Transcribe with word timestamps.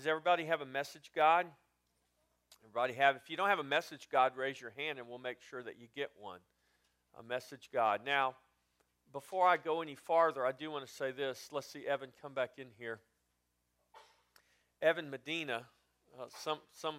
Does 0.00 0.06
everybody 0.06 0.46
have 0.46 0.62
a 0.62 0.66
message 0.66 1.10
God? 1.14 1.44
Everybody 2.64 2.94
have? 2.94 3.16
If 3.16 3.28
you 3.28 3.36
don't 3.36 3.50
have 3.50 3.58
a 3.58 3.62
message 3.62 4.08
God, 4.10 4.34
raise 4.34 4.58
your 4.58 4.72
hand 4.74 4.98
and 4.98 5.06
we'll 5.06 5.18
make 5.18 5.42
sure 5.50 5.62
that 5.62 5.78
you 5.78 5.88
get 5.94 6.10
one. 6.18 6.38
A 7.18 7.22
message 7.22 7.68
God. 7.70 8.00
Now, 8.06 8.34
before 9.12 9.46
I 9.46 9.58
go 9.58 9.82
any 9.82 9.94
farther, 9.94 10.46
I 10.46 10.52
do 10.52 10.70
want 10.70 10.86
to 10.86 10.90
say 10.90 11.10
this. 11.10 11.50
Let's 11.52 11.66
see 11.66 11.86
Evan 11.86 12.08
come 12.22 12.32
back 12.32 12.52
in 12.56 12.68
here. 12.78 13.00
Evan 14.80 15.10
Medina, 15.10 15.66
uh, 16.18 16.24
some 16.34 16.60
some. 16.72 16.94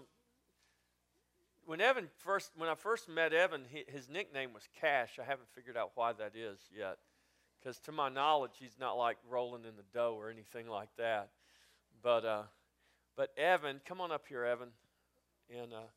When 1.65 1.81
Evan 1.81 2.07
first, 2.19 2.51
when 2.55 2.69
I 2.69 2.75
first 2.75 3.09
met 3.09 3.33
Evan, 3.33 3.63
he, 3.67 3.83
his 3.87 4.09
nickname 4.09 4.53
was 4.53 4.69
Cash. 4.79 5.17
I 5.19 5.25
haven't 5.25 5.49
figured 5.55 5.75
out 5.75 5.93
why 5.95 6.13
that 6.13 6.33
is 6.35 6.59
yet, 6.71 6.99
because 7.59 7.79
to 7.79 7.91
my 7.91 8.09
knowledge, 8.09 8.51
he's 8.59 8.77
not 8.79 8.93
like 8.93 9.17
rolling 9.27 9.65
in 9.65 9.75
the 9.75 9.85
dough 9.91 10.13
or 10.15 10.29
anything 10.29 10.69
like 10.69 10.89
that. 10.99 11.29
But 12.03 12.25
uh, 12.25 12.43
but 13.15 13.29
Evan, 13.37 13.81
come 13.85 14.01
on 14.01 14.11
up 14.11 14.25
here, 14.27 14.43
Evan. 14.45 14.69
And 15.49 15.73
uh, 15.73 15.87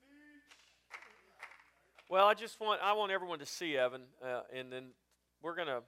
well, 2.10 2.26
I 2.26 2.34
just 2.34 2.60
want 2.60 2.80
I 2.82 2.92
want 2.94 3.12
everyone 3.12 3.38
to 3.38 3.46
see 3.46 3.76
Evan, 3.76 4.02
uh, 4.22 4.42
and 4.54 4.72
then 4.72 4.86
we're 5.42 5.54
gonna. 5.54 5.80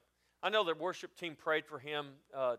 I 0.43 0.51
know 0.51 0.65
the 0.65 0.75
worship 0.75 1.17
team 1.17 1.35
prayed 1.35 1.67
for 1.67 1.79
him 1.79 2.07
uh, 2.35 2.57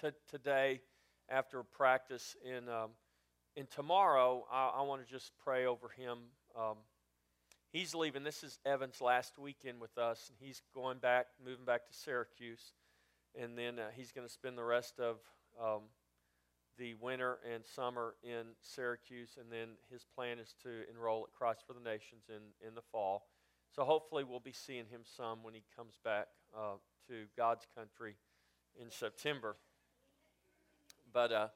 t- 0.00 0.08
today 0.30 0.80
after 1.28 1.62
practice, 1.62 2.36
and 2.46 2.68
um, 2.68 2.90
and 3.56 3.70
tomorrow 3.70 4.46
I, 4.50 4.72
I 4.76 4.82
want 4.82 5.04
to 5.04 5.10
just 5.10 5.32
pray 5.44 5.66
over 5.66 5.88
him. 5.88 6.18
Um, 6.58 6.76
he's 7.70 7.94
leaving. 7.94 8.24
This 8.24 8.42
is 8.42 8.58
Evan's 8.64 9.00
last 9.00 9.38
weekend 9.38 9.80
with 9.80 9.96
us, 9.98 10.30
and 10.30 10.36
he's 10.40 10.62
going 10.74 10.98
back, 10.98 11.26
moving 11.44 11.64
back 11.64 11.86
to 11.86 11.92
Syracuse, 11.92 12.72
and 13.38 13.58
then 13.58 13.78
uh, 13.78 13.88
he's 13.94 14.12
going 14.12 14.26
to 14.26 14.32
spend 14.32 14.56
the 14.56 14.64
rest 14.64 14.98
of 14.98 15.16
um, 15.62 15.82
the 16.78 16.94
winter 16.94 17.38
and 17.52 17.64
summer 17.66 18.14
in 18.22 18.54
Syracuse, 18.62 19.36
and 19.38 19.50
then 19.50 19.76
his 19.90 20.06
plan 20.14 20.38
is 20.38 20.54
to 20.62 20.70
enroll 20.90 21.24
at 21.24 21.36
Christ 21.36 21.64
for 21.66 21.72
the 21.72 21.80
Nations 21.80 22.24
in, 22.28 22.66
in 22.66 22.74
the 22.74 22.82
fall. 22.92 23.26
So 23.74 23.84
hopefully 23.84 24.24
we'll 24.24 24.40
be 24.40 24.52
seeing 24.52 24.86
him 24.86 25.02
some 25.04 25.42
when 25.42 25.54
he 25.54 25.62
comes 25.76 25.98
back 26.04 26.28
uh, 26.56 26.76
to 27.08 27.24
God's 27.36 27.66
country 27.76 28.14
in 28.80 28.90
September. 28.90 29.56
But 31.12 31.32
uh, 31.32 31.48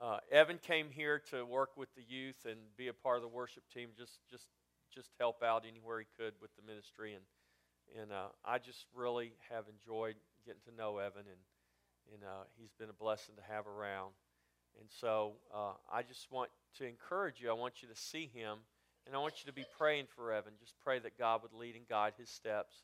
uh, 0.00 0.18
Evan 0.30 0.58
came 0.58 0.88
here 0.90 1.20
to 1.30 1.44
work 1.44 1.76
with 1.76 1.94
the 1.94 2.02
youth 2.02 2.46
and 2.46 2.58
be 2.76 2.88
a 2.88 2.92
part 2.92 3.16
of 3.16 3.22
the 3.22 3.28
worship 3.28 3.64
team, 3.72 3.90
just 3.96 4.20
just 4.30 4.46
just 4.94 5.10
help 5.18 5.42
out 5.42 5.64
anywhere 5.68 6.00
he 6.00 6.06
could 6.16 6.34
with 6.40 6.50
the 6.56 6.62
ministry, 6.62 7.14
and 7.14 7.24
and 8.00 8.12
uh, 8.12 8.28
I 8.44 8.58
just 8.58 8.86
really 8.94 9.32
have 9.50 9.64
enjoyed 9.68 10.16
getting 10.46 10.62
to 10.66 10.74
know 10.76 10.98
Evan, 10.98 11.26
and 11.26 12.14
and 12.14 12.22
uh, 12.24 12.44
he's 12.58 12.72
been 12.78 12.90
a 12.90 12.94
blessing 12.94 13.36
to 13.36 13.42
have 13.52 13.66
around. 13.66 14.12
And 14.78 14.88
so 15.00 15.32
uh, 15.54 15.72
I 15.92 16.02
just 16.02 16.30
want 16.30 16.50
to 16.78 16.86
encourage 16.86 17.40
you. 17.40 17.50
I 17.50 17.54
want 17.54 17.82
you 17.82 17.88
to 17.88 17.96
see 17.96 18.30
him, 18.32 18.58
and 19.06 19.14
I 19.14 19.18
want 19.18 19.34
you 19.42 19.46
to 19.46 19.54
be 19.54 19.64
praying 19.78 20.06
for 20.14 20.32
Evan. 20.32 20.52
Just 20.60 20.74
pray 20.82 20.98
that 21.00 21.18
God 21.18 21.42
would 21.42 21.52
lead 21.52 21.76
and 21.76 21.88
guide 21.88 22.14
his 22.18 22.30
steps, 22.30 22.74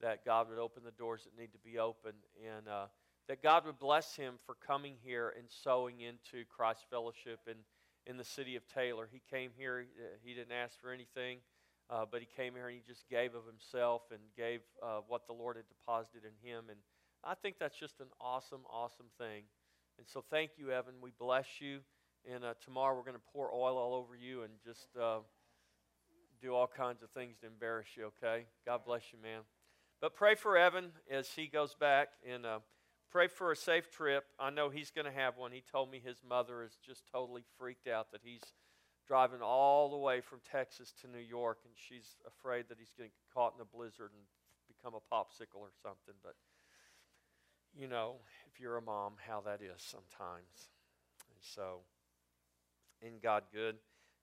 that 0.00 0.24
God 0.24 0.48
would 0.48 0.58
open 0.58 0.82
the 0.84 0.90
doors 0.92 1.22
that 1.24 1.40
need 1.40 1.52
to 1.52 1.58
be 1.58 1.78
opened, 1.78 2.18
and 2.44 2.68
uh, 2.68 2.86
that 3.28 3.42
God 3.42 3.66
would 3.66 3.78
bless 3.78 4.16
him 4.16 4.34
for 4.46 4.56
coming 4.66 4.94
here 5.04 5.34
and 5.38 5.46
sowing 5.48 6.00
into 6.00 6.44
Christ 6.48 6.86
Fellowship 6.90 7.40
in, 7.46 7.56
in 8.06 8.16
the 8.16 8.24
city 8.24 8.56
of 8.56 8.62
Taylor. 8.74 9.08
He 9.10 9.22
came 9.30 9.50
here, 9.56 9.86
uh, 9.98 10.16
he 10.24 10.34
didn't 10.34 10.52
ask 10.52 10.80
for 10.80 10.92
anything, 10.92 11.38
uh, 11.90 12.04
but 12.10 12.20
he 12.20 12.28
came 12.36 12.54
here 12.54 12.68
and 12.68 12.76
he 12.76 12.82
just 12.86 13.08
gave 13.08 13.34
of 13.34 13.46
himself 13.46 14.02
and 14.10 14.20
gave 14.36 14.60
uh, 14.82 15.00
what 15.06 15.26
the 15.26 15.32
Lord 15.32 15.56
had 15.56 15.66
deposited 15.68 16.22
in 16.24 16.48
him. 16.48 16.64
And 16.70 16.78
I 17.24 17.34
think 17.34 17.56
that's 17.58 17.78
just 17.78 18.00
an 18.00 18.08
awesome, 18.20 18.62
awesome 18.70 19.08
thing. 19.18 19.44
And 19.98 20.06
so 20.06 20.24
thank 20.30 20.52
you, 20.56 20.70
Evan. 20.70 20.94
We 21.02 21.10
bless 21.18 21.60
you. 21.60 21.80
And 22.30 22.44
uh, 22.44 22.54
tomorrow 22.64 22.96
we're 22.96 23.02
going 23.02 23.14
to 23.14 23.32
pour 23.32 23.52
oil 23.52 23.76
all 23.76 23.94
over 23.94 24.14
you 24.14 24.42
and 24.42 24.52
just 24.64 24.88
uh, 25.00 25.18
do 26.40 26.54
all 26.54 26.66
kinds 26.66 27.02
of 27.02 27.10
things 27.10 27.36
to 27.40 27.46
embarrass 27.46 27.88
you, 27.96 28.10
okay? 28.22 28.46
God 28.64 28.80
bless 28.86 29.02
you, 29.12 29.18
man. 29.22 29.40
But 30.00 30.14
pray 30.14 30.34
for 30.34 30.56
Evan 30.56 30.92
as 31.10 31.28
he 31.30 31.46
goes 31.46 31.74
back 31.74 32.08
and 32.28 32.46
uh, 32.46 32.58
pray 33.10 33.26
for 33.26 33.50
a 33.50 33.56
safe 33.56 33.90
trip. 33.90 34.24
I 34.38 34.50
know 34.50 34.68
he's 34.68 34.90
going 34.90 35.06
to 35.06 35.12
have 35.12 35.36
one. 35.36 35.52
He 35.52 35.62
told 35.72 35.90
me 35.90 36.00
his 36.04 36.18
mother 36.28 36.62
is 36.62 36.78
just 36.84 37.02
totally 37.10 37.42
freaked 37.58 37.88
out 37.88 38.12
that 38.12 38.20
he's 38.22 38.42
driving 39.08 39.40
all 39.42 39.90
the 39.90 39.96
way 39.96 40.20
from 40.20 40.38
Texas 40.44 40.92
to 41.00 41.08
New 41.08 41.24
York 41.24 41.58
and 41.64 41.72
she's 41.74 42.20
afraid 42.28 42.66
that 42.68 42.76
he's 42.78 42.92
going 42.96 43.08
to 43.08 43.14
get 43.14 43.34
caught 43.34 43.54
in 43.56 43.62
a 43.62 43.64
blizzard 43.64 44.12
and 44.12 44.22
become 44.68 44.92
a 44.94 45.02
popsicle 45.12 45.64
or 45.64 45.72
something. 45.82 46.14
But 46.22 46.36
you 47.78 47.86
know, 47.86 48.16
if 48.52 48.60
you're 48.60 48.76
a 48.76 48.82
mom, 48.82 49.14
how 49.26 49.40
that 49.42 49.60
is 49.62 49.80
sometimes. 49.80 50.68
And 51.30 51.38
so, 51.40 51.80
in 53.00 53.20
God 53.22 53.44
good? 53.54 53.76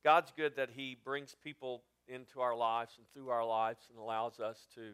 God's 0.04 0.32
good 0.36 0.58
that 0.58 0.70
He 0.76 0.98
brings 1.04 1.36
people 1.42 1.84
into 2.08 2.42
our 2.42 2.56
lives 2.56 2.94
and 2.98 3.08
through 3.14 3.30
our 3.30 3.46
lives 3.46 3.86
and 3.90 3.98
allows 3.98 4.40
us 4.40 4.68
to 4.76 4.92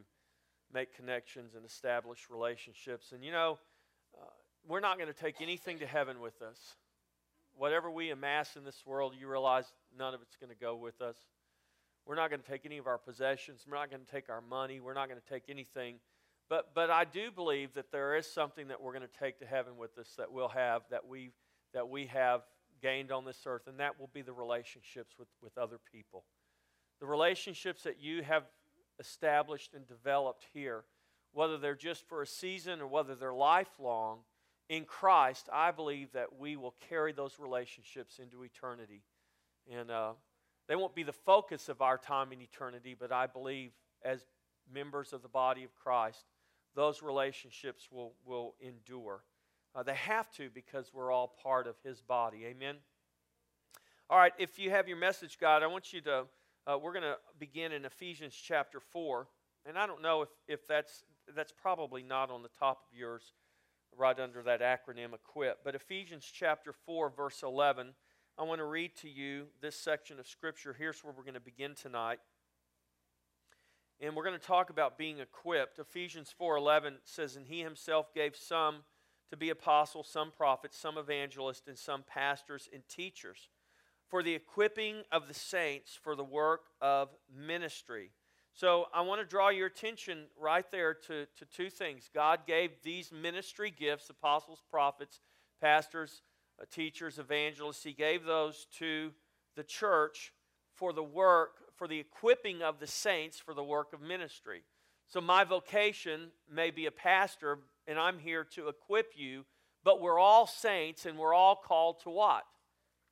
make 0.72 0.96
connections 0.96 1.56
and 1.56 1.66
establish 1.66 2.28
relationships. 2.30 3.12
And 3.12 3.24
you 3.26 3.32
know, 3.32 3.58
uh, 4.16 4.26
we're 4.68 4.80
not 4.80 4.98
going 4.98 5.12
to 5.12 5.20
take 5.20 5.42
anything 5.42 5.80
to 5.80 5.88
heaven 5.88 6.22
with 6.22 6.42
us. 6.42 6.60
Whatever 7.58 7.92
we 7.92 8.12
amass 8.12 8.56
in 8.56 8.64
this 8.64 8.84
world, 8.86 9.14
you 9.20 9.28
realize 9.28 9.66
none 9.98 10.14
of 10.14 10.22
it's 10.22 10.38
going 10.38 10.52
to 10.52 10.56
go 10.56 10.76
with 10.76 11.02
us. 11.02 11.18
We're 12.06 12.16
not 12.16 12.30
going 12.30 12.42
to 12.42 12.48
take 12.48 12.66
any 12.66 12.78
of 12.78 12.88
our 12.88 12.98
possessions. 12.98 13.66
We're 13.70 13.78
not 13.78 13.90
going 13.90 14.04
to 14.06 14.12
take 14.12 14.30
our 14.30 14.42
money. 14.42 14.80
We're 14.80 14.94
not 14.94 15.10
going 15.10 15.20
to 15.20 15.34
take 15.34 15.44
anything 15.50 15.96
but, 16.52 16.72
but 16.76 16.90
I 16.90 17.06
do 17.06 17.32
believe 17.32 17.76
that 17.76 17.94
there 17.94 18.18
is 18.18 18.28
something 18.28 18.68
that 18.68 18.82
we're 18.82 18.92
going 18.92 19.08
to 19.08 19.20
take 19.20 19.40
to 19.40 19.46
heaven 19.46 19.78
with 19.78 19.98
us 19.98 20.16
that 20.18 20.34
we'll 20.34 20.50
have, 20.50 20.82
that 20.92 21.08
we, 21.08 21.32
that 21.74 21.88
we 21.88 22.08
have 22.08 22.42
gained 22.82 23.10
on 23.10 23.24
this 23.24 23.44
earth, 23.46 23.68
and 23.68 23.80
that 23.80 23.98
will 23.98 24.10
be 24.14 24.22
the 24.22 24.34
relationships 24.34 25.14
with, 25.18 25.30
with 25.42 25.58
other 25.58 25.80
people. 25.94 26.26
The 27.00 27.06
relationships 27.06 27.84
that 27.84 28.02
you 28.02 28.22
have 28.24 28.44
established 29.00 29.74
and 29.74 29.88
developed 29.88 30.46
here, 30.54 30.84
whether 31.32 31.58
they're 31.58 31.74
just 31.74 32.06
for 32.10 32.22
a 32.22 32.28
season 32.28 32.82
or 32.82 32.88
whether 32.88 33.16
they're 33.16 33.34
lifelong, 33.34 34.20
in 34.68 34.84
Christ, 34.84 35.48
I 35.54 35.72
believe 35.72 36.12
that 36.12 36.38
we 36.38 36.58
will 36.58 36.76
carry 36.90 37.14
those 37.14 37.40
relationships 37.40 38.20
into 38.20 38.44
eternity. 38.44 39.04
And 39.72 39.90
uh, 39.90 40.12
they 40.68 40.76
won't 40.76 40.96
be 40.96 41.04
the 41.04 41.14
focus 41.14 41.70
of 41.70 41.82
our 41.82 41.98
time 41.98 42.34
in 42.34 42.42
eternity, 42.42 42.94
but 43.00 43.14
I 43.14 43.28
believe 43.28 43.72
as 44.04 44.26
members 44.74 45.14
of 45.14 45.22
the 45.22 45.30
body 45.30 45.64
of 45.64 45.74
Christ, 45.76 46.26
those 46.76 47.02
relationships 47.02 47.90
will, 47.92 48.14
will 48.26 48.56
endure. 48.60 49.24
Uh, 49.76 49.84
they 49.84 49.96
have 49.96 50.32
to 50.32 50.50
because 50.54 50.92
we're 50.94 51.12
all 51.12 51.36
part 51.42 51.68
of 51.68 51.76
his 51.84 52.02
body. 52.02 52.46
Amen? 52.46 52.76
All 54.10 54.18
right, 54.18 54.34
if 54.38 54.60
you 54.60 54.70
have 54.72 54.88
your 54.88 54.98
message 54.98 55.38
guide, 55.40 55.64
I 55.64 55.68
want 55.68 55.94
you 55.94 56.02
to, 56.02 56.26
uh, 56.68 56.78
we're 56.78 56.92
going 56.92 57.04
to 57.04 57.18
begin 57.40 57.72
in 57.72 57.86
Ephesians 57.86 58.36
chapter 58.36 58.80
4. 58.80 59.28
And 59.66 59.78
I 59.78 59.88
don't 59.88 60.02
know 60.02 60.24
if, 60.24 60.30
if 60.48 60.68
that's, 60.68 61.04
that's 61.36 61.54
probably 61.54 62.04
not 62.04 62.30
on 62.30 62.44
the 62.44 62.50
top 62.60 62.84
of 62.92 62.98
yours, 62.98 63.34
right 63.98 64.20
under 64.20 64.42
that 64.44 64.62
acronym 64.62 65.10
EQUIP. 65.14 65.56
But 65.64 65.76
Ephesians 65.76 66.30
chapter 66.32 66.74
4, 66.74 67.10
verse 67.10 67.44
11, 67.44 67.94
I 68.38 68.44
want 68.44 68.60
to 68.60 68.66
read 68.66 68.96
to 68.98 69.10
you 69.10 69.46
this 69.62 69.76
section 69.76 70.20
of 70.20 70.28
Scripture. 70.28 70.76
Here's 70.78 71.04
where 71.04 71.14
we're 71.16 71.24
going 71.24 71.36
to 71.36 71.40
begin 71.40 71.76
tonight 71.76 72.20
and 74.02 74.16
we're 74.16 74.24
going 74.24 74.38
to 74.38 74.46
talk 74.46 74.72
about 74.72 74.98
being 74.98 75.20
equipped. 75.20 75.80
Ephesians 75.80 76.34
4:11 76.40 76.96
says 77.04 77.36
and 77.36 77.48
he 77.48 77.62
himself 77.62 78.14
gave 78.14 78.36
some 78.36 78.84
to 79.30 79.38
be 79.38 79.50
apostles, 79.50 80.10
some 80.10 80.32
prophets, 80.32 80.78
some 80.78 80.98
evangelists 80.98 81.68
and 81.68 81.78
some 81.78 82.04
pastors 82.04 82.68
and 82.74 82.84
teachers 82.90 83.50
for 84.10 84.22
the 84.22 84.34
equipping 84.34 85.04
of 85.12 85.28
the 85.28 85.34
saints 85.34 85.98
for 86.02 86.16
the 86.16 86.24
work 86.24 86.64
of 86.82 87.10
ministry. 87.34 88.12
So 88.54 88.88
I 88.94 89.02
want 89.02 89.22
to 89.22 89.26
draw 89.26 89.48
your 89.48 89.68
attention 89.68 90.26
right 90.38 90.70
there 90.70 90.94
to, 90.94 91.26
to 91.38 91.46
two 91.46 91.70
things. 91.70 92.10
God 92.14 92.42
gave 92.46 92.72
these 92.84 93.12
ministry 93.12 93.72
gifts 93.72 94.10
apostles, 94.10 94.62
prophets, 94.70 95.22
pastors, 95.62 96.24
uh, 96.62 96.66
teachers, 96.70 97.18
evangelists. 97.18 97.84
He 97.84 97.94
gave 97.94 98.26
those 98.26 98.68
to 98.80 99.12
the 99.56 99.64
church 99.64 100.34
for 100.76 100.92
the 100.92 101.04
work 101.04 101.71
for 101.82 101.88
the 101.88 102.00
equipping 102.00 102.62
of 102.62 102.80
the 102.80 102.86
saints 102.86 103.40
for 103.40 103.56
the 103.56 103.64
work 103.64 103.92
of 103.92 104.00
ministry. 104.00 104.62
So, 105.08 105.20
my 105.20 105.44
vocation 105.44 106.28
may 106.48 106.70
be 106.70 106.86
a 106.86 106.92
pastor, 106.92 107.58
and 107.88 107.98
I'm 107.98 108.20
here 108.20 108.44
to 108.54 108.68
equip 108.68 109.14
you, 109.16 109.46
but 109.84 110.00
we're 110.00 110.20
all 110.20 110.46
saints 110.46 111.08
and 111.08 111.18
we're 111.18 111.34
all 111.34 111.56
called 111.56 112.02
to 112.04 112.12
what? 112.12 112.44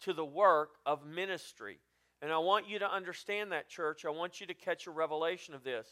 To 0.01 0.13
the 0.13 0.23
work 0.23 0.69
of 0.85 1.03
ministry. 1.03 1.79
And 2.21 2.31
I 2.31 2.37
want 2.37 2.69
you 2.69 2.77
to 2.77 2.93
understand 2.93 3.53
that, 3.53 3.69
church. 3.69 4.05
I 4.05 4.11
want 4.11 4.39
you 4.39 4.45
to 4.45 4.53
catch 4.53 4.85
a 4.85 4.91
revelation 4.91 5.55
of 5.55 5.63
this. 5.63 5.87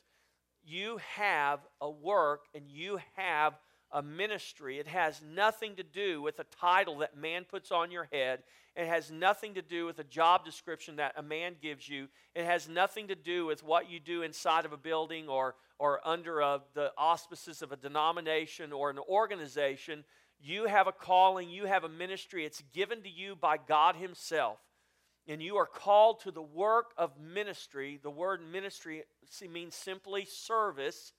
You 0.64 1.00
have 1.16 1.62
a 1.82 1.90
work 1.90 2.42
and 2.54 2.70
you 2.70 3.00
have 3.16 3.54
a 3.92 4.02
ministry. 4.02 4.80
It 4.80 4.88
has 4.88 5.22
nothing 5.22 5.76
to 5.76 5.84
do 5.84 6.22
with 6.22 6.40
a 6.40 6.46
title 6.46 7.00
that 7.00 7.18
man 7.18 7.46
puts 7.46 7.72
on 7.72 7.92
your 7.92 8.08
head. 8.12 8.44
It 8.76 8.88
has 8.88 9.10
nothing 9.10 9.56
to 9.56 9.62
do 9.62 9.86
with 9.86 9.98
a 10.00 10.04
job 10.04 10.46
description 10.46 10.98
that 10.98 11.14
a 11.18 11.24
man 11.24 11.56
gives 11.62 11.90
you. 11.90 12.08
It 12.36 12.46
has 12.46 12.70
nothing 12.70 13.08
to 13.08 13.16
do 13.16 13.46
with 13.46 13.64
what 13.64 13.90
you 13.90 14.00
do 14.00 14.22
inside 14.22 14.66
of 14.66 14.74
a 14.74 14.78
building 14.78 15.28
or, 15.28 15.56
or 15.80 16.00
under 16.08 16.42
a, 16.42 16.62
the 16.76 16.92
auspices 16.98 17.62
of 17.62 17.72
a 17.72 17.78
denomination 17.78 18.72
or 18.72 18.90
an 18.90 19.00
organization. 19.00 20.04
You 20.40 20.66
have 20.66 20.88
a 20.88 20.92
calling, 20.92 21.50
you 21.50 21.66
have 21.66 21.84
a 21.84 21.90
ministry. 21.90 22.46
It's 22.46 22.64
given 22.74 23.02
to 23.02 23.10
you 23.10 23.36
by 23.36 23.58
God 23.58 23.96
Himself. 23.96 24.60
And 25.28 25.42
you 25.42 25.58
are 25.58 25.66
called 25.66 26.22
to 26.22 26.32
the 26.32 26.42
work 26.42 26.92
of 26.98 27.20
ministry. 27.20 28.00
The 28.02 28.10
word 28.10 28.42
ministry 28.50 29.04
means 29.52 29.76
simply 29.76 30.26
service. 30.26 31.12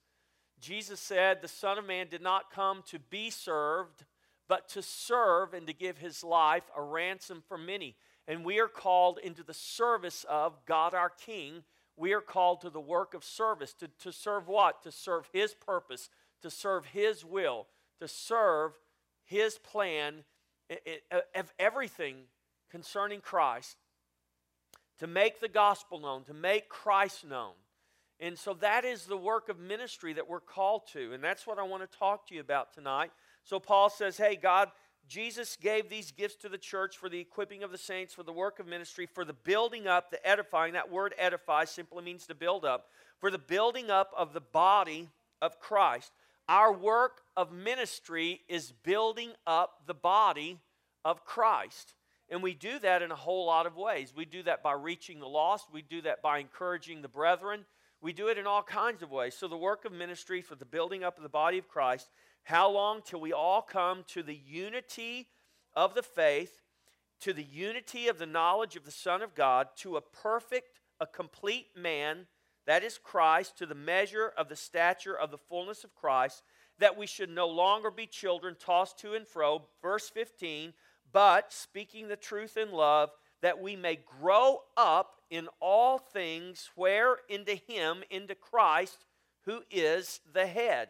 Jesus 0.59 0.99
said, 0.99 1.41
The 1.41 1.47
Son 1.47 1.77
of 1.77 1.85
Man 1.85 2.07
did 2.09 2.21
not 2.21 2.51
come 2.51 2.83
to 2.87 2.99
be 2.99 3.29
served, 3.29 4.05
but 4.47 4.67
to 4.69 4.81
serve 4.81 5.53
and 5.53 5.67
to 5.67 5.73
give 5.73 5.97
His 5.97 6.23
life 6.23 6.63
a 6.75 6.81
ransom 6.81 7.43
for 7.47 7.57
many. 7.57 7.95
And 8.27 8.43
we 8.43 8.59
are 8.59 8.67
called 8.67 9.19
into 9.23 9.43
the 9.43 9.53
service 9.53 10.25
of 10.29 10.65
God 10.65 10.93
our 10.93 11.09
King. 11.09 11.63
We 11.97 12.13
are 12.13 12.21
called 12.21 12.61
to 12.61 12.69
the 12.69 12.79
work 12.79 13.13
of 13.13 13.23
service. 13.23 13.73
To, 13.75 13.87
to 14.01 14.11
serve 14.11 14.47
what? 14.47 14.83
To 14.83 14.91
serve 14.91 15.29
His 15.33 15.53
purpose, 15.53 16.09
to 16.41 16.49
serve 16.49 16.85
His 16.85 17.25
will, 17.25 17.67
to 17.99 18.07
serve 18.07 18.73
His 19.25 19.57
plan 19.57 20.23
of 21.35 21.53
everything 21.57 22.15
concerning 22.69 23.21
Christ, 23.21 23.77
to 24.99 25.07
make 25.07 25.39
the 25.39 25.47
gospel 25.47 25.99
known, 25.99 26.23
to 26.25 26.33
make 26.33 26.69
Christ 26.69 27.25
known. 27.25 27.53
And 28.19 28.37
so 28.37 28.53
that 28.55 28.83
is 28.83 29.05
the 29.05 29.17
work 29.17 29.49
of 29.49 29.59
ministry 29.59 30.13
that 30.13 30.27
we're 30.27 30.41
called 30.41 30.87
to. 30.93 31.13
And 31.13 31.23
that's 31.23 31.47
what 31.47 31.57
I 31.57 31.63
want 31.63 31.89
to 31.89 31.97
talk 31.97 32.27
to 32.27 32.35
you 32.35 32.41
about 32.41 32.73
tonight. 32.73 33.11
So 33.43 33.59
Paul 33.59 33.89
says, 33.89 34.17
Hey, 34.17 34.35
God, 34.35 34.69
Jesus 35.07 35.57
gave 35.59 35.89
these 35.89 36.11
gifts 36.11 36.35
to 36.37 36.49
the 36.49 36.57
church 36.57 36.97
for 36.97 37.09
the 37.09 37.19
equipping 37.19 37.63
of 37.63 37.71
the 37.71 37.77
saints, 37.77 38.13
for 38.13 38.23
the 38.23 38.33
work 38.33 38.59
of 38.59 38.67
ministry, 38.67 39.07
for 39.07 39.25
the 39.25 39.33
building 39.33 39.87
up, 39.87 40.11
the 40.11 40.25
edifying. 40.27 40.73
That 40.73 40.91
word 40.91 41.15
edify 41.17 41.65
simply 41.65 42.03
means 42.03 42.27
to 42.27 42.35
build 42.35 42.65
up. 42.65 42.87
For 43.19 43.31
the 43.31 43.39
building 43.39 43.89
up 43.89 44.11
of 44.15 44.33
the 44.33 44.41
body 44.41 45.09
of 45.41 45.59
Christ. 45.59 46.11
Our 46.47 46.73
work 46.73 47.21
of 47.37 47.51
ministry 47.51 48.41
is 48.47 48.71
building 48.71 49.31
up 49.45 49.83
the 49.87 49.93
body 49.93 50.59
of 51.05 51.23
Christ. 51.25 51.93
And 52.29 52.43
we 52.43 52.53
do 52.53 52.79
that 52.79 53.01
in 53.01 53.11
a 53.11 53.15
whole 53.15 53.45
lot 53.45 53.65
of 53.65 53.75
ways. 53.75 54.13
We 54.15 54.25
do 54.25 54.43
that 54.43 54.61
by 54.61 54.73
reaching 54.73 55.19
the 55.19 55.27
lost, 55.27 55.67
we 55.71 55.81
do 55.81 56.01
that 56.01 56.21
by 56.21 56.39
encouraging 56.39 57.01
the 57.01 57.07
brethren, 57.07 57.65
we 58.01 58.13
do 58.13 58.27
it 58.27 58.37
in 58.37 58.47
all 58.47 58.63
kinds 58.63 59.01
of 59.01 59.11
ways. 59.11 59.35
So, 59.35 59.47
the 59.47 59.57
work 59.57 59.85
of 59.85 59.91
ministry 59.91 60.41
for 60.41 60.55
the 60.55 60.65
building 60.65 61.03
up 61.03 61.17
of 61.17 61.23
the 61.23 61.29
body 61.29 61.57
of 61.57 61.67
Christ, 61.67 62.09
how 62.43 62.69
long 62.69 63.01
till 63.03 63.19
we 63.19 63.33
all 63.33 63.61
come 63.61 64.03
to 64.07 64.23
the 64.23 64.39
unity 64.47 65.27
of 65.75 65.93
the 65.95 66.03
faith, 66.03 66.61
to 67.21 67.33
the 67.33 67.43
unity 67.43 68.07
of 68.07 68.17
the 68.17 68.25
knowledge 68.25 68.75
of 68.75 68.85
the 68.85 68.91
Son 68.91 69.21
of 69.21 69.35
God, 69.35 69.67
to 69.77 69.97
a 69.97 70.01
perfect, 70.01 70.79
a 70.99 71.05
complete 71.05 71.67
man 71.75 72.27
that 72.65 72.83
is 72.83 72.99
Christ, 72.99 73.57
to 73.57 73.65
the 73.65 73.75
measure 73.75 74.31
of 74.37 74.47
the 74.47 74.55
stature 74.55 75.17
of 75.17 75.31
the 75.31 75.37
fullness 75.37 75.83
of 75.83 75.95
Christ, 75.95 76.43
that 76.77 76.97
we 76.97 77.07
should 77.07 77.29
no 77.29 77.47
longer 77.47 77.91
be 77.91 78.05
children 78.05 78.55
tossed 78.59 78.99
to 78.99 79.15
and 79.15 79.27
fro. 79.27 79.63
Verse 79.81 80.07
15, 80.09 80.73
but 81.11 81.51
speaking 81.51 82.07
the 82.07 82.15
truth 82.15 82.57
in 82.57 82.71
love, 82.71 83.09
that 83.41 83.59
we 83.59 83.75
may 83.75 83.97
grow 84.21 84.61
up 84.77 85.18
in 85.29 85.47
all 85.59 85.97
things 85.97 86.69
where 86.75 87.17
into 87.27 87.55
Him, 87.55 88.03
into 88.09 88.35
Christ, 88.35 89.05
who 89.45 89.61
is 89.71 90.21
the 90.33 90.47
head. 90.47 90.89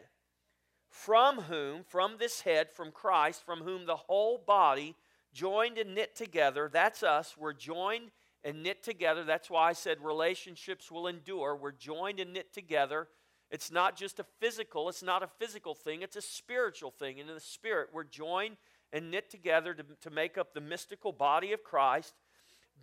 From 0.88 1.42
whom, 1.42 1.84
from 1.84 2.16
this 2.18 2.40
head, 2.40 2.70
from 2.72 2.90
Christ, 2.90 3.44
from 3.44 3.60
whom 3.60 3.86
the 3.86 3.96
whole 3.96 4.42
body, 4.44 4.96
joined 5.32 5.78
and 5.78 5.94
knit 5.94 6.16
together, 6.16 6.68
that's 6.72 7.02
us, 7.02 7.36
we're 7.38 7.52
joined 7.52 8.10
and 8.42 8.62
knit 8.62 8.82
together. 8.82 9.22
That's 9.22 9.50
why 9.50 9.68
I 9.68 9.72
said 9.72 9.98
relationships 10.02 10.90
will 10.90 11.06
endure. 11.06 11.54
We're 11.54 11.72
joined 11.72 12.18
and 12.20 12.32
knit 12.32 12.52
together. 12.52 13.08
It's 13.50 13.70
not 13.70 13.96
just 13.96 14.20
a 14.20 14.26
physical, 14.40 14.88
it's 14.88 15.02
not 15.02 15.22
a 15.22 15.28
physical 15.38 15.74
thing, 15.74 16.02
it's 16.02 16.16
a 16.16 16.22
spiritual 16.22 16.90
thing. 16.90 17.18
And 17.20 17.28
in 17.28 17.34
the 17.34 17.40
spirit, 17.40 17.90
we're 17.92 18.04
joined 18.04 18.56
and 18.92 19.10
knit 19.10 19.30
together 19.30 19.74
to, 19.74 19.84
to 20.02 20.10
make 20.10 20.38
up 20.38 20.54
the 20.54 20.60
mystical 20.60 21.12
body 21.12 21.52
of 21.52 21.62
Christ 21.62 22.14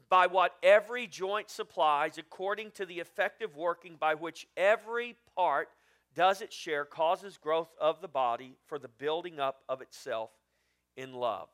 by 0.10 0.28
what 0.28 0.56
every 0.64 1.08
joint 1.08 1.50
supplies, 1.50 2.18
according 2.18 2.72
to 2.72 2.86
the 2.86 3.00
effective 3.00 3.56
working 3.56 3.96
by 4.00 4.16
which 4.16 4.48
every 4.56 5.16
part 5.36 5.70
does 6.16 6.42
its 6.42 6.56
share, 6.56 6.86
causes 6.86 7.38
growth 7.38 7.74
of 7.80 8.02
the 8.02 8.08
body 8.08 8.56
for 8.66 8.80
the 8.80 8.88
building 8.88 9.40
up 9.40 9.64
of 9.70 9.82
itself 9.82 10.32
in 10.96 11.14
love. 11.14 11.50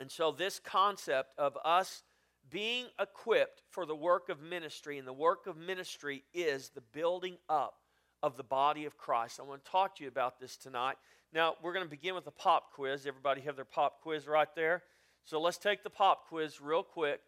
And 0.00 0.10
so, 0.10 0.32
this 0.32 0.58
concept 0.58 1.38
of 1.38 1.56
us 1.64 2.02
being 2.50 2.86
equipped 3.00 3.62
for 3.70 3.86
the 3.86 3.94
work 3.94 4.28
of 4.28 4.40
ministry, 4.40 4.98
and 4.98 5.06
the 5.06 5.12
work 5.12 5.46
of 5.46 5.56
ministry 5.56 6.24
is 6.32 6.70
the 6.70 6.80
building 6.80 7.36
up 7.48 7.74
of 8.22 8.36
the 8.36 8.42
body 8.42 8.84
of 8.84 8.96
Christ. 8.96 9.40
I 9.40 9.42
want 9.42 9.64
to 9.64 9.70
talk 9.70 9.96
to 9.96 10.02
you 10.02 10.08
about 10.08 10.40
this 10.40 10.56
tonight. 10.56 10.96
Now, 11.32 11.54
we're 11.62 11.72
going 11.72 11.84
to 11.84 11.90
begin 11.90 12.14
with 12.14 12.26
a 12.26 12.32
pop 12.32 12.72
quiz. 12.72 13.06
Everybody 13.06 13.40
have 13.42 13.56
their 13.56 13.64
pop 13.64 14.00
quiz 14.02 14.26
right 14.26 14.48
there? 14.54 14.82
So 15.24 15.40
let's 15.40 15.58
take 15.58 15.82
the 15.82 15.90
pop 15.90 16.28
quiz 16.28 16.60
real 16.60 16.82
quick. 16.82 17.20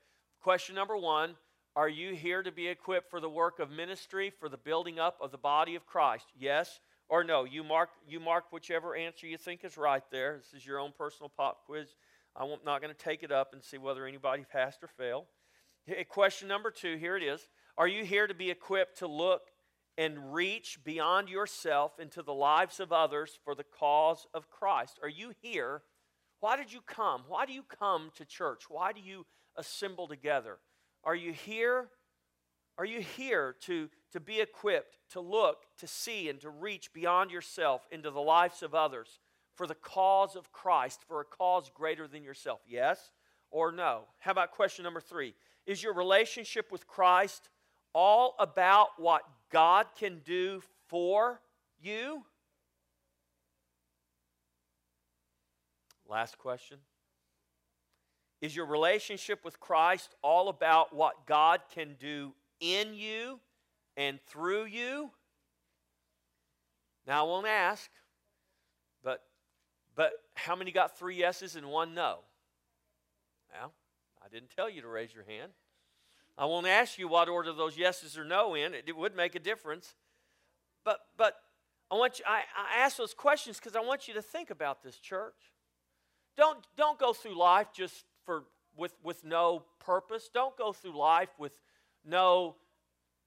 Question 0.43 0.75
number 0.75 0.97
one 0.97 1.37
Are 1.75 1.89
you 1.89 2.15
here 2.15 2.43
to 2.43 2.53
be 2.53 2.69
equipped 2.69 3.11
for 3.11 3.21
the 3.21 3.29
work 3.29 3.59
of 3.59 3.71
ministry, 3.71 4.33
for 4.39 4.49
the 4.49 4.57
building 4.57 4.99
up 4.99 5.19
of 5.21 5.31
the 5.31 5.39
body 5.39 5.75
of 5.75 5.87
Christ? 5.87 6.27
Yes 6.39 6.81
or 7.09 7.25
no? 7.25 7.45
You 7.45 7.63
mark, 7.63 7.91
you 8.09 8.21
mark 8.21 8.45
whichever 8.51 8.95
answer 8.95 9.27
you 9.27 9.39
think 9.39 9.65
is 9.65 9.77
right 9.77 10.03
there. 10.11 10.39
This 10.39 10.61
is 10.61 10.67
your 10.67 10.79
own 10.79 10.93
personal 10.97 11.31
pop 11.37 11.65
quiz. 11.67 11.95
I'm 12.35 12.49
not 12.65 12.83
going 12.83 12.95
to 12.95 12.99
take 12.99 13.23
it 13.23 13.33
up 13.33 13.53
and 13.53 13.63
see 13.63 13.79
whether 13.79 14.07
anybody 14.07 14.45
passed 14.51 14.83
or 14.83 14.89
failed. 14.89 15.25
Question 16.09 16.49
number 16.49 16.71
two 16.71 16.97
here 16.97 17.17
it 17.17 17.23
is. 17.23 17.49
Are 17.79 17.89
you 17.89 18.05
here 18.05 18.27
to 18.27 18.35
be 18.35 18.51
equipped 18.51 18.99
to 18.99 19.07
look 19.07 19.43
and 19.99 20.35
reach 20.35 20.79
beyond 20.85 21.29
yourself 21.29 21.99
into 21.99 22.23
the 22.23 22.35
lives 22.35 22.81
of 22.81 22.93
others 22.93 23.39
for 23.45 23.55
the 23.55 23.65
cause 23.65 24.27
of 24.35 24.51
Christ? 24.51 24.99
Are 25.03 25.09
you 25.09 25.33
here? 25.41 25.83
Why 26.41 26.57
did 26.57 26.73
you 26.73 26.81
come? 26.81 27.25
Why 27.29 27.47
do 27.47 27.53
you 27.53 27.63
come 27.63 28.11
to 28.17 28.25
church? 28.25 28.65
Why 28.69 28.93
do 28.93 29.01
you 29.01 29.25
assemble 29.57 30.09
together? 30.09 30.59
Are 31.05 31.15
you 31.15 31.33
here? 31.33 31.89
Are 32.79 32.85
you 32.85 33.01
here 33.01 33.57
to, 33.63 33.89
to 34.13 34.21
be 34.21 34.41
equipped, 34.41 34.99
to 35.11 35.21
look, 35.21 35.65
to 35.79 35.87
see, 35.87 36.29
and 36.29 36.41
to 36.41 36.51
reach 36.51 36.93
beyond 36.93 37.31
yourself 37.31 37.87
into 37.91 38.11
the 38.11 38.21
lives 38.21 38.63
of 38.63 38.75
others 38.75 39.19
for 39.55 39.67
the 39.67 39.75
cause 39.75 40.37
of 40.37 40.53
Christ, 40.53 41.01
for 41.09 41.21
a 41.21 41.25
cause 41.25 41.71
greater 41.75 42.07
than 42.07 42.23
yourself? 42.23 42.61
Yes 42.69 43.11
or 43.51 43.73
no? 43.73 44.03
How 44.19 44.33
about 44.33 44.51
question 44.51 44.83
number 44.83 45.01
three? 45.01 45.35
Is 45.67 45.83
your 45.83 45.95
relationship 45.95 46.71
with 46.71 46.87
Christ 46.87 47.49
all 47.95 48.35
about 48.39 48.89
what 48.99 49.23
God 49.51 49.87
can 49.99 50.21
do 50.25 50.63
for 50.89 51.41
you? 51.81 52.23
Last 56.09 56.39
question. 56.39 56.79
Is 58.47 58.55
your 58.55 58.67
relationship 58.67 59.45
with 59.45 59.59
Christ 59.59 60.15
all 60.23 60.49
about 60.49 60.95
what 60.95 61.27
God 61.27 61.63
can 61.75 61.97
do 61.99 62.33
in 62.61 62.95
you 62.95 63.41
and 63.97 64.21
through 64.29 64.67
you? 64.67 65.11
Now 67.09 67.25
I 67.25 67.29
won't 67.29 67.49
ask, 67.49 67.91
but 69.03 69.25
but 69.97 70.13
how 70.35 70.55
many 70.55 70.71
got 70.71 70.97
three 70.97 71.17
yeses 71.17 71.57
and 71.57 71.67
one 71.67 71.93
no? 71.93 72.19
Well, 73.53 73.73
I 74.25 74.29
didn't 74.29 74.51
tell 74.55 74.71
you 74.71 74.81
to 74.81 74.87
raise 74.87 75.13
your 75.13 75.25
hand. 75.25 75.51
I 76.39 76.45
won't 76.45 76.69
ask 76.69 77.01
you 77.01 77.09
what 77.09 77.29
order 77.29 77.53
those 77.53 77.77
yeses 77.77 78.17
or 78.17 78.25
no 78.25 78.55
in. 78.55 78.75
It, 78.75 78.85
it 78.87 78.97
would 78.97 79.17
make 79.17 79.35
a 79.35 79.41
difference. 79.41 79.97
But 80.85 81.01
but 81.17 81.35
I 81.91 81.97
want 81.97 82.21
you 82.21 82.25
I, 82.29 82.43
I 82.57 82.85
ask 82.85 82.97
those 82.97 83.13
questions 83.13 83.59
because 83.59 83.75
I 83.75 83.81
want 83.81 84.07
you 84.07 84.15
to 84.15 84.23
think 84.23 84.51
about 84.51 84.85
this 84.85 85.01
church. 85.01 85.35
Don't 86.37 86.65
don't 86.77 86.97
go 86.97 87.13
through 87.13 87.37
life 87.37 87.73
just 87.75 88.05
for 88.27 88.45
with 88.77 88.95
with 89.03 89.25
no 89.25 89.63
purpose. 89.79 90.29
Don't 90.33 90.57
go 90.59 90.73
through 90.73 90.99
life 90.99 91.31
with 91.39 91.59
no 92.05 92.57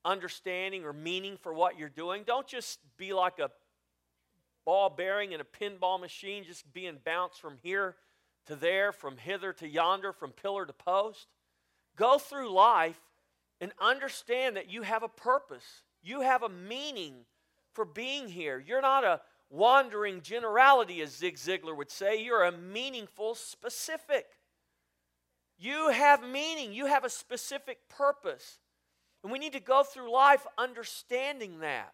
understanding 0.06 0.86
or 0.86 0.94
meaning 0.94 1.38
for 1.38 1.54
what 1.54 1.78
you're 1.78 1.90
doing. 1.90 2.24
Don't 2.26 2.48
just 2.48 2.80
be 2.98 3.14
like 3.14 3.40
a 3.40 3.50
ball 4.66 4.90
bearing 4.90 5.32
in 5.32 5.42
a 5.42 5.44
pinball 5.44 6.00
machine, 6.00 6.44
just 6.44 6.72
being 6.74 6.98
bounced 7.04 7.42
from 7.42 7.58
here 7.64 7.96
to 8.46 8.56
there, 8.56 8.92
from 8.92 9.18
hither 9.18 9.54
to 9.54 9.68
yonder, 9.68 10.14
from 10.14 10.32
pillar 10.32 10.66
to 10.66 10.74
post. 10.74 11.28
Go 11.96 12.18
through 12.18 12.52
life 12.52 13.00
and 13.60 13.72
understand 13.80 14.56
that 14.56 14.70
you 14.70 14.84
have 14.84 15.04
a 15.04 15.10
purpose. 15.10 15.84
You 16.02 16.22
have 16.22 16.44
a 16.44 16.50
meaning 16.50 17.26
for 17.74 17.84
being 17.84 18.28
here. 18.28 18.64
You're 18.66 18.82
not 18.82 19.04
a 19.04 19.22
wandering 19.50 20.22
generality, 20.22 21.02
as 21.02 21.16
Zig 21.16 21.36
Ziglar 21.36 21.76
would 21.76 21.92
say. 21.92 22.24
You're 22.24 22.44
a 22.44 22.52
meaningful 22.52 23.36
specific. 23.36 24.28
You 25.60 25.90
have 25.90 26.24
meaning, 26.24 26.72
you 26.72 26.86
have 26.86 27.04
a 27.04 27.10
specific 27.10 27.90
purpose. 27.90 28.60
And 29.24 29.32
we 29.32 29.40
need 29.40 29.54
to 29.54 29.60
go 29.60 29.84
through 29.84 30.12
life 30.12 30.48
understanding 30.58 31.60
that. 31.60 31.94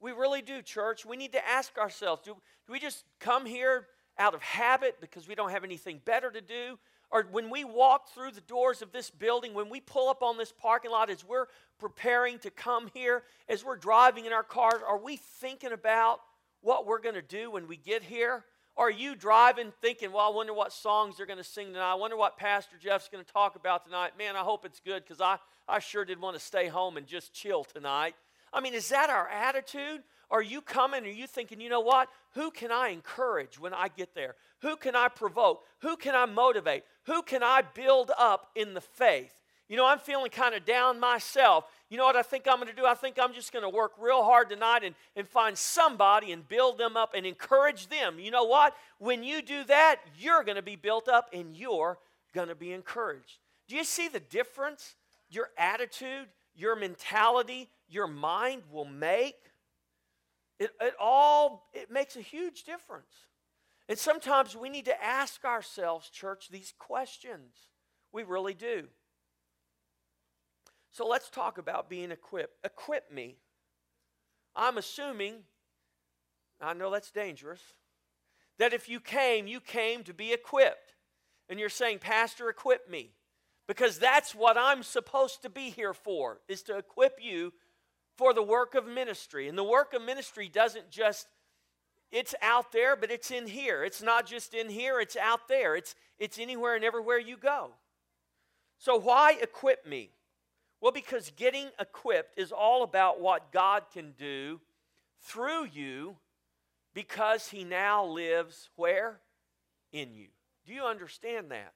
We 0.00 0.12
really 0.12 0.42
do, 0.42 0.60
church. 0.62 1.06
We 1.06 1.16
need 1.16 1.32
to 1.32 1.48
ask 1.48 1.76
ourselves 1.78 2.22
do, 2.22 2.36
do 2.66 2.72
we 2.72 2.78
just 2.78 3.04
come 3.18 3.46
here 3.46 3.86
out 4.18 4.34
of 4.34 4.42
habit 4.42 5.00
because 5.00 5.26
we 5.26 5.34
don't 5.34 5.50
have 5.50 5.64
anything 5.64 6.00
better 6.04 6.30
to 6.30 6.40
do? 6.42 6.78
Or 7.10 7.26
when 7.30 7.48
we 7.48 7.64
walk 7.64 8.10
through 8.10 8.32
the 8.32 8.42
doors 8.42 8.82
of 8.82 8.92
this 8.92 9.08
building, 9.08 9.54
when 9.54 9.70
we 9.70 9.80
pull 9.80 10.10
up 10.10 10.22
on 10.22 10.36
this 10.36 10.52
parking 10.52 10.90
lot, 10.90 11.08
as 11.08 11.24
we're 11.24 11.46
preparing 11.78 12.38
to 12.40 12.50
come 12.50 12.90
here, 12.92 13.22
as 13.48 13.64
we're 13.64 13.76
driving 13.76 14.26
in 14.26 14.32
our 14.34 14.42
cars, 14.42 14.82
are 14.86 14.98
we 14.98 15.16
thinking 15.16 15.72
about 15.72 16.20
what 16.60 16.86
we're 16.86 17.00
going 17.00 17.14
to 17.14 17.22
do 17.22 17.50
when 17.50 17.66
we 17.66 17.78
get 17.78 18.02
here? 18.02 18.44
Are 18.78 18.90
you 18.90 19.16
driving 19.16 19.72
thinking, 19.82 20.12
well, 20.12 20.30
I 20.30 20.32
wonder 20.32 20.54
what 20.54 20.72
songs 20.72 21.16
they're 21.16 21.26
going 21.26 21.38
to 21.38 21.44
sing 21.44 21.72
tonight? 21.72 21.90
I 21.90 21.96
wonder 21.96 22.16
what 22.16 22.36
Pastor 22.36 22.76
Jeff's 22.80 23.08
going 23.08 23.24
to 23.24 23.32
talk 23.32 23.56
about 23.56 23.84
tonight. 23.84 24.12
Man, 24.16 24.36
I 24.36 24.40
hope 24.40 24.64
it's 24.64 24.78
good 24.78 25.02
because 25.02 25.20
I, 25.20 25.38
I 25.68 25.80
sure 25.80 26.04
did 26.04 26.20
want 26.20 26.38
to 26.38 26.40
stay 26.40 26.68
home 26.68 26.96
and 26.96 27.04
just 27.04 27.32
chill 27.32 27.64
tonight. 27.64 28.14
I 28.52 28.60
mean, 28.60 28.74
is 28.74 28.88
that 28.90 29.10
our 29.10 29.28
attitude? 29.28 30.04
Are 30.30 30.40
you 30.40 30.60
coming? 30.60 31.04
Are 31.04 31.08
you 31.08 31.26
thinking, 31.26 31.60
you 31.60 31.68
know 31.68 31.80
what? 31.80 32.08
Who 32.34 32.52
can 32.52 32.70
I 32.70 32.90
encourage 32.90 33.58
when 33.58 33.74
I 33.74 33.88
get 33.88 34.14
there? 34.14 34.36
Who 34.62 34.76
can 34.76 34.94
I 34.94 35.08
provoke? 35.08 35.64
Who 35.80 35.96
can 35.96 36.14
I 36.14 36.26
motivate? 36.26 36.84
Who 37.06 37.22
can 37.22 37.42
I 37.42 37.62
build 37.74 38.12
up 38.16 38.46
in 38.54 38.74
the 38.74 38.80
faith? 38.80 39.34
You 39.68 39.76
know, 39.76 39.86
I'm 39.86 39.98
feeling 39.98 40.30
kind 40.30 40.54
of 40.54 40.64
down 40.64 41.00
myself. 41.00 41.64
You 41.90 41.96
know 41.96 42.04
what 42.04 42.16
I 42.16 42.22
think 42.22 42.46
I'm 42.46 42.56
going 42.56 42.68
to 42.68 42.74
do? 42.74 42.84
I 42.84 42.94
think 42.94 43.18
I'm 43.18 43.32
just 43.32 43.52
going 43.52 43.62
to 43.62 43.68
work 43.68 43.92
real 43.98 44.22
hard 44.22 44.50
tonight 44.50 44.84
and, 44.84 44.94
and 45.16 45.26
find 45.26 45.56
somebody 45.56 46.32
and 46.32 46.46
build 46.46 46.76
them 46.76 46.96
up 46.96 47.14
and 47.14 47.24
encourage 47.24 47.88
them. 47.88 48.18
You 48.18 48.30
know 48.30 48.44
what? 48.44 48.76
When 48.98 49.22
you 49.22 49.40
do 49.40 49.64
that, 49.64 50.00
you're 50.18 50.44
going 50.44 50.56
to 50.56 50.62
be 50.62 50.76
built 50.76 51.08
up 51.08 51.30
and 51.32 51.56
you're 51.56 51.98
going 52.34 52.48
to 52.48 52.54
be 52.54 52.72
encouraged. 52.72 53.38
Do 53.68 53.76
you 53.76 53.84
see 53.84 54.08
the 54.08 54.20
difference 54.20 54.96
your 55.30 55.48
attitude, 55.56 56.26
your 56.54 56.76
mentality, 56.76 57.70
your 57.88 58.06
mind 58.06 58.62
will 58.70 58.84
make? 58.84 59.36
It, 60.58 60.70
it 60.80 60.94
all 61.00 61.68
it 61.72 61.90
makes 61.90 62.16
a 62.16 62.20
huge 62.20 62.64
difference. 62.64 63.12
And 63.88 63.98
sometimes 63.98 64.54
we 64.54 64.68
need 64.68 64.84
to 64.84 65.02
ask 65.02 65.44
ourselves, 65.44 66.10
church, 66.10 66.48
these 66.50 66.74
questions. 66.78 67.54
We 68.12 68.22
really 68.24 68.52
do. 68.52 68.88
So 70.90 71.06
let's 71.06 71.30
talk 71.30 71.58
about 71.58 71.88
being 71.88 72.10
equipped. 72.10 72.64
Equip 72.64 73.12
me. 73.12 73.36
I'm 74.56 74.78
assuming, 74.78 75.34
I 76.60 76.74
know 76.74 76.90
that's 76.90 77.10
dangerous, 77.10 77.60
that 78.58 78.72
if 78.72 78.88
you 78.88 79.00
came, 79.00 79.46
you 79.46 79.60
came 79.60 80.02
to 80.04 80.14
be 80.14 80.32
equipped. 80.32 80.94
And 81.48 81.58
you're 81.58 81.68
saying, 81.68 82.00
Pastor, 82.00 82.48
equip 82.50 82.90
me. 82.90 83.12
Because 83.66 83.98
that's 83.98 84.34
what 84.34 84.56
I'm 84.58 84.82
supposed 84.82 85.42
to 85.42 85.50
be 85.50 85.70
here 85.70 85.94
for, 85.94 86.40
is 86.48 86.62
to 86.64 86.76
equip 86.78 87.18
you 87.22 87.52
for 88.16 88.34
the 88.34 88.42
work 88.42 88.74
of 88.74 88.86
ministry. 88.86 89.48
And 89.48 89.56
the 89.56 89.64
work 89.64 89.94
of 89.94 90.02
ministry 90.02 90.48
doesn't 90.48 90.90
just 90.90 91.28
it's 92.10 92.34
out 92.40 92.72
there, 92.72 92.96
but 92.96 93.10
it's 93.10 93.30
in 93.30 93.46
here. 93.46 93.84
It's 93.84 94.02
not 94.02 94.26
just 94.26 94.54
in 94.54 94.70
here, 94.70 94.98
it's 95.00 95.16
out 95.16 95.46
there. 95.48 95.76
It's 95.76 95.94
it's 96.18 96.38
anywhere 96.38 96.74
and 96.74 96.84
everywhere 96.84 97.18
you 97.18 97.36
go. 97.36 97.72
So 98.78 98.96
why 98.96 99.36
equip 99.40 99.86
me? 99.86 100.10
Well, 100.80 100.92
because 100.92 101.32
getting 101.36 101.68
equipped 101.80 102.38
is 102.38 102.52
all 102.52 102.82
about 102.82 103.20
what 103.20 103.52
God 103.52 103.84
can 103.92 104.12
do 104.16 104.60
through 105.20 105.66
you 105.66 106.16
because 106.94 107.48
he 107.48 107.64
now 107.64 108.04
lives 108.04 108.70
where? 108.76 109.18
In 109.92 110.14
you. 110.14 110.28
Do 110.66 110.72
you 110.72 110.84
understand 110.84 111.50
that? 111.50 111.72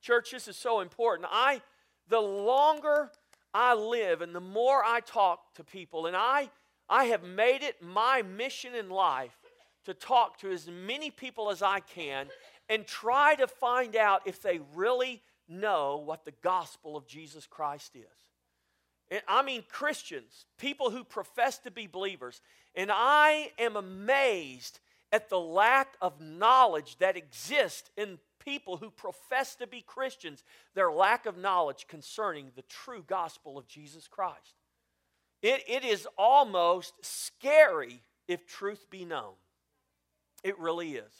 Church, 0.00 0.30
this 0.30 0.48
is 0.48 0.56
so 0.56 0.80
important. 0.80 1.28
I 1.30 1.60
the 2.08 2.20
longer 2.20 3.10
I 3.54 3.74
live 3.74 4.22
and 4.22 4.34
the 4.34 4.40
more 4.40 4.82
I 4.84 5.00
talk 5.00 5.54
to 5.54 5.64
people, 5.64 6.06
and 6.06 6.16
I, 6.16 6.50
I 6.88 7.04
have 7.06 7.22
made 7.22 7.62
it 7.62 7.82
my 7.82 8.22
mission 8.22 8.74
in 8.74 8.88
life 8.88 9.36
to 9.84 9.94
talk 9.94 10.38
to 10.38 10.50
as 10.50 10.68
many 10.68 11.10
people 11.10 11.50
as 11.50 11.62
I 11.62 11.80
can 11.80 12.26
and 12.68 12.86
try 12.86 13.34
to 13.36 13.46
find 13.46 13.96
out 13.96 14.22
if 14.26 14.42
they 14.42 14.60
really 14.74 15.22
know 15.48 16.02
what 16.04 16.24
the 16.24 16.34
gospel 16.42 16.96
of 16.96 17.06
Jesus 17.06 17.46
Christ 17.46 17.96
is. 17.96 18.02
And 19.10 19.22
I 19.26 19.42
mean 19.42 19.64
Christians, 19.68 20.46
people 20.58 20.90
who 20.90 21.02
profess 21.04 21.58
to 21.60 21.70
be 21.70 21.86
believers. 21.86 22.40
And 22.74 22.90
I 22.92 23.50
am 23.58 23.76
amazed 23.76 24.80
at 25.12 25.30
the 25.30 25.40
lack 25.40 25.96
of 26.02 26.20
knowledge 26.20 26.96
that 26.98 27.16
exists 27.16 27.90
in 27.96 28.18
people 28.44 28.76
who 28.76 28.90
profess 28.90 29.54
to 29.56 29.66
be 29.66 29.80
Christians 29.80 30.44
their 30.74 30.92
lack 30.92 31.26
of 31.26 31.38
knowledge 31.38 31.86
concerning 31.88 32.50
the 32.54 32.62
true 32.62 33.02
gospel 33.06 33.58
of 33.58 33.66
Jesus 33.66 34.06
Christ. 34.06 34.54
It, 35.42 35.62
it 35.68 35.84
is 35.84 36.06
almost 36.16 36.94
scary 37.02 38.02
if 38.26 38.46
truth 38.46 38.86
be 38.90 39.04
known. 39.04 39.34
It 40.44 40.58
really 40.58 40.96
is. 40.96 41.12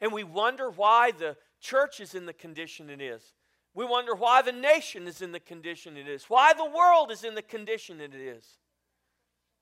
And 0.00 0.12
we 0.12 0.24
wonder 0.24 0.70
why 0.70 1.12
the 1.12 1.36
church 1.62 2.00
is 2.00 2.14
in 2.14 2.26
the 2.26 2.32
condition 2.34 2.90
it 2.90 3.00
is. 3.00 3.22
We 3.74 3.86
wonder 3.86 4.14
why 4.14 4.42
the 4.42 4.52
nation 4.52 5.06
is 5.06 5.22
in 5.22 5.32
the 5.32 5.40
condition 5.40 5.96
it 5.96 6.06
is, 6.06 6.24
why 6.24 6.52
the 6.52 6.64
world 6.68 7.10
is 7.10 7.24
in 7.24 7.34
the 7.34 7.42
condition 7.42 8.00
it 8.00 8.14
is. 8.14 8.44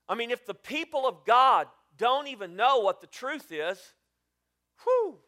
I 0.08 0.16
mean, 0.16 0.32
if 0.32 0.44
the 0.44 0.54
people 0.54 1.06
of 1.06 1.24
God 1.24 1.68
don't 1.96 2.26
even 2.26 2.56
know 2.56 2.80
what 2.80 3.00
the 3.00 3.06
truth 3.06 3.52
is, 3.52 3.78
whew, 4.82 5.18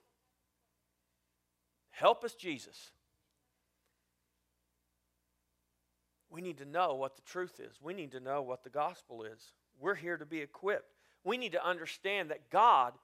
Help 1.93 2.25
us, 2.25 2.35
Jesus. 2.35 2.91
We 6.31 6.41
need 6.41 6.59
to 6.59 6.64
know 6.64 6.95
what 6.95 7.14
the 7.14 7.23
truth 7.23 7.61
is. 7.61 7.79
We 7.81 7.95
need 7.95 8.12
to 8.12 8.21
know 8.21 8.43
what 8.43 8.64
the 8.64 8.71
gospel 8.71 9.23
is. 9.23 9.52
We're 9.79 9.95
here 9.95 10.17
to 10.17 10.26
be 10.26 10.41
equipped. 10.41 10.95
We 11.23 11.37
need 11.37 11.52
to 11.52 11.64
understand 11.64 12.31
that 12.31 12.50
God 12.50 12.95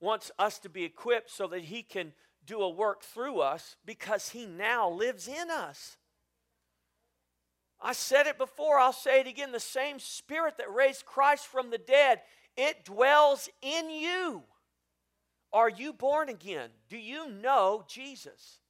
wants 0.00 0.30
us 0.38 0.58
to 0.60 0.68
be 0.68 0.84
equipped 0.84 1.30
so 1.30 1.48
that 1.48 1.64
He 1.64 1.82
can 1.82 2.12
do 2.46 2.60
a 2.60 2.70
work 2.70 3.02
through 3.02 3.40
us 3.40 3.76
because 3.84 4.30
He 4.30 4.46
now 4.46 4.88
lives 4.90 5.28
in 5.28 5.50
us. 5.50 5.96
I 7.80 7.92
said 7.92 8.26
it 8.26 8.38
before, 8.38 8.78
I'll 8.78 8.92
say 8.92 9.20
it 9.20 9.26
again. 9.26 9.52
The 9.52 9.60
same 9.60 9.98
Spirit 9.98 10.58
that 10.58 10.72
raised 10.72 11.04
Christ 11.04 11.46
from 11.46 11.70
the 11.70 11.78
dead, 11.78 12.20
it 12.56 12.84
dwells 12.84 13.48
in 13.60 13.90
you. 13.90 14.42
Are 15.52 15.68
you 15.68 15.92
born 15.92 16.28
again? 16.28 16.70
Do 16.88 16.96
you 16.96 17.30
know 17.30 17.84
Jesus? 17.86 18.60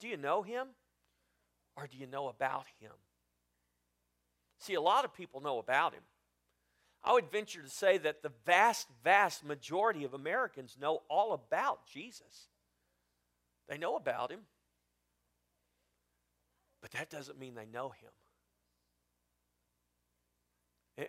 Do 0.00 0.08
you 0.08 0.16
know 0.16 0.42
him? 0.42 0.68
Or 1.76 1.86
do 1.86 1.96
you 1.96 2.06
know 2.06 2.28
about 2.28 2.64
him? 2.80 2.92
See, 4.60 4.74
a 4.74 4.80
lot 4.80 5.04
of 5.04 5.14
people 5.14 5.40
know 5.40 5.58
about 5.58 5.92
him. 5.92 6.02
I 7.06 7.12
would 7.12 7.30
venture 7.30 7.62
to 7.62 7.70
say 7.70 7.98
that 7.98 8.22
the 8.24 8.32
vast, 8.44 8.88
vast 9.04 9.44
majority 9.44 10.02
of 10.04 10.12
Americans 10.12 10.76
know 10.80 11.02
all 11.08 11.32
about 11.32 11.86
Jesus. 11.86 12.48
They 13.68 13.78
know 13.78 13.94
about 13.94 14.32
him. 14.32 14.40
But 16.82 16.90
that 16.90 17.08
doesn't 17.08 17.38
mean 17.38 17.54
they 17.54 17.66
know 17.66 17.90
him. 17.90 18.10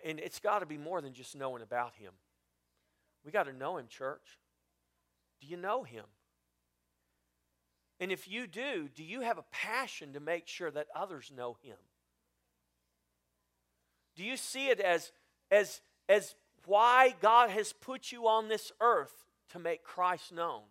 And 0.04 0.20
it's 0.20 0.38
got 0.38 0.60
to 0.60 0.66
be 0.66 0.78
more 0.78 1.00
than 1.00 1.14
just 1.14 1.34
knowing 1.34 1.62
about 1.62 1.94
him. 1.96 2.12
We 3.24 3.32
got 3.32 3.44
to 3.44 3.52
know 3.52 3.76
him, 3.78 3.86
church. 3.88 4.38
Do 5.40 5.48
you 5.48 5.56
know 5.56 5.82
him? 5.82 6.04
And 7.98 8.12
if 8.12 8.28
you 8.28 8.46
do, 8.46 8.88
do 8.94 9.02
you 9.02 9.22
have 9.22 9.38
a 9.38 9.44
passion 9.50 10.12
to 10.12 10.20
make 10.20 10.46
sure 10.46 10.70
that 10.70 10.86
others 10.94 11.32
know 11.34 11.56
him? 11.62 11.76
Do 14.14 14.24
you 14.24 14.36
see 14.36 14.68
it 14.68 14.78
as, 14.78 15.10
as, 15.50 15.80
as 16.08 16.34
why 16.66 17.14
God 17.20 17.50
has 17.50 17.72
put 17.72 18.12
you 18.12 18.26
on 18.26 18.48
this 18.48 18.72
earth 18.80 19.24
to 19.50 19.58
make 19.58 19.82
Christ 19.82 20.32
known? 20.32 20.62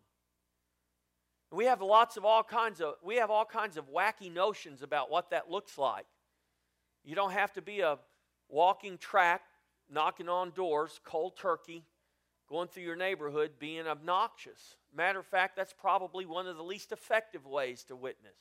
we 1.51 1.65
have 1.65 1.81
lots 1.81 2.17
of 2.17 2.25
all 2.25 2.43
kinds 2.43 2.81
of 2.81 2.95
we 3.01 3.15
have 3.15 3.29
all 3.29 3.45
kinds 3.45 3.77
of 3.77 3.85
wacky 3.91 4.31
notions 4.31 4.81
about 4.81 5.09
what 5.09 5.29
that 5.29 5.49
looks 5.49 5.77
like. 5.77 6.05
You 7.03 7.15
don't 7.15 7.31
have 7.31 7.53
to 7.53 7.61
be 7.61 7.79
a 7.79 7.97
walking 8.49 8.97
track 8.97 9.43
knocking 9.89 10.27
on 10.27 10.51
doors, 10.51 10.99
cold 11.05 11.37
turkey 11.37 11.83
going 12.49 12.67
through 12.67 12.83
your 12.83 12.95
neighborhood 12.95 13.51
being 13.59 13.87
obnoxious. 13.87 14.75
Matter 14.95 15.19
of 15.19 15.25
fact, 15.25 15.55
that's 15.55 15.73
probably 15.73 16.25
one 16.25 16.47
of 16.47 16.57
the 16.57 16.63
least 16.63 16.91
effective 16.91 17.45
ways 17.45 17.83
to 17.85 17.95
witness. 17.95 18.35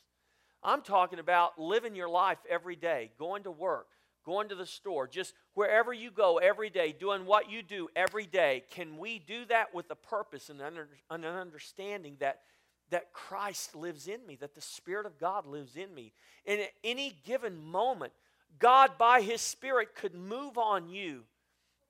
I'm 0.63 0.83
talking 0.83 1.19
about 1.19 1.59
living 1.59 1.95
your 1.95 2.09
life 2.09 2.39
every 2.49 2.77
day, 2.77 3.11
going 3.19 3.45
to 3.45 3.51
work, 3.51 3.89
going 4.27 4.49
to 4.49 4.57
the 4.57 4.67
store, 4.67 5.07
just 5.07 5.33
wherever 5.55 5.93
you 5.93 6.11
go 6.11 6.39
every 6.39 6.69
day, 6.69 6.93
doing 6.93 7.25
what 7.25 7.49
you 7.49 7.63
do 7.63 7.89
every 7.95 8.27
day. 8.27 8.65
Can 8.71 8.99
we 8.99 9.21
do 9.21 9.45
that 9.47 9.73
with 9.73 9.89
a 9.91 9.95
purpose 9.95 10.51
and 10.51 10.61
an 10.61 11.25
understanding 11.25 12.17
that, 12.19 12.41
that 12.91 13.13
Christ 13.13 13.77
lives 13.77 14.09
in 14.09 14.27
me, 14.27 14.37
that 14.41 14.57
the 14.57 14.61
Spirit 14.61 15.07
of 15.07 15.19
God 15.19 15.47
lives 15.47 15.77
in 15.77 15.95
me? 15.95 16.13
And 16.45 16.61
at 16.61 16.73
any 16.83 17.17
given 17.25 17.65
moment, 17.65 18.13
God, 18.59 18.99
by 18.99 19.23
His 19.23 19.41
Spirit, 19.41 19.95
could 19.95 20.15
move 20.15 20.59
on 20.59 20.89
you 20.89 21.23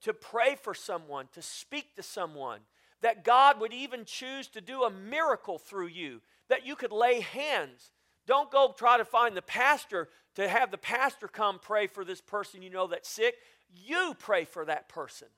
to 0.03 0.13
pray 0.13 0.57
for 0.61 0.75
someone, 0.75 1.29
to 1.33 1.43
speak 1.43 1.97
to 1.97 2.03
someone, 2.03 2.61
that 3.01 3.25
God 3.25 3.61
would 3.61 3.73
even 3.73 4.05
choose 4.05 4.49
to 4.49 4.61
do 4.61 4.83
a 4.83 4.91
miracle 4.91 5.59
through 5.59 5.89
you, 5.89 6.21
that 6.49 6.67
you 6.67 6.77
could 6.77 6.93
lay 6.93 7.21
hands. 7.21 7.91
Don't 8.27 8.51
go 8.51 8.75
try 8.77 8.99
to 8.99 9.05
find 9.05 9.37
the 9.37 9.43
pastor 9.43 10.09
to 10.35 10.49
have 10.49 10.71
the 10.71 10.79
pastor 10.79 11.29
come 11.29 11.59
pray 11.61 11.87
for 11.87 12.05
this 12.05 12.21
person 12.21 12.63
you 12.63 12.71
know 12.71 12.87
that's 12.87 13.09
sick. 13.09 13.37
You 13.75 14.15
pray 14.19 14.45
for 14.45 14.65
that 14.65 14.89
person. 14.89 15.29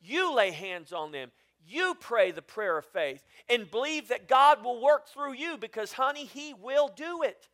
You 0.00 0.34
lay 0.34 0.50
hands 0.50 0.92
on 0.92 1.12
them. 1.12 1.30
You 1.64 1.94
pray 1.98 2.32
the 2.32 2.42
prayer 2.42 2.78
of 2.78 2.84
faith 2.86 3.24
and 3.48 3.70
believe 3.70 4.08
that 4.08 4.28
God 4.28 4.64
will 4.64 4.82
work 4.82 5.08
through 5.08 5.34
you 5.34 5.56
because, 5.56 5.92
honey, 5.92 6.24
He 6.24 6.54
will 6.54 6.88
do 6.88 7.22
it. 7.22 7.48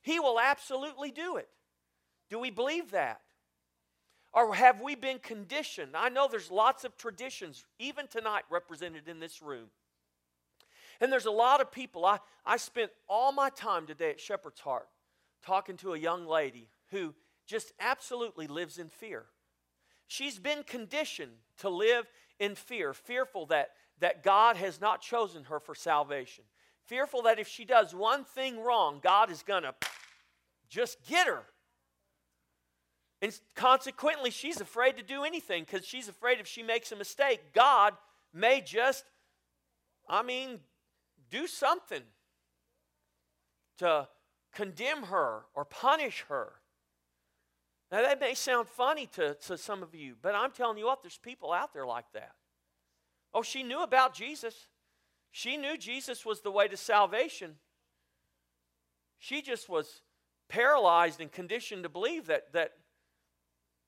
He 0.00 0.18
will 0.18 0.40
absolutely 0.40 1.10
do 1.10 1.36
it. 1.36 1.48
Do 2.30 2.38
we 2.38 2.50
believe 2.50 2.92
that? 2.92 3.20
Or 4.32 4.54
have 4.54 4.80
we 4.80 4.94
been 4.94 5.18
conditioned? 5.18 5.92
I 5.94 6.08
know 6.08 6.26
there's 6.28 6.50
lots 6.50 6.84
of 6.84 6.96
traditions, 6.96 7.64
even 7.78 8.08
tonight, 8.08 8.42
represented 8.50 9.08
in 9.08 9.20
this 9.20 9.42
room. 9.42 9.66
And 11.00 11.12
there's 11.12 11.26
a 11.26 11.30
lot 11.30 11.60
of 11.60 11.70
people. 11.72 12.04
I, 12.04 12.18
I 12.44 12.56
spent 12.56 12.90
all 13.08 13.32
my 13.32 13.50
time 13.50 13.86
today 13.86 14.10
at 14.10 14.20
Shepherd's 14.20 14.60
Heart 14.60 14.88
talking 15.44 15.76
to 15.78 15.94
a 15.94 15.98
young 15.98 16.26
lady 16.26 16.68
who 16.90 17.14
just 17.46 17.72
absolutely 17.80 18.46
lives 18.46 18.78
in 18.78 18.88
fear. 18.88 19.26
She's 20.06 20.38
been 20.38 20.62
conditioned 20.62 21.32
to 21.58 21.68
live 21.68 22.06
in 22.38 22.54
fear, 22.54 22.92
fearful 22.94 23.46
that, 23.46 23.70
that 24.00 24.22
God 24.22 24.56
has 24.56 24.80
not 24.80 25.00
chosen 25.00 25.44
her 25.44 25.60
for 25.60 25.74
salvation, 25.74 26.44
fearful 26.84 27.22
that 27.22 27.38
if 27.38 27.48
she 27.48 27.64
does 27.64 27.94
one 27.94 28.24
thing 28.24 28.60
wrong, 28.60 29.00
God 29.02 29.30
is 29.30 29.42
going 29.42 29.62
to 29.62 29.74
just 30.68 31.04
get 31.06 31.26
her. 31.26 31.42
And 33.22 33.38
consequently, 33.54 34.30
she's 34.30 34.60
afraid 34.60 34.96
to 34.98 35.02
do 35.02 35.24
anything 35.24 35.64
because 35.64 35.86
she's 35.86 36.08
afraid 36.08 36.40
if 36.40 36.46
she 36.46 36.62
makes 36.62 36.92
a 36.92 36.96
mistake, 36.96 37.40
God 37.54 37.94
may 38.34 38.60
just, 38.60 39.04
I 40.08 40.22
mean, 40.22 40.60
do 41.34 41.48
something 41.48 42.02
to 43.78 44.06
condemn 44.54 45.04
her 45.04 45.42
or 45.54 45.64
punish 45.64 46.24
her. 46.28 46.52
Now, 47.90 48.02
that 48.02 48.20
may 48.20 48.34
sound 48.34 48.68
funny 48.68 49.06
to, 49.14 49.34
to 49.46 49.58
some 49.58 49.82
of 49.82 49.96
you, 49.96 50.14
but 50.22 50.36
I'm 50.36 50.52
telling 50.52 50.78
you 50.78 50.86
what, 50.86 51.02
there's 51.02 51.18
people 51.18 51.52
out 51.52 51.72
there 51.72 51.86
like 51.86 52.04
that. 52.14 52.32
Oh, 53.32 53.42
she 53.42 53.64
knew 53.64 53.82
about 53.82 54.14
Jesus. 54.14 54.68
She 55.32 55.56
knew 55.56 55.76
Jesus 55.76 56.24
was 56.24 56.40
the 56.40 56.52
way 56.52 56.68
to 56.68 56.76
salvation. 56.76 57.56
She 59.18 59.42
just 59.42 59.68
was 59.68 60.02
paralyzed 60.48 61.20
and 61.20 61.32
conditioned 61.32 61.82
to 61.82 61.88
believe 61.88 62.26
that, 62.26 62.52
that, 62.52 62.74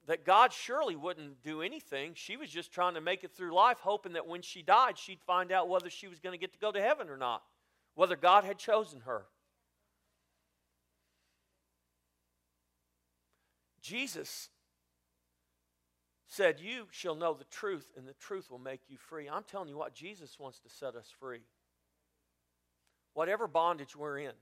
that 0.07 0.25
God 0.25 0.53
surely 0.53 0.95
wouldn't 0.95 1.43
do 1.43 1.63
anything. 1.63 2.13
She 2.15 2.37
was 2.37 2.49
just 2.49 2.73
trying 2.73 2.95
to 2.95 3.01
make 3.01 3.25
it 3.25 3.33
through 3.33 3.55
life, 3.55 3.79
hoping 3.81 4.13
that 4.13 4.27
when 4.27 4.41
she 4.41 4.63
died, 4.63 4.99
she'd 4.99 5.21
find 5.27 5.51
out 5.51 5.69
whether 5.69 5.91
she 5.91 6.07
was 6.07 6.21
going 6.21 6.33
to 6.33 6.39
get 6.39 6.53
to 6.53 6.59
go 6.59 6.71
to 6.71 6.81
heaven 6.81 7.09
or 7.09 7.17
not, 7.17 7.43
whether 7.95 8.15
God 8.17 8.45
had 8.45 8.59
chosen 8.59 9.01
her. 9.01 9.27
Jesus 13.83 14.49
said, 16.29 16.61
You 16.61 16.87
shall 16.91 17.17
know 17.17 17.35
the 17.35 17.45
truth, 17.45 17.87
and 17.97 18.07
the 18.07 18.15
truth 18.15 18.51
will 18.51 18.59
make 18.59 18.81
you 18.89 18.97
free. 18.99 19.29
I'm 19.29 19.45
telling 19.45 19.69
you 19.69 19.77
what, 19.77 19.95
Jesus 19.95 20.39
wants 20.39 20.61
to 20.61 20.69
set 20.69 20.95
us 20.95 21.13
free. 21.19 21.43
Whatever 23.15 23.49
bondage 23.49 23.97
we're 23.97 24.19
in, 24.19 24.33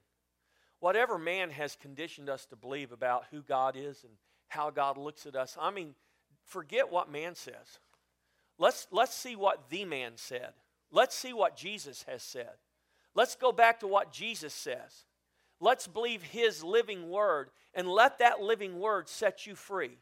whatever 0.80 1.18
man 1.18 1.50
has 1.50 1.76
conditioned 1.76 2.28
us 2.28 2.44
to 2.47 2.56
believe 2.56 2.92
about 2.92 3.25
who 3.30 3.40
God 3.40 3.76
is 3.76 4.02
and 4.04 4.12
how 4.54 4.70
God 4.70 4.96
looks 4.96 5.26
at 5.26 5.37
us, 5.37 5.56
I 5.61 5.70
mean, 5.70 5.94
forget 6.44 6.90
what 6.90 7.11
man 7.11 7.34
says. 7.34 7.78
Let's, 8.58 8.87
let's 8.90 9.14
see 9.14 9.37
what 9.37 9.68
the 9.68 9.84
man 9.84 10.12
said. 10.16 10.52
Let's 10.90 11.14
see 11.14 11.32
what 11.32 11.56
Jesus 11.56 12.04
has 12.08 12.23
said. 12.23 12.52
Let's 13.14 13.34
go 13.34 13.52
back 13.52 13.80
to 13.80 13.87
what 13.87 14.12
Jesus 14.12 14.54
says. 14.54 15.04
Let's 15.61 15.87
believe 15.87 16.23
his 16.23 16.62
living 16.62 17.11
word 17.11 17.50
and 17.75 17.88
let 17.88 18.18
that 18.18 18.40
living 18.40 18.78
word 18.78 19.08
set 19.08 19.46
you 19.46 19.54
free. 19.54 19.99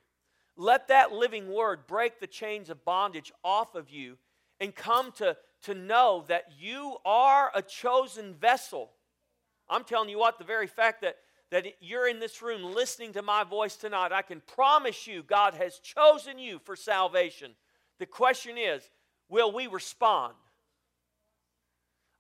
Let 0.57 0.89
that 0.89 1.13
living 1.13 1.51
word 1.53 1.87
break 1.87 2.21
the 2.21 2.27
chains 2.27 2.69
of 2.69 2.85
bondage 2.85 3.33
off 3.43 3.75
of 3.75 3.91
you 3.91 4.19
and 4.61 4.75
come 4.75 5.13
to, 5.13 5.37
to 5.65 5.75
know 5.75 6.25
that 6.29 6.45
you 6.59 6.97
are 7.05 7.51
a 7.55 7.63
chosen 7.63 8.35
vessel. 8.35 8.91
I'm 9.69 9.85
telling 9.85 10.11
you 10.11 10.19
what, 10.19 10.39
the 10.39 10.45
very 10.45 10.67
fact 10.67 11.01
that, 11.03 11.17
that 11.53 11.67
you're 11.81 12.09
in 12.09 12.19
this 12.19 12.41
room 12.41 12.75
listening 12.75 13.13
to 13.13 13.21
my 13.21 13.45
voice 13.45 13.77
tonight, 13.77 14.11
I 14.11 14.23
can 14.23 14.41
promise 14.41 15.07
you 15.07 15.23
God 15.23 15.53
has 15.53 15.79
chosen 15.81 16.39
you 16.39 16.59
for 16.65 16.75
salvation. 16.75 17.53
The 17.99 18.07
question 18.07 18.57
is, 18.57 18.83
will 19.29 19.53
we 19.53 19.67
respond? 19.67 20.33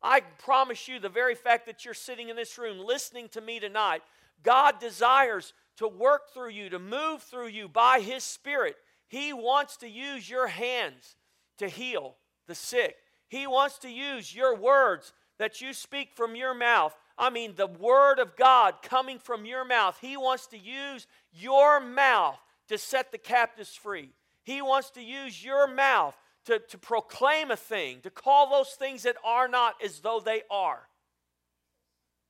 I 0.03 0.21
promise 0.21 0.87
you, 0.87 1.01
the 1.01 1.09
very 1.09 1.35
fact 1.35 1.65
that 1.65 1.83
you're 1.83 1.95
sitting 1.95 2.29
in 2.29 2.37
this 2.37 2.59
room 2.59 2.79
listening 2.79 3.31
to 3.31 3.41
me 3.41 3.59
tonight, 3.59 4.03
God 4.43 4.79
desires 4.79 5.55
to 5.79 5.89
work 5.89 6.35
through 6.35 6.51
you, 6.51 6.69
to 6.69 6.79
move 6.79 7.23
through 7.23 7.49
you 7.49 7.69
by 7.69 8.01
His 8.01 8.25
Spirit. 8.25 8.77
He 9.09 9.33
wants 9.33 9.79
to 9.79 9.89
use 9.89 10.29
your 10.29 10.49
hands 10.49 11.17
to 11.57 11.69
heal 11.69 12.17
the 12.49 12.55
sick. 12.55 12.97
He 13.29 13.47
wants 13.47 13.79
to 13.79 13.89
use 13.89 14.35
your 14.35 14.55
words 14.55 15.15
that 15.39 15.63
you 15.63 15.73
speak 15.73 16.11
from 16.15 16.37
your 16.37 16.53
mouth. 16.53 16.95
I 17.19 17.31
mean, 17.31 17.55
the 17.57 17.67
Word 17.67 18.19
of 18.19 18.37
God 18.37 18.77
coming 18.83 19.19
from 19.19 19.45
your 19.45 19.65
mouth. 19.65 19.99
He 20.01 20.17
wants 20.17 20.47
to 20.49 20.59
use 20.59 21.07
your 21.33 21.81
mouth 21.81 22.39
to 22.69 22.79
set 22.79 23.13
the 23.13 23.19
captives 23.19 23.75
free. 23.75 24.11
He 24.45 24.63
wants 24.63 24.91
to 24.91 25.03
use 25.03 25.45
your 25.45 25.67
mouth 25.67 26.17
to, 26.47 26.59
to 26.59 26.79
proclaim 26.79 27.51
a 27.51 27.57
thing, 27.57 28.01
to 28.03 28.11
call 28.11 28.51
those 28.51 28.71
things 28.71 29.05
that 29.05 29.17
are 29.25 29.49
not 29.49 29.75
as 29.85 30.01
though 30.01 30.21
they 30.25 30.43
are. 30.51 30.89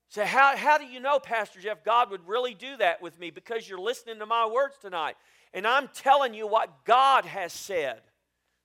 So, 0.09 0.27
how, 0.27 0.55
how 0.59 0.77
do 0.77 0.85
you 0.85 1.01
know, 1.01 1.19
Pastor 1.19 1.59
Jeff, 1.59 1.83
God 1.85 2.11
would 2.11 2.29
really 2.29 2.53
do 2.53 2.77
that 2.77 3.01
with 3.01 3.19
me? 3.19 3.31
Because 3.31 3.67
you're 3.67 3.81
listening 3.81 4.19
to 4.19 4.27
my 4.27 4.47
words 4.47 4.77
tonight. 4.79 5.17
And 5.55 5.67
I'm 5.67 5.89
telling 5.95 6.35
you 6.35 6.47
what 6.47 6.85
God 6.85 7.25
has 7.25 7.53
said. 7.53 8.01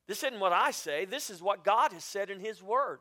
This 0.07 0.23
isn't 0.23 0.39
what 0.39 0.51
I 0.51 0.71
say, 0.71 1.05
this 1.05 1.29
is 1.29 1.41
what 1.41 1.63
God 1.63 1.93
has 1.93 2.03
said 2.03 2.29
in 2.29 2.41
His 2.41 2.61
Word. 2.61 2.99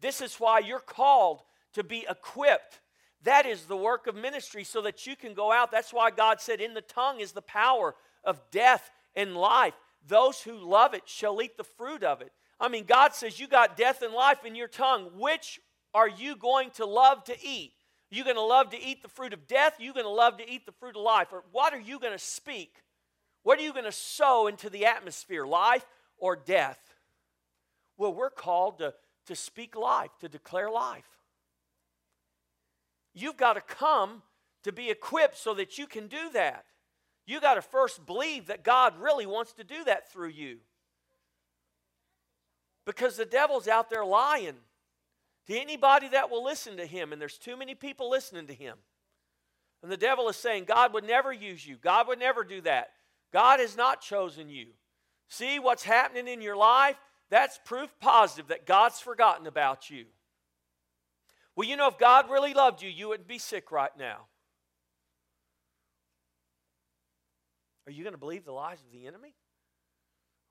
This 0.00 0.20
is 0.20 0.34
why 0.34 0.58
you're 0.58 0.80
called 0.80 1.42
to 1.74 1.84
be 1.84 2.06
equipped. 2.08 2.80
That 3.22 3.46
is 3.46 3.64
the 3.64 3.76
work 3.76 4.06
of 4.06 4.14
ministry 4.14 4.64
so 4.64 4.82
that 4.82 5.06
you 5.06 5.16
can 5.16 5.34
go 5.34 5.50
out. 5.50 5.70
That's 5.70 5.92
why 5.92 6.10
God 6.10 6.40
said, 6.40 6.60
In 6.60 6.74
the 6.74 6.82
tongue 6.82 7.20
is 7.20 7.32
the 7.32 7.42
power 7.42 7.94
of 8.22 8.40
death 8.50 8.90
and 9.14 9.36
life. 9.36 9.74
Those 10.06 10.40
who 10.42 10.52
love 10.52 10.94
it 10.94 11.02
shall 11.06 11.40
eat 11.40 11.56
the 11.56 11.64
fruit 11.64 12.02
of 12.02 12.20
it. 12.20 12.32
I 12.60 12.68
mean, 12.68 12.84
God 12.84 13.14
says 13.14 13.40
you 13.40 13.48
got 13.48 13.76
death 13.76 14.02
and 14.02 14.12
life 14.12 14.44
in 14.44 14.54
your 14.54 14.68
tongue. 14.68 15.10
Which 15.16 15.60
are 15.92 16.08
you 16.08 16.36
going 16.36 16.70
to 16.72 16.84
love 16.84 17.24
to 17.24 17.36
eat? 17.42 17.72
Are 18.12 18.16
you 18.16 18.24
going 18.24 18.36
to 18.36 18.42
love 18.42 18.70
to 18.70 18.80
eat 18.80 19.02
the 19.02 19.08
fruit 19.08 19.32
of 19.32 19.46
death? 19.46 19.80
Are 19.80 19.82
you 19.82 19.92
going 19.92 20.04
to 20.04 20.10
love 20.10 20.38
to 20.38 20.48
eat 20.48 20.66
the 20.66 20.72
fruit 20.72 20.96
of 20.96 21.02
life? 21.02 21.28
Or 21.32 21.44
what 21.52 21.72
are 21.72 21.80
you 21.80 21.98
going 21.98 22.12
to 22.12 22.18
speak? 22.18 22.76
What 23.42 23.58
are 23.58 23.62
you 23.62 23.72
going 23.72 23.84
to 23.84 23.92
sow 23.92 24.46
into 24.46 24.70
the 24.70 24.86
atmosphere, 24.86 25.46
life 25.46 25.84
or 26.18 26.36
death? 26.36 26.78
Well, 27.96 28.14
we're 28.14 28.30
called 28.30 28.78
to, 28.78 28.94
to 29.26 29.36
speak 29.36 29.76
life, 29.76 30.10
to 30.20 30.28
declare 30.28 30.70
life. 30.70 31.04
You've 33.14 33.36
got 33.36 33.54
to 33.54 33.60
come 33.60 34.22
to 34.64 34.72
be 34.72 34.90
equipped 34.90 35.38
so 35.38 35.54
that 35.54 35.78
you 35.78 35.86
can 35.86 36.08
do 36.08 36.30
that. 36.32 36.64
You 37.26 37.40
got 37.40 37.54
to 37.54 37.62
first 37.62 38.04
believe 38.04 38.46
that 38.46 38.64
God 38.64 38.98
really 38.98 39.26
wants 39.26 39.52
to 39.54 39.64
do 39.64 39.84
that 39.84 40.12
through 40.12 40.28
you. 40.30 40.58
Because 42.84 43.16
the 43.16 43.24
devil's 43.24 43.68
out 43.68 43.88
there 43.88 44.04
lying 44.04 44.56
to 45.46 45.58
anybody 45.58 46.08
that 46.08 46.30
will 46.30 46.44
listen 46.44 46.76
to 46.76 46.86
him, 46.86 47.12
and 47.12 47.20
there's 47.20 47.38
too 47.38 47.56
many 47.56 47.74
people 47.74 48.10
listening 48.10 48.46
to 48.48 48.54
him. 48.54 48.76
And 49.82 49.92
the 49.92 49.96
devil 49.96 50.28
is 50.28 50.36
saying, 50.36 50.64
God 50.64 50.92
would 50.94 51.04
never 51.04 51.32
use 51.32 51.66
you. 51.66 51.76
God 51.76 52.08
would 52.08 52.18
never 52.18 52.44
do 52.44 52.60
that. 52.62 52.90
God 53.32 53.60
has 53.60 53.76
not 53.76 54.00
chosen 54.00 54.48
you. 54.48 54.68
See 55.28 55.58
what's 55.58 55.82
happening 55.82 56.28
in 56.28 56.40
your 56.40 56.56
life? 56.56 56.96
That's 57.30 57.58
proof 57.64 57.90
positive 58.00 58.48
that 58.48 58.66
God's 58.66 59.00
forgotten 59.00 59.46
about 59.46 59.90
you. 59.90 60.06
Well, 61.56 61.68
you 61.68 61.76
know, 61.76 61.88
if 61.88 61.98
God 61.98 62.30
really 62.30 62.54
loved 62.54 62.82
you, 62.82 62.90
you 62.90 63.08
wouldn't 63.08 63.28
be 63.28 63.38
sick 63.38 63.70
right 63.70 63.96
now. 63.98 64.26
Are 67.86 67.92
you 67.92 68.02
going 68.02 68.14
to 68.14 68.18
believe 68.18 68.44
the 68.44 68.52
lies 68.52 68.78
of 68.80 68.90
the 68.92 69.06
enemy? 69.06 69.34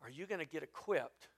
Are 0.01 0.09
you 0.09 0.25
going 0.25 0.39
to 0.39 0.45
get 0.45 0.63
equipped 0.63 1.29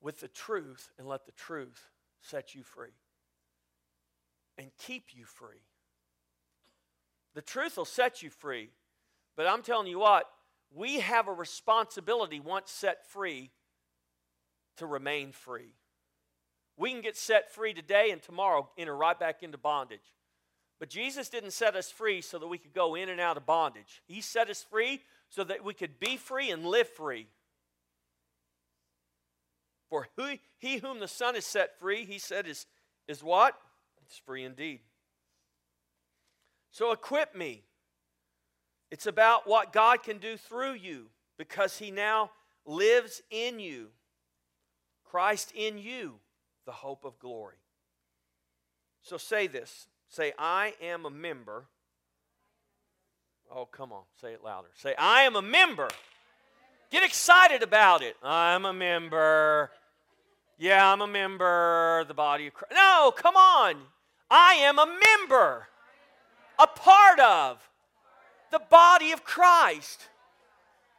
with 0.00 0.20
the 0.20 0.28
truth 0.28 0.90
and 0.98 1.08
let 1.08 1.26
the 1.26 1.32
truth 1.32 1.90
set 2.20 2.54
you 2.54 2.62
free 2.62 2.94
and 4.56 4.70
keep 4.78 5.06
you 5.12 5.24
free? 5.24 5.64
The 7.34 7.42
truth 7.42 7.76
will 7.76 7.84
set 7.84 8.22
you 8.22 8.30
free, 8.30 8.70
but 9.36 9.46
I'm 9.46 9.62
telling 9.62 9.88
you 9.88 9.98
what, 9.98 10.26
we 10.74 11.00
have 11.00 11.28
a 11.28 11.32
responsibility 11.32 12.40
once 12.40 12.70
set 12.70 13.06
free 13.06 13.50
to 14.76 14.86
remain 14.86 15.32
free. 15.32 15.74
We 16.78 16.92
can 16.92 17.02
get 17.02 17.16
set 17.16 17.52
free 17.52 17.74
today 17.74 18.10
and 18.10 18.22
tomorrow 18.22 18.70
enter 18.78 18.96
right 18.96 19.18
back 19.18 19.42
into 19.42 19.58
bondage. 19.58 20.14
But 20.78 20.88
Jesus 20.88 21.28
didn't 21.28 21.50
set 21.50 21.74
us 21.74 21.90
free 21.90 22.20
so 22.20 22.38
that 22.38 22.46
we 22.46 22.56
could 22.56 22.72
go 22.72 22.94
in 22.94 23.08
and 23.08 23.20
out 23.20 23.36
of 23.36 23.44
bondage. 23.44 24.00
He 24.06 24.20
set 24.20 24.48
us 24.48 24.62
free 24.62 25.02
so 25.28 25.42
that 25.44 25.64
we 25.64 25.74
could 25.74 25.98
be 25.98 26.16
free 26.16 26.50
and 26.50 26.64
live 26.64 26.88
free. 26.88 27.26
For 29.90 30.06
who, 30.16 30.34
he 30.58 30.78
whom 30.78 31.00
the 31.00 31.08
Son 31.08 31.34
has 31.34 31.44
set 31.44 31.78
free, 31.80 32.04
he 32.04 32.18
said, 32.18 32.46
is, 32.46 32.66
is 33.08 33.24
what? 33.24 33.58
It's 34.06 34.18
free 34.18 34.44
indeed. 34.44 34.80
So 36.70 36.92
equip 36.92 37.34
me. 37.34 37.64
It's 38.90 39.06
about 39.06 39.48
what 39.48 39.72
God 39.72 40.02
can 40.02 40.18
do 40.18 40.36
through 40.36 40.74
you 40.74 41.06
because 41.38 41.78
he 41.78 41.90
now 41.90 42.30
lives 42.64 43.20
in 43.30 43.58
you. 43.58 43.88
Christ 45.04 45.52
in 45.54 45.78
you, 45.78 46.16
the 46.68 46.72
hope 46.72 47.06
of 47.06 47.18
glory. 47.18 47.56
So 49.00 49.16
say 49.16 49.46
this 49.46 49.88
Say, 50.08 50.34
I 50.38 50.74
am 50.82 51.06
a 51.06 51.10
member 51.10 51.64
Oh, 53.50 53.64
come 53.64 53.92
on, 53.92 54.02
say 54.20 54.34
it 54.34 54.44
louder. 54.44 54.68
Say, 54.74 54.94
I 54.98 55.22
am 55.22 55.34
a 55.34 55.40
member. 55.40 55.88
Get 56.90 57.02
excited 57.02 57.62
about 57.62 58.02
it. 58.02 58.14
I'm 58.22 58.66
a 58.66 58.74
member. 58.74 59.70
Yeah, 60.58 60.92
I'm 60.92 61.00
a 61.00 61.06
member 61.06 62.04
the 62.06 62.12
body 62.12 62.48
of 62.48 62.52
Christ. 62.52 62.74
No, 62.74 63.10
come 63.16 63.36
on. 63.36 63.76
I 64.30 64.56
am 64.56 64.78
a 64.78 64.86
member, 64.86 65.68
a 66.58 66.66
part 66.66 67.18
of 67.20 67.66
the 68.50 68.60
body 68.70 69.12
of 69.12 69.24
Christ. 69.24 70.08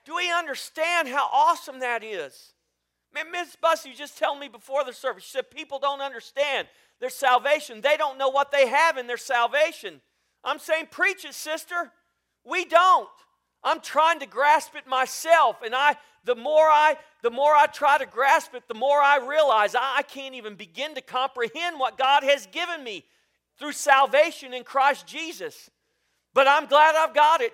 Do 0.06 0.16
we 0.16 0.32
understand 0.32 1.08
how 1.08 1.30
awesome 1.32 1.82
that 1.82 2.04
is? 2.04 2.54
Man, 3.14 3.32
Miss 3.32 3.56
Bussy 3.56 3.94
just 3.94 4.18
tell 4.18 4.36
me 4.36 4.48
before 4.48 4.84
the 4.84 4.94
service, 4.94 5.24
she 5.24 5.32
said 5.32 5.50
people 5.50 5.80
don't 5.80 6.02
understand 6.02 6.68
their 7.00 7.10
salvation. 7.10 7.82
They 7.82 7.98
don't 7.98 8.18
know 8.18 8.30
what 8.30 8.52
they 8.52 8.68
have 8.68 8.98
in 8.98 9.08
their 9.08 9.18
salvation. 9.18 10.02
I'm 10.44 10.60
saying, 10.60 10.88
preach 10.92 11.26
it, 11.26 11.34
sister. 11.34 11.92
We 12.46 12.66
don't. 12.66 13.10
I'm 13.64 13.82
trying 13.82 14.20
to 14.20 14.26
grasp 14.26 14.76
it 14.76 14.88
myself, 14.88 15.58
and 15.64 15.76
I 15.76 15.98
the 16.24 16.36
more 16.36 16.70
I 16.70 16.98
the 17.22 17.30
more 17.30 17.54
I 17.54 17.66
try 17.66 17.98
to 17.98 18.06
grasp 18.06 18.54
it, 18.56 18.64
the 18.68 18.74
more 18.74 19.02
I 19.02 19.18
realize 19.18 19.76
I, 19.76 19.98
I 19.98 20.02
can't 20.04 20.36
even 20.36 20.56
begin 20.56 20.96
to 20.96 21.02
comprehend 21.02 21.80
what 21.80 21.98
God 21.98 22.24
has 22.24 22.46
given 22.48 22.84
me 22.84 23.04
through 23.58 23.74
salvation 23.74 24.54
in 24.54 24.64
Christ 24.64 25.06
Jesus. 25.06 25.70
But 26.34 26.48
I'm 26.48 26.68
glad 26.68 26.96
I've 26.96 27.14
got 27.14 27.42
it. 27.42 27.52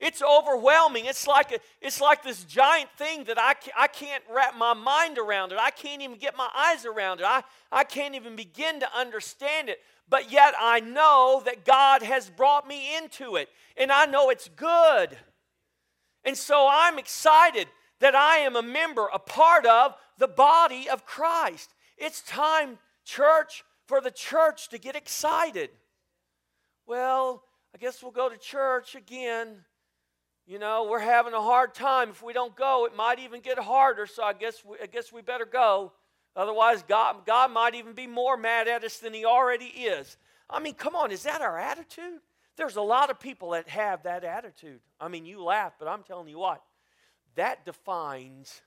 It's 0.00 0.22
overwhelming. 0.22 1.04
It's 1.04 1.26
like, 1.26 1.52
a, 1.52 1.58
it's 1.82 2.00
like 2.00 2.22
this 2.22 2.44
giant 2.44 2.88
thing 2.96 3.24
that 3.24 3.38
I, 3.38 3.54
I 3.78 3.86
can't 3.86 4.24
wrap 4.34 4.56
my 4.56 4.72
mind 4.72 5.18
around 5.18 5.52
it. 5.52 5.58
I 5.60 5.70
can't 5.70 6.00
even 6.00 6.16
get 6.16 6.36
my 6.38 6.48
eyes 6.56 6.86
around 6.86 7.20
it. 7.20 7.26
I, 7.26 7.42
I 7.70 7.84
can't 7.84 8.14
even 8.14 8.34
begin 8.34 8.80
to 8.80 8.88
understand 8.96 9.68
it. 9.68 9.78
But 10.08 10.32
yet 10.32 10.54
I 10.58 10.80
know 10.80 11.42
that 11.44 11.66
God 11.66 12.02
has 12.02 12.30
brought 12.30 12.66
me 12.66 12.96
into 12.96 13.36
it. 13.36 13.50
And 13.76 13.92
I 13.92 14.06
know 14.06 14.30
it's 14.30 14.48
good. 14.48 15.18
And 16.24 16.36
so 16.36 16.66
I'm 16.70 16.98
excited 16.98 17.68
that 18.00 18.14
I 18.14 18.38
am 18.38 18.56
a 18.56 18.62
member, 18.62 19.06
a 19.12 19.18
part 19.18 19.66
of 19.66 19.94
the 20.16 20.28
body 20.28 20.88
of 20.88 21.04
Christ. 21.04 21.74
It's 21.98 22.22
time, 22.22 22.78
church, 23.04 23.64
for 23.86 24.00
the 24.00 24.10
church 24.10 24.70
to 24.70 24.78
get 24.78 24.96
excited. 24.96 25.68
Well, 26.86 27.44
I 27.74 27.78
guess 27.78 28.02
we'll 28.02 28.12
go 28.12 28.30
to 28.30 28.38
church 28.38 28.94
again 28.94 29.64
you 30.50 30.58
know, 30.58 30.88
we're 30.90 30.98
having 30.98 31.32
a 31.32 31.40
hard 31.40 31.74
time. 31.74 32.10
If 32.10 32.24
we 32.24 32.32
don't 32.32 32.56
go, 32.56 32.84
it 32.84 32.96
might 32.96 33.20
even 33.20 33.40
get 33.40 33.56
harder. 33.56 34.04
So 34.04 34.24
I 34.24 34.32
guess 34.32 34.64
we, 34.64 34.78
I 34.82 34.86
guess 34.86 35.12
we 35.12 35.22
better 35.22 35.44
go. 35.44 35.92
Otherwise, 36.34 36.82
God, 36.82 37.24
God 37.24 37.52
might 37.52 37.76
even 37.76 37.92
be 37.92 38.08
more 38.08 38.36
mad 38.36 38.66
at 38.66 38.82
us 38.82 38.98
than 38.98 39.14
He 39.14 39.24
already 39.24 39.66
is. 39.66 40.16
I 40.48 40.58
mean, 40.58 40.74
come 40.74 40.96
on, 40.96 41.12
is 41.12 41.22
that 41.22 41.40
our 41.40 41.56
attitude? 41.56 42.18
There's 42.56 42.74
a 42.74 42.82
lot 42.82 43.10
of 43.10 43.20
people 43.20 43.50
that 43.50 43.68
have 43.68 44.02
that 44.02 44.24
attitude. 44.24 44.80
I 45.00 45.06
mean, 45.06 45.24
you 45.24 45.40
laugh, 45.40 45.74
but 45.78 45.86
I'm 45.86 46.02
telling 46.02 46.28
you 46.28 46.40
what, 46.40 46.60
that 47.36 47.64
defines 47.64 48.60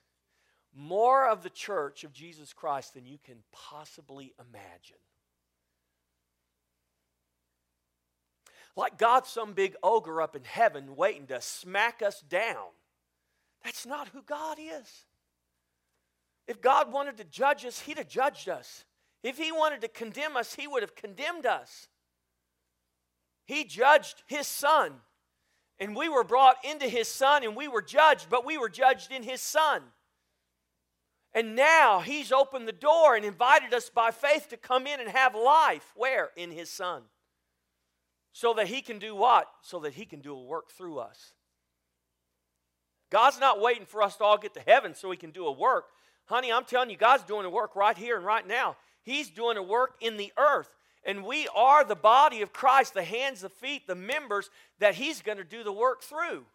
more 0.74 1.28
of 1.28 1.44
the 1.44 1.50
church 1.50 2.06
of 2.06 2.14
Jesus 2.14 2.54
Christ 2.54 2.94
than 2.94 3.06
you 3.06 3.18
can 3.26 3.40
possibly 3.52 4.34
imagine. 4.40 5.04
Like 8.76 8.98
God's 8.98 9.30
some 9.30 9.54
big 9.54 9.76
ogre 9.84 10.22
up 10.22 10.36
in 10.36 10.44
heaven 10.44 10.96
waiting 10.96 11.28
to 11.28 11.42
smack 11.42 12.02
us 12.02 12.22
down. 12.22 12.72
That's 13.64 13.86
not 13.86 14.10
who 14.10 14.22
God 14.22 14.58
is. 14.60 15.06
If 16.48 16.62
God 16.62 16.92
wanted 16.92 17.18
to 17.18 17.24
judge 17.24 17.66
us, 17.66 17.80
He'd 17.80 17.98
have 17.98 18.10
judged 18.10 18.50
us. 18.50 18.86
If 19.22 19.38
He 19.38 19.52
wanted 19.52 19.82
to 19.82 19.88
condemn 19.88 20.36
us, 20.36 20.56
He 20.56 20.68
would 20.68 20.84
have 20.84 20.96
condemned 20.96 21.46
us. 21.46 21.88
He 23.46 23.64
judged 23.64 24.24
His 24.28 24.48
Son, 24.48 24.94
and 25.80 25.96
we 25.96 26.10
were 26.10 26.24
brought 26.24 26.58
into 26.64 26.88
His 26.88 27.08
Son, 27.08 27.44
and 27.44 27.56
we 27.56 27.68
were 27.68 27.82
judged, 27.82 28.28
but 28.30 28.46
we 28.46 28.58
were 28.58 28.70
judged 28.70 29.12
in 29.12 29.24
His 29.24 29.42
Son. 29.42 29.82
And 31.34 31.56
now 31.56 32.00
He's 32.00 32.32
opened 32.32 32.68
the 32.68 32.74
door 32.74 33.16
and 33.16 33.24
invited 33.24 33.74
us 33.74 33.90
by 33.90 34.12
faith 34.12 34.50
to 34.50 34.58
come 34.58 34.88
in 34.88 35.00
and 35.00 35.10
have 35.10 35.36
life. 35.36 35.94
Where? 35.96 36.32
In 36.36 36.52
His 36.52 36.70
Son. 36.70 37.04
So 38.34 38.54
that 38.56 38.68
he 38.68 38.82
can 38.82 39.00
do 39.00 39.16
what? 39.16 39.48
So 39.62 39.80
that 39.80 39.94
he 39.94 40.06
can 40.06 40.20
do 40.20 40.34
a 40.34 40.44
work 40.44 40.72
through 40.72 41.00
us. 41.00 41.34
God's 43.10 43.40
not 43.40 43.62
waiting 43.62 43.86
for 43.86 44.02
us 44.02 44.18
to 44.18 44.24
all 44.24 44.40
get 44.40 44.56
to 44.56 44.60
heaven 44.60 44.96
so 44.96 45.12
he 45.12 45.18
can 45.18 45.30
do 45.30 45.46
a 45.46 45.52
work. 45.52 45.86
Honey, 46.26 46.52
I'm 46.52 46.66
telling 46.66 46.90
you, 46.90 46.98
God's 46.98 47.24
doing 47.24 47.46
a 47.46 47.50
work 47.50 47.76
right 47.76 47.98
here 47.98 48.18
and 48.18 48.26
right 48.26 48.46
now. 48.46 48.76
He's 49.04 49.30
doing 49.30 49.58
a 49.58 49.64
work 49.64 49.96
in 50.02 50.18
the 50.18 50.34
earth. 50.38 50.74
And 51.06 51.24
we 51.24 51.48
are 51.54 51.84
the 51.84 51.96
body 51.96 52.42
of 52.42 52.54
Christ, 52.54 52.94
the 52.94 53.04
hands, 53.04 53.42
the 53.42 53.50
feet, 53.50 53.88
the 53.88 53.96
members 53.96 54.50
that 54.80 54.96
He's 54.96 55.22
going 55.22 55.38
to 55.38 55.44
do 55.44 55.64
the 55.64 55.72
work 55.72 56.02
through. 56.02 56.46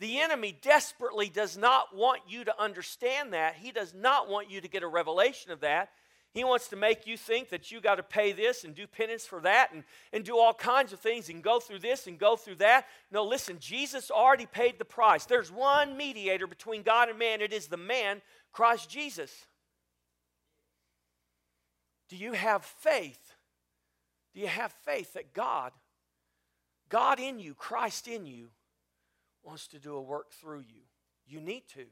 The 0.00 0.20
enemy 0.20 0.56
desperately 0.60 1.28
does 1.28 1.56
not 1.56 1.94
want 1.94 2.22
you 2.26 2.44
to 2.44 2.60
understand 2.60 3.32
that. 3.32 3.54
He 3.54 3.72
does 3.72 3.94
not 3.94 4.28
want 4.28 4.50
you 4.50 4.60
to 4.60 4.68
get 4.68 4.82
a 4.82 4.88
revelation 4.88 5.52
of 5.52 5.60
that. 5.60 5.90
He 6.36 6.44
wants 6.44 6.68
to 6.68 6.76
make 6.76 7.06
you 7.06 7.16
think 7.16 7.48
that 7.48 7.72
you 7.72 7.80
got 7.80 7.94
to 7.94 8.02
pay 8.02 8.32
this 8.32 8.64
and 8.64 8.74
do 8.74 8.86
penance 8.86 9.24
for 9.24 9.40
that 9.40 9.72
and, 9.72 9.84
and 10.12 10.22
do 10.22 10.36
all 10.36 10.52
kinds 10.52 10.92
of 10.92 11.00
things 11.00 11.30
and 11.30 11.42
go 11.42 11.60
through 11.60 11.78
this 11.78 12.06
and 12.06 12.18
go 12.18 12.36
through 12.36 12.56
that. 12.56 12.84
No, 13.10 13.24
listen, 13.24 13.56
Jesus 13.58 14.10
already 14.10 14.44
paid 14.44 14.78
the 14.78 14.84
price. 14.84 15.24
There's 15.24 15.50
one 15.50 15.96
mediator 15.96 16.46
between 16.46 16.82
God 16.82 17.08
and 17.08 17.18
man, 17.18 17.40
it 17.40 17.54
is 17.54 17.68
the 17.68 17.78
man, 17.78 18.20
Christ 18.52 18.90
Jesus. 18.90 19.46
Do 22.10 22.16
you 22.16 22.32
have 22.32 22.66
faith? 22.66 23.32
Do 24.34 24.40
you 24.42 24.48
have 24.48 24.74
faith 24.84 25.14
that 25.14 25.32
God, 25.32 25.72
God 26.90 27.18
in 27.18 27.38
you, 27.38 27.54
Christ 27.54 28.08
in 28.08 28.26
you, 28.26 28.48
wants 29.42 29.68
to 29.68 29.78
do 29.78 29.94
a 29.94 30.02
work 30.02 30.32
through 30.32 30.64
you? 30.68 30.82
You 31.26 31.40
need 31.40 31.62
to. 31.76 31.86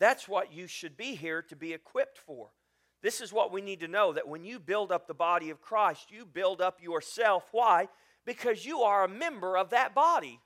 That's 0.00 0.26
what 0.26 0.52
you 0.52 0.66
should 0.66 0.96
be 0.96 1.14
here 1.14 1.42
to 1.42 1.54
be 1.54 1.72
equipped 1.72 2.18
for. 2.18 2.48
This 3.02 3.20
is 3.20 3.32
what 3.32 3.52
we 3.52 3.60
need 3.60 3.80
to 3.80 3.88
know 3.88 4.12
that 4.12 4.28
when 4.28 4.44
you 4.44 4.58
build 4.58 4.90
up 4.90 5.06
the 5.06 5.14
body 5.14 5.50
of 5.50 5.60
Christ, 5.60 6.10
you 6.10 6.26
build 6.26 6.60
up 6.60 6.82
yourself. 6.82 7.44
Why? 7.52 7.88
Because 8.24 8.66
you 8.66 8.80
are 8.80 9.04
a 9.04 9.08
member 9.08 9.56
of 9.56 9.70
that 9.70 9.94
body. 9.94 10.40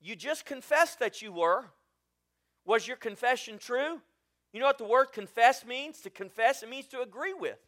You 0.00 0.14
just 0.14 0.44
confessed 0.44 1.00
that 1.00 1.22
you 1.22 1.32
were. 1.32 1.64
Was 2.64 2.86
your 2.86 2.96
confession 2.96 3.58
true? 3.58 4.00
You 4.52 4.60
know 4.60 4.66
what 4.66 4.78
the 4.78 4.84
word 4.84 5.06
confess 5.12 5.64
means? 5.64 6.00
To 6.02 6.10
confess, 6.10 6.62
it 6.62 6.70
means 6.70 6.86
to 6.88 7.00
agree 7.00 7.34
with. 7.34 7.58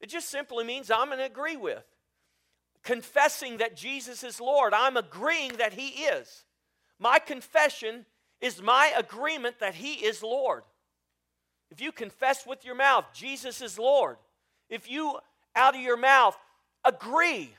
It 0.00 0.08
just 0.08 0.30
simply 0.30 0.64
means 0.64 0.90
I'm 0.90 1.08
going 1.08 1.18
to 1.18 1.24
agree 1.24 1.56
with. 1.56 1.84
Confessing 2.82 3.58
that 3.58 3.76
Jesus 3.76 4.22
is 4.22 4.40
Lord, 4.40 4.72
I'm 4.72 4.96
agreeing 4.96 5.52
that 5.58 5.74
He 5.74 6.04
is. 6.04 6.44
My 6.98 7.18
confession 7.18 8.06
is 8.40 8.62
my 8.62 8.92
agreement 8.96 9.58
that 9.60 9.74
He 9.74 9.94
is 9.94 10.22
Lord. 10.22 10.62
If 11.70 11.80
you 11.80 11.92
confess 11.92 12.46
with 12.46 12.64
your 12.64 12.74
mouth 12.74 13.06
Jesus 13.12 13.60
is 13.60 13.78
Lord, 13.78 14.16
if 14.68 14.90
you 14.90 15.18
out 15.54 15.74
of 15.74 15.80
your 15.80 15.96
mouth 15.96 16.36
agree 16.84 17.50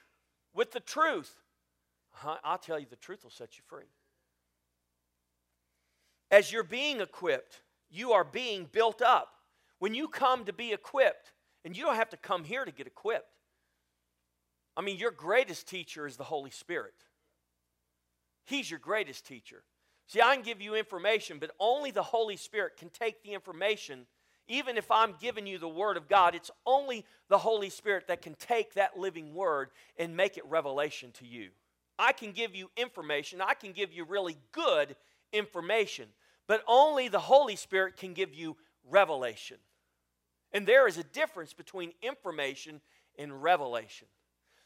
with 0.53 0.71
the 0.71 0.79
truth, 0.79 1.33
I'll 2.43 2.57
tell 2.57 2.79
you 2.79 2.85
the 2.89 2.95
truth 2.95 3.23
will 3.23 3.31
set 3.31 3.57
you 3.57 3.63
free. 3.67 3.89
As 6.31 6.51
you're 6.51 6.63
being 6.63 7.01
equipped, 7.01 7.61
you 7.89 8.11
are 8.11 8.23
being 8.23 8.67
built 8.71 9.01
up. 9.01 9.29
When 9.79 9.93
you 9.93 10.07
come 10.07 10.45
to 10.45 10.53
be 10.53 10.73
equipped, 10.73 11.31
and 11.65 11.75
you 11.75 11.83
don't 11.83 11.95
have 11.95 12.09
to 12.09 12.17
come 12.17 12.43
here 12.43 12.65
to 12.65 12.71
get 12.71 12.87
equipped. 12.87 13.35
I 14.77 14.81
mean, 14.81 14.97
your 14.97 15.11
greatest 15.11 15.67
teacher 15.67 16.07
is 16.07 16.17
the 16.17 16.23
Holy 16.23 16.51
Spirit. 16.51 16.93
He's 18.45 18.69
your 18.69 18.79
greatest 18.79 19.25
teacher. 19.25 19.63
See, 20.09 20.21
I 20.21 20.33
can 20.33 20.43
give 20.43 20.59
you 20.59 20.73
information, 20.73 21.37
but 21.37 21.51
only 21.59 21.91
the 21.91 22.01
Holy 22.01 22.35
Spirit 22.35 22.77
can 22.77 22.89
take 22.89 23.21
the 23.21 23.33
information. 23.33 24.07
Even 24.47 24.75
if 24.75 24.89
I'm 24.89 25.13
giving 25.21 25.45
you 25.45 25.59
the 25.59 25.67
Word 25.67 25.97
of 25.97 26.09
God, 26.09 26.33
it's 26.33 26.49
only 26.65 27.05
the 27.27 27.37
Holy 27.37 27.69
Spirit 27.69 28.07
that 28.07 28.23
can 28.23 28.33
take 28.33 28.73
that 28.73 28.97
living 28.97 29.35
Word 29.35 29.69
and 29.97 30.17
make 30.17 30.35
it 30.35 30.45
revelation 30.47 31.11
to 31.19 31.27
you. 31.27 31.49
I 31.99 32.11
can 32.11 32.31
give 32.31 32.55
you 32.55 32.71
information, 32.75 33.39
I 33.39 33.53
can 33.53 33.71
give 33.71 33.93
you 33.93 34.03
really 34.03 34.35
good 34.51 34.95
information, 35.31 36.07
but 36.47 36.63
only 36.67 37.07
the 37.07 37.19
Holy 37.19 37.55
Spirit 37.55 37.95
can 37.95 38.13
give 38.13 38.33
you 38.33 38.57
revelation. 38.89 39.57
And 40.51 40.65
there 40.65 40.87
is 40.87 40.97
a 40.97 41.03
difference 41.03 41.53
between 41.53 41.93
information 42.01 42.81
and 43.19 43.43
revelation. 43.43 44.07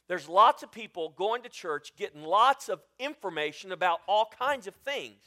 There's 0.08 0.30
lots 0.30 0.64
of 0.64 0.72
people 0.72 1.14
going 1.18 1.44
to 1.44 1.50
church 1.50 1.92
getting 1.98 2.24
lots 2.24 2.70
of 2.70 2.82
information 2.98 3.74
about 3.74 4.00
all 4.08 4.30
kinds 4.40 4.68
of 4.68 4.76
things. 4.86 5.18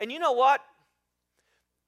And 0.00 0.10
you 0.10 0.18
know 0.18 0.32
what? 0.32 0.60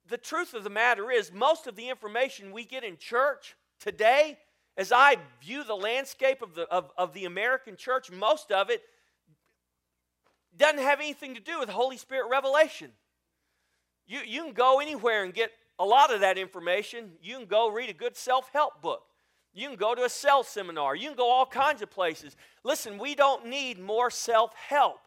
The 0.07 0.17
truth 0.17 0.53
of 0.53 0.63
the 0.63 0.69
matter 0.69 1.09
is, 1.09 1.31
most 1.31 1.65
of 1.67 1.75
the 1.75 1.89
information 1.89 2.51
we 2.51 2.65
get 2.65 2.83
in 2.83 2.97
church 2.97 3.55
today, 3.79 4.37
as 4.77 4.91
I 4.91 5.17
view 5.41 5.63
the 5.63 5.75
landscape 5.75 6.41
of 6.41 6.55
the, 6.55 6.63
of, 6.63 6.91
of 6.97 7.13
the 7.13 7.25
American 7.25 7.75
church, 7.75 8.11
most 8.11 8.51
of 8.51 8.69
it 8.69 8.81
doesn't 10.55 10.79
have 10.79 10.99
anything 10.99 11.35
to 11.35 11.41
do 11.41 11.59
with 11.59 11.69
Holy 11.69 11.97
Spirit 11.97 12.29
revelation. 12.29 12.91
You, 14.05 14.19
you 14.25 14.43
can 14.43 14.53
go 14.53 14.79
anywhere 14.79 15.23
and 15.23 15.33
get 15.33 15.51
a 15.79 15.85
lot 15.85 16.13
of 16.13 16.19
that 16.19 16.37
information. 16.37 17.13
You 17.21 17.37
can 17.37 17.45
go 17.45 17.71
read 17.71 17.89
a 17.89 17.93
good 17.93 18.15
self 18.15 18.49
help 18.53 18.81
book. 18.81 19.03
You 19.53 19.67
can 19.67 19.77
go 19.77 19.95
to 19.95 20.03
a 20.03 20.09
sales 20.09 20.47
seminar. 20.47 20.95
You 20.95 21.09
can 21.09 21.17
go 21.17 21.29
all 21.29 21.45
kinds 21.45 21.81
of 21.81 21.91
places. 21.91 22.35
Listen, 22.63 22.97
we 22.97 23.15
don't 23.15 23.47
need 23.47 23.79
more 23.79 24.09
self 24.09 24.53
help. 24.55 24.99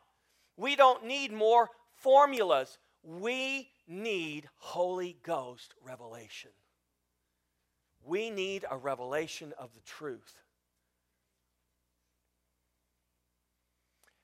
We 0.57 0.77
don't 0.77 1.05
need 1.05 1.33
more 1.33 1.69
formulas. 1.97 2.79
We 3.09 3.71
need 3.87 4.49
Holy 4.57 5.16
Ghost 5.23 5.75
revelation. 5.81 6.51
We 8.05 8.31
need 8.31 8.64
a 8.69 8.77
revelation 8.77 9.53
of 9.61 9.73
the 9.75 9.81
truth. 9.83 10.35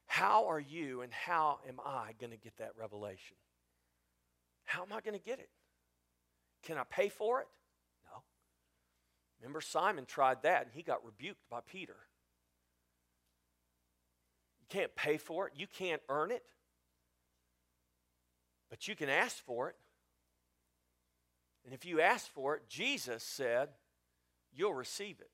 How 0.06 0.48
are 0.48 0.58
you 0.58 1.02
and 1.02 1.12
how 1.12 1.60
am 1.68 1.78
I 1.86 2.14
going 2.18 2.32
to 2.32 2.36
get 2.36 2.56
that 2.56 2.72
revelation? 2.76 3.36
How 4.64 4.82
am 4.82 4.92
I 4.92 5.00
going 5.00 5.16
to 5.18 5.24
get 5.24 5.38
it? 5.38 5.48
Can 6.64 6.76
I 6.76 6.82
pay 6.82 7.08
for 7.08 7.40
it? 7.40 7.46
No. 8.04 8.22
Remember, 9.40 9.60
Simon 9.60 10.06
tried 10.06 10.42
that 10.42 10.62
and 10.62 10.70
he 10.74 10.82
got 10.82 11.04
rebuked 11.04 11.48
by 11.48 11.60
Peter. 11.60 11.96
You 14.60 14.66
can't 14.68 14.94
pay 14.96 15.18
for 15.18 15.46
it, 15.46 15.52
you 15.56 15.68
can't 15.68 16.02
earn 16.08 16.32
it, 16.32 16.42
but 18.72 18.88
you 18.88 18.96
can 18.96 19.10
ask 19.10 19.36
for 19.44 19.68
it. 19.68 19.76
And 21.66 21.74
if 21.74 21.84
you 21.84 22.00
ask 22.00 22.26
for 22.32 22.56
it, 22.56 22.62
Jesus 22.70 23.22
said, 23.22 23.68
you'll 24.50 24.72
receive 24.72 25.20
it. 25.20 25.28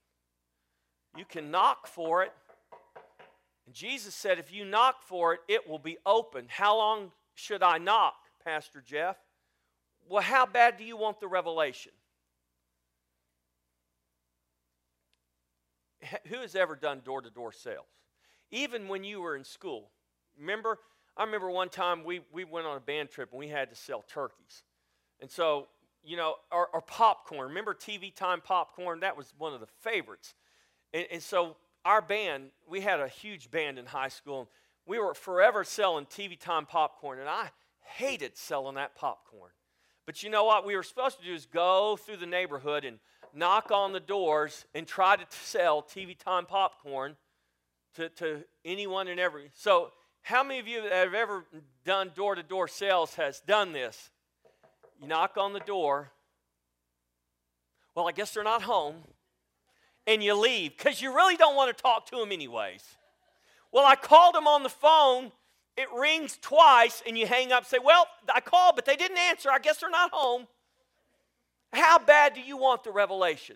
You 1.17 1.25
can 1.25 1.53
knock 1.53 1.87
for 1.87 2.25
it. 2.25 2.33
And 3.65 3.73
Jesus 3.77 4.17
said, 4.17 4.41
if 4.41 4.53
you 4.53 4.65
knock 4.65 5.03
for 5.03 5.35
it, 5.35 5.41
it 5.47 5.69
will 5.69 5.79
be 5.79 5.99
open. 6.05 6.47
How 6.49 6.77
long 6.77 7.13
should 7.37 7.63
I 7.63 7.79
knock, 7.79 8.17
Pastor 8.45 8.83
Jeff? 8.85 9.17
Well, 10.09 10.23
how 10.23 10.45
bad 10.45 10.77
do 10.77 10.83
you 10.83 10.97
want 10.97 11.21
the 11.21 11.29
revelation? 11.29 11.93
Who 16.27 16.39
has 16.39 16.57
ever 16.57 16.75
done 16.75 17.03
door 17.05 17.23
to 17.23 17.31
door 17.31 17.53
sales? 17.53 17.87
Even 18.51 18.89
when 18.89 19.05
you 19.05 19.21
were 19.21 19.37
in 19.37 19.45
school. 19.45 19.91
Remember? 20.37 20.81
I 21.19 21.25
remember 21.25 21.51
one 21.51 21.69
time 21.69 22.05
we, 22.05 22.21
we 22.33 22.45
went 22.45 22.67
on 22.67 22.77
a 22.77 22.81
band 22.81 23.11
trip 23.11 23.31
and 23.33 23.41
we 23.41 23.49
had 23.49 23.71
to 23.71 23.77
sell 23.77 24.05
turkeys. 24.09 24.63
And 25.21 25.29
so, 25.29 25.67
you 26.05 26.17
know, 26.17 26.37
our, 26.53 26.69
our 26.73 26.81
popcorn, 26.81 27.49
remember 27.49 27.75
TV 27.75 28.15
Time 28.15 28.41
popcorn? 28.41 29.01
That 29.01 29.17
was 29.17 29.35
one 29.37 29.53
of 29.53 29.59
the 29.59 29.67
favorites. 29.81 30.35
And, 30.95 31.07
and 31.11 31.23
so, 31.23 31.57
our 31.85 32.01
band, 32.01 32.51
we 32.69 32.81
had 32.81 33.01
a 33.01 33.09
huge 33.09 33.51
band 33.51 33.79
in 33.79 33.87
high 33.87 34.09
school. 34.09 34.49
We 34.87 34.99
were 34.99 35.15
forever 35.15 35.65
selling 35.65 36.07
TV 36.07 36.39
Time 36.39 36.67
popcorn, 36.67 37.19
and 37.19 37.29
I 37.29 37.51
hated 37.81 38.37
selling 38.37 38.77
that 38.77 38.95
popcorn. 38.95 39.51
But 40.07 40.23
you 40.23 40.31
know 40.31 40.45
what 40.45 40.65
we 40.65 40.77
were 40.77 40.83
supposed 40.83 41.19
to 41.19 41.25
do 41.25 41.35
is 41.35 41.47
go 41.47 41.97
through 41.97 42.19
the 42.19 42.27
neighborhood 42.27 42.85
and 42.85 42.99
knock 43.35 43.71
on 43.73 43.93
the 43.93 44.01
doors 44.01 44.67
and 44.75 44.87
try 44.87 45.17
to 45.17 45.27
sell 45.31 45.83
TV 45.83 46.17
Time 46.17 46.47
popcorn 46.47 47.17
to, 47.97 48.09
to 48.11 48.45
anyone 48.65 49.09
and 49.09 49.19
every. 49.19 49.51
So, 49.55 49.91
how 50.29 50.43
many 50.43 50.61
of 50.61 50.69
you 50.69 50.83
that 50.83 50.93
have 50.93 51.15
ever 51.15 51.45
done 51.85 52.11
door 52.15 52.35
to 52.35 52.43
door 52.43 52.69
sales 52.69 53.15
has 53.15 53.41
done 53.41 53.73
this? 53.73 54.11
You 55.01 55.09
knock 55.09 55.37
on 55.37 55.53
the 55.53 55.61
door. 55.61 56.11
Well, 57.95 58.09
I 58.09 58.13
guess 58.13 58.35
they're 58.35 58.45
not 58.45 58.63
home. 58.63 58.97
And 60.07 60.23
you 60.23 60.35
leave 60.35 60.77
because 60.77 61.01
you 61.01 61.15
really 61.15 61.37
don't 61.37 61.57
want 61.57 61.75
to 61.75 61.83
talk 61.83 62.07
to 62.11 62.17
them, 62.17 62.33
anyways. 62.33 62.85
Well, 63.73 63.87
I 63.87 63.97
called 63.97 64.35
them 64.35 64.47
on 64.47 64.63
the 64.63 64.69
phone 64.69 65.33
it 65.79 65.87
rings 65.97 66.37
twice 66.43 67.05
and 67.07 67.17
you 67.17 67.25
hang 67.25 67.53
up 67.53 67.65
say, 67.65 67.79
Well, 67.83 68.09
I 68.35 68.41
called, 68.41 68.75
but 68.75 68.85
they 68.85 68.97
didn't 68.97 69.17
answer. 69.17 69.49
I 69.49 69.61
guess 69.61 69.79
they're 69.79 69.89
not 69.89 70.11
home. 70.13 70.49
How 71.73 72.01
bad 72.01 72.35
do 72.35 72.41
you 72.41 72.57
want 72.57 72.83
the 72.83 72.91
revelation? 72.91 73.55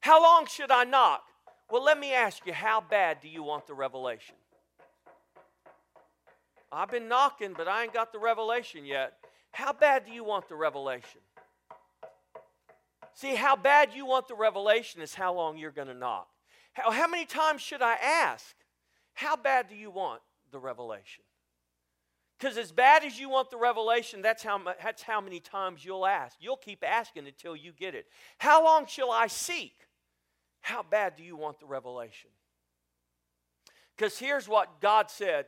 How 0.00 0.22
long 0.22 0.44
should 0.44 0.70
I 0.70 0.84
knock? 0.84 1.22
Well, 1.70 1.82
let 1.82 1.98
me 1.98 2.12
ask 2.12 2.44
you, 2.44 2.52
how 2.52 2.82
bad 2.82 3.22
do 3.22 3.28
you 3.28 3.42
want 3.42 3.66
the 3.66 3.72
revelation? 3.72 4.34
I've 6.72 6.90
been 6.90 7.08
knocking, 7.08 7.54
but 7.56 7.68
I 7.68 7.82
ain't 7.82 7.92
got 7.92 8.12
the 8.12 8.18
revelation 8.18 8.84
yet. 8.84 9.14
How 9.50 9.72
bad 9.72 10.06
do 10.06 10.12
you 10.12 10.24
want 10.24 10.48
the 10.48 10.54
revelation? 10.54 11.20
See, 13.14 13.34
how 13.34 13.56
bad 13.56 13.90
you 13.94 14.06
want 14.06 14.26
the 14.26 14.34
revelation 14.34 15.02
is 15.02 15.14
how 15.14 15.34
long 15.34 15.58
you're 15.58 15.70
going 15.70 15.88
to 15.88 15.94
knock. 15.94 16.28
How, 16.72 16.90
how 16.90 17.06
many 17.06 17.26
times 17.26 17.60
should 17.60 17.82
I 17.82 17.94
ask? 17.94 18.56
How 19.12 19.36
bad 19.36 19.68
do 19.68 19.74
you 19.74 19.90
want 19.90 20.22
the 20.52 20.58
revelation. 20.58 21.24
Because 22.38 22.56
as 22.56 22.70
bad 22.70 23.04
as 23.04 23.18
you 23.18 23.28
want 23.28 23.50
the 23.50 23.56
revelation, 23.56 24.22
that's 24.22 24.42
how, 24.42 24.60
that's 24.82 25.02
how 25.02 25.20
many 25.20 25.40
times 25.40 25.84
you'll 25.84 26.06
ask. 26.06 26.36
You'll 26.40 26.56
keep 26.56 26.84
asking 26.86 27.26
until 27.26 27.56
you 27.56 27.72
get 27.72 27.94
it. 27.94 28.06
How 28.38 28.64
long 28.64 28.86
shall 28.86 29.10
I 29.10 29.26
seek? 29.26 29.74
How 30.60 30.82
bad 30.82 31.16
do 31.16 31.22
you 31.22 31.36
want 31.36 31.58
the 31.58 31.66
revelation? 31.66 32.30
Because 33.96 34.18
here's 34.18 34.48
what 34.48 34.80
God 34.80 35.10
said 35.10 35.46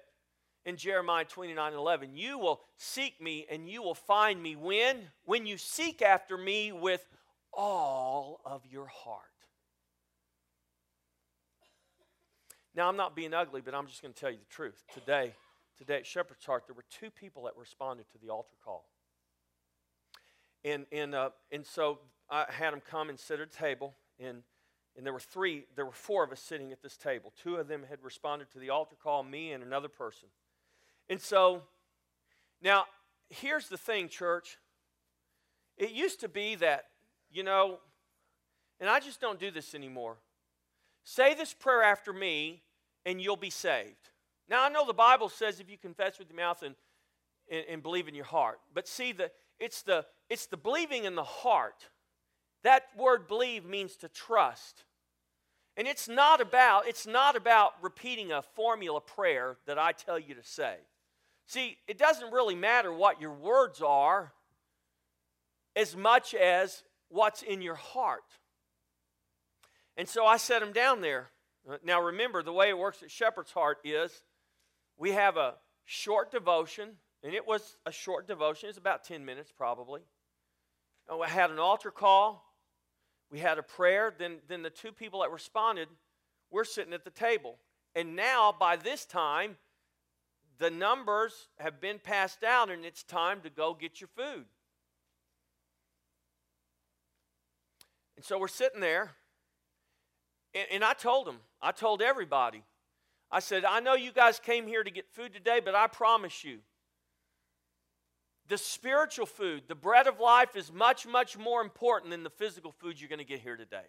in 0.64 0.76
Jeremiah 0.76 1.24
29 1.24 1.72
11 1.74 2.14
You 2.14 2.38
will 2.38 2.60
seek 2.76 3.20
me 3.20 3.46
and 3.50 3.68
you 3.68 3.82
will 3.82 3.94
find 3.94 4.42
me 4.42 4.56
when? 4.56 4.98
When 5.24 5.46
you 5.46 5.58
seek 5.58 6.02
after 6.02 6.36
me 6.36 6.72
with 6.72 7.06
all 7.52 8.40
of 8.44 8.62
your 8.66 8.86
heart. 8.86 9.22
Now, 12.76 12.88
I'm 12.88 12.96
not 12.96 13.14
being 13.14 13.32
ugly, 13.32 13.60
but 13.60 13.72
I'm 13.74 13.86
just 13.86 14.02
going 14.02 14.12
to 14.12 14.18
tell 14.18 14.30
you 14.30 14.38
the 14.38 14.52
truth. 14.52 14.82
Today, 14.92 15.32
today 15.78 15.98
at 15.98 16.06
Shepherd's 16.06 16.44
Heart, 16.44 16.64
there 16.66 16.74
were 16.74 16.84
two 16.90 17.10
people 17.10 17.44
that 17.44 17.52
responded 17.56 18.06
to 18.10 18.18
the 18.18 18.30
altar 18.30 18.56
call. 18.64 18.88
And, 20.64 20.86
and, 20.90 21.14
uh, 21.14 21.30
and 21.52 21.64
so 21.64 22.00
I 22.28 22.46
had 22.48 22.72
them 22.72 22.82
come 22.90 23.10
and 23.10 23.20
sit 23.20 23.38
at 23.38 23.46
a 23.46 23.50
table, 23.50 23.94
and, 24.18 24.42
and 24.96 25.06
there 25.06 25.12
were 25.12 25.20
three, 25.20 25.66
there 25.76 25.86
were 25.86 25.92
four 25.92 26.24
of 26.24 26.32
us 26.32 26.40
sitting 26.40 26.72
at 26.72 26.82
this 26.82 26.96
table. 26.96 27.32
Two 27.40 27.56
of 27.56 27.68
them 27.68 27.84
had 27.88 28.02
responded 28.02 28.50
to 28.52 28.58
the 28.58 28.70
altar 28.70 28.96
call, 29.00 29.22
me 29.22 29.52
and 29.52 29.62
another 29.62 29.88
person. 29.88 30.28
And 31.08 31.20
so, 31.20 31.62
now, 32.62 32.84
here's 33.28 33.68
the 33.68 33.76
thing, 33.76 34.08
church. 34.08 34.58
It 35.76 35.90
used 35.90 36.20
to 36.20 36.28
be 36.28 36.54
that, 36.56 36.86
you 37.30 37.42
know, 37.42 37.78
and 38.80 38.88
I 38.88 39.00
just 39.00 39.20
don't 39.20 39.38
do 39.38 39.50
this 39.50 39.74
anymore. 39.74 40.16
Say 41.04 41.34
this 41.34 41.52
prayer 41.52 41.82
after 41.82 42.12
me, 42.12 42.62
and 43.04 43.20
you'll 43.20 43.36
be 43.36 43.50
saved. 43.50 44.10
Now, 44.48 44.64
I 44.64 44.68
know 44.68 44.86
the 44.86 44.94
Bible 44.94 45.28
says 45.28 45.60
if 45.60 45.70
you 45.70 45.76
confess 45.76 46.18
with 46.18 46.28
your 46.28 46.36
mouth 46.36 46.62
and, 46.62 46.74
and, 47.50 47.64
and 47.68 47.82
believe 47.82 48.08
in 48.08 48.14
your 48.14 48.24
heart, 48.24 48.60
but 48.72 48.88
see, 48.88 49.12
the, 49.12 49.30
it's, 49.58 49.82
the, 49.82 50.06
it's 50.30 50.46
the 50.46 50.56
believing 50.56 51.04
in 51.04 51.14
the 51.14 51.24
heart. 51.24 51.88
That 52.62 52.84
word 52.96 53.28
believe 53.28 53.64
means 53.64 53.96
to 53.96 54.08
trust. 54.08 54.84
And 55.76 55.88
it's 55.88 56.08
not 56.08 56.40
about 56.40 56.86
it's 56.86 57.06
not 57.06 57.36
about 57.36 57.72
repeating 57.82 58.30
a 58.30 58.42
formula 58.42 59.00
prayer 59.00 59.56
that 59.66 59.78
I 59.78 59.92
tell 59.92 60.18
you 60.18 60.34
to 60.34 60.42
say. 60.42 60.76
See, 61.46 61.76
it 61.86 61.98
doesn't 61.98 62.32
really 62.32 62.54
matter 62.54 62.92
what 62.92 63.20
your 63.20 63.32
words 63.32 63.82
are 63.82 64.32
as 65.76 65.96
much 65.96 66.34
as 66.34 66.82
what's 67.08 67.42
in 67.42 67.60
your 67.60 67.74
heart. 67.74 68.24
And 69.96 70.08
so 70.08 70.26
I 70.26 70.36
set 70.36 70.60
them 70.60 70.72
down 70.72 71.00
there. 71.00 71.28
Uh, 71.68 71.76
now 71.84 72.00
remember, 72.00 72.42
the 72.42 72.52
way 72.52 72.68
it 72.68 72.78
works 72.78 73.02
at 73.02 73.10
Shepherd's 73.10 73.52
Heart 73.52 73.78
is 73.84 74.22
we 74.96 75.12
have 75.12 75.36
a 75.36 75.54
short 75.84 76.30
devotion, 76.30 76.90
and 77.22 77.34
it 77.34 77.46
was 77.46 77.76
a 77.86 77.92
short 77.92 78.26
devotion. 78.26 78.68
It's 78.68 78.78
about 78.78 79.04
10 79.04 79.24
minutes 79.24 79.52
probably. 79.56 80.00
And 81.08 81.18
we 81.18 81.26
had 81.26 81.50
an 81.50 81.58
altar 81.58 81.90
call. 81.90 82.44
We 83.30 83.38
had 83.38 83.58
a 83.58 83.62
prayer. 83.62 84.12
Then, 84.16 84.38
then 84.48 84.62
the 84.62 84.70
two 84.70 84.92
people 84.92 85.20
that 85.20 85.30
responded, 85.30 85.88
we're 86.50 86.64
sitting 86.64 86.92
at 86.92 87.04
the 87.04 87.10
table. 87.10 87.58
And 87.94 88.16
now, 88.16 88.54
by 88.58 88.76
this 88.76 89.04
time, 89.04 89.56
the 90.58 90.70
numbers 90.70 91.48
have 91.58 91.80
been 91.80 91.98
passed 91.98 92.44
out, 92.44 92.70
and 92.70 92.84
it's 92.84 93.02
time 93.02 93.40
to 93.42 93.50
go 93.50 93.74
get 93.74 94.00
your 94.00 94.08
food. 94.16 94.44
And 98.16 98.24
so 98.24 98.38
we're 98.38 98.48
sitting 98.48 98.80
there, 98.80 99.12
and, 100.54 100.66
and 100.70 100.84
I 100.84 100.92
told 100.92 101.26
them, 101.26 101.38
I 101.60 101.72
told 101.72 102.02
everybody, 102.02 102.62
I 103.30 103.40
said, 103.40 103.64
I 103.64 103.80
know 103.80 103.94
you 103.94 104.12
guys 104.12 104.38
came 104.38 104.66
here 104.66 104.84
to 104.84 104.90
get 104.90 105.10
food 105.10 105.32
today, 105.32 105.60
but 105.64 105.74
I 105.74 105.88
promise 105.88 106.44
you, 106.44 106.58
the 108.46 108.58
spiritual 108.58 109.26
food, 109.26 109.64
the 109.66 109.74
bread 109.74 110.06
of 110.06 110.20
life, 110.20 110.54
is 110.54 110.72
much, 110.72 111.06
much 111.06 111.36
more 111.36 111.62
important 111.62 112.10
than 112.10 112.22
the 112.22 112.30
physical 112.30 112.72
food 112.72 113.00
you're 113.00 113.08
going 113.08 113.18
to 113.18 113.24
get 113.24 113.40
here 113.40 113.56
today. 113.56 113.86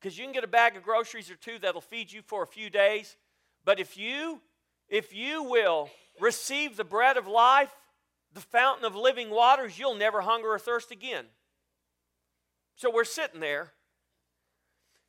Because 0.00 0.18
you 0.18 0.24
can 0.24 0.32
get 0.32 0.44
a 0.44 0.48
bag 0.48 0.76
of 0.76 0.82
groceries 0.82 1.30
or 1.30 1.36
two 1.36 1.58
that'll 1.58 1.80
feed 1.80 2.12
you 2.12 2.20
for 2.22 2.42
a 2.42 2.46
few 2.46 2.68
days, 2.68 3.16
but 3.64 3.80
if 3.80 3.96
you, 3.96 4.40
if 4.88 5.14
you 5.14 5.42
will 5.42 5.90
receive 6.20 6.76
the 6.76 6.84
bread 6.84 7.16
of 7.16 7.26
life, 7.26 7.74
the 8.32 8.40
fountain 8.40 8.84
of 8.84 8.94
living 8.94 9.30
waters, 9.30 9.78
you'll 9.78 9.94
never 9.94 10.20
hunger 10.20 10.48
or 10.48 10.58
thirst 10.58 10.90
again. 10.90 11.26
So 12.76 12.90
we're 12.92 13.04
sitting 13.04 13.40
there, 13.40 13.72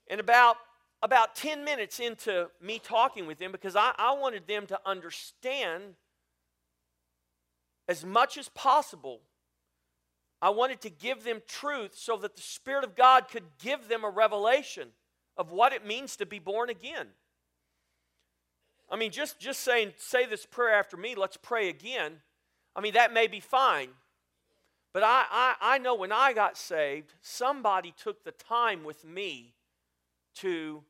and 0.10 0.20
about, 0.20 0.58
about 1.04 1.36
10 1.36 1.64
minutes 1.64 2.00
into 2.00 2.50
me 2.62 2.80
talking 2.80 3.28
with 3.28 3.38
them, 3.38 3.52
because 3.52 3.76
I, 3.76 3.94
I 3.98 4.14
wanted 4.14 4.48
them 4.48 4.66
to 4.68 4.80
understand 4.86 5.96
as 7.88 8.06
much 8.06 8.38
as 8.38 8.50
possible, 8.50 9.22
I 10.42 10.50
wanted 10.50 10.82
to 10.82 10.90
give 10.90 11.24
them 11.24 11.42
truth 11.48 11.98
so 11.98 12.18
that 12.18 12.36
the 12.36 12.42
Spirit 12.42 12.84
of 12.84 12.96
God 12.96 13.28
could 13.28 13.44
give 13.62 13.88
them 13.88 14.04
a 14.04 14.10
revelation 14.10 14.90
of 15.36 15.52
what 15.52 15.74
it 15.74 15.86
means 15.86 16.16
to 16.18 16.26
be 16.26 16.40
born 16.40 16.70
again. 16.70 17.08
I 18.92 18.96
mean, 18.96 19.12
just, 19.12 19.40
just 19.40 19.62
saying, 19.62 19.94
say 19.98 20.26
this 20.26 20.46
prayer 20.46 20.74
after 20.74 20.98
me, 20.98 21.16
let's 21.16 21.38
pray 21.38 21.70
again. 21.70 22.14
I 22.76 22.82
mean, 22.82 22.94
that 22.94 23.14
may 23.14 23.28
be 23.28 23.40
fine. 23.40 23.90
But 24.94 25.04
I, 25.04 25.26
I, 25.30 25.56
I 25.62 25.78
know 25.78 25.96
when 25.96 26.12
I 26.12 26.34
got 26.34 26.58
saved, 26.58 27.14
somebody 27.22 27.94
took 28.02 28.24
the 28.24 28.32
time 28.32 28.84
with 28.84 29.06
me 29.06 29.54
to 30.38 30.84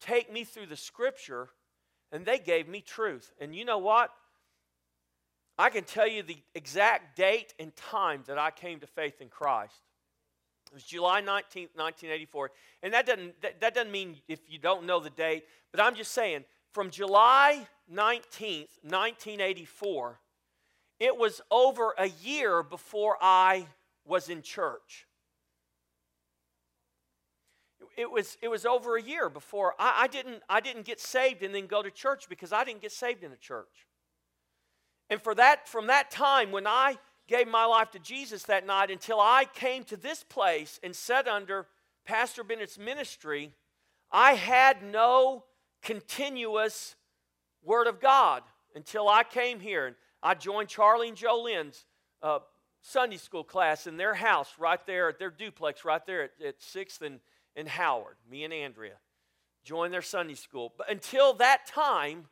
take 0.00 0.30
me 0.30 0.44
through 0.44 0.66
the 0.66 0.76
scripture 0.76 1.48
and 2.12 2.26
they 2.26 2.38
gave 2.38 2.68
me 2.68 2.80
truth. 2.80 3.32
And 3.40 3.54
you 3.54 3.64
know 3.64 3.78
what? 3.78 4.10
I 5.58 5.70
can 5.70 5.84
tell 5.84 6.06
you 6.06 6.22
the 6.22 6.36
exact 6.54 7.16
date 7.16 7.54
and 7.58 7.74
time 7.74 8.24
that 8.26 8.38
I 8.38 8.50
came 8.50 8.80
to 8.80 8.86
faith 8.86 9.22
in 9.22 9.28
Christ. 9.28 9.80
It 10.70 10.74
was 10.74 10.82
July 10.82 11.22
19th, 11.22 11.72
1984. 11.74 12.50
And 12.82 12.92
that 12.92 13.06
doesn't, 13.06 13.40
that, 13.40 13.60
that 13.60 13.74
doesn't 13.74 13.90
mean 13.90 14.16
if 14.28 14.40
you 14.48 14.58
don't 14.58 14.84
know 14.84 15.00
the 15.00 15.10
date, 15.10 15.44
but 15.72 15.80
I'm 15.80 15.94
just 15.94 16.12
saying 16.12 16.44
from 16.76 16.90
July 16.90 17.66
19th, 17.90 18.68
1984, 18.82 20.20
it 21.00 21.16
was 21.16 21.40
over 21.50 21.94
a 21.96 22.08
year 22.22 22.62
before 22.62 23.16
I 23.18 23.64
was 24.04 24.28
in 24.28 24.42
church. 24.42 25.06
It 27.96 28.10
was, 28.10 28.36
it 28.42 28.48
was 28.48 28.66
over 28.66 28.98
a 28.98 29.02
year 29.02 29.30
before 29.30 29.72
I, 29.78 30.02
I, 30.02 30.06
didn't, 30.06 30.42
I 30.50 30.60
didn't 30.60 30.84
get 30.84 31.00
saved 31.00 31.42
and 31.42 31.54
then 31.54 31.66
go 31.66 31.82
to 31.82 31.90
church 31.90 32.28
because 32.28 32.52
I 32.52 32.62
didn't 32.62 32.82
get 32.82 32.92
saved 32.92 33.24
in 33.24 33.32
a 33.32 33.36
church. 33.36 33.86
And 35.08 35.18
for 35.22 35.34
that, 35.34 35.66
from 35.66 35.86
that 35.86 36.10
time 36.10 36.52
when 36.52 36.66
I 36.66 36.98
gave 37.26 37.48
my 37.48 37.64
life 37.64 37.90
to 37.92 37.98
Jesus 37.98 38.42
that 38.42 38.66
night 38.66 38.90
until 38.90 39.18
I 39.18 39.46
came 39.54 39.82
to 39.84 39.96
this 39.96 40.22
place 40.22 40.78
and 40.82 40.94
sat 40.94 41.26
under 41.26 41.68
Pastor 42.04 42.44
Bennett's 42.44 42.78
ministry, 42.78 43.52
I 44.12 44.34
had 44.34 44.82
no 44.82 45.44
continuous 45.86 46.96
Word 47.62 47.86
of 47.86 48.00
God 48.00 48.42
until 48.74 49.08
I 49.08 49.22
came 49.22 49.60
here. 49.60 49.86
And 49.86 49.96
I 50.20 50.34
joined 50.34 50.68
Charlie 50.68 51.08
and 51.08 51.16
Joe 51.16 51.42
Lynn's 51.44 51.86
uh, 52.22 52.40
Sunday 52.82 53.16
school 53.16 53.44
class 53.44 53.86
in 53.86 53.96
their 53.96 54.14
house 54.14 54.52
right 54.58 54.84
there 54.86 55.08
at 55.08 55.18
their 55.20 55.30
duplex 55.30 55.84
right 55.84 56.04
there 56.04 56.24
at, 56.24 56.30
at 56.44 56.60
6th 56.60 57.02
and, 57.02 57.20
and 57.54 57.68
Howard, 57.68 58.16
me 58.28 58.42
and 58.42 58.52
Andrea. 58.52 58.96
Joined 59.64 59.94
their 59.94 60.02
Sunday 60.02 60.34
school. 60.34 60.72
But 60.76 60.90
until 60.90 61.34
that 61.34 61.66
time, 61.66 62.24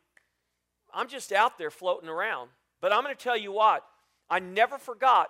I'm 0.93 1.07
just 1.07 1.31
out 1.31 1.57
there 1.57 1.71
floating 1.71 2.09
around. 2.09 2.49
But 2.81 2.91
I'm 2.91 3.03
going 3.03 3.15
to 3.15 3.23
tell 3.23 3.37
you 3.37 3.53
what, 3.53 3.85
I 4.29 4.39
never 4.39 4.77
forgot 4.77 5.29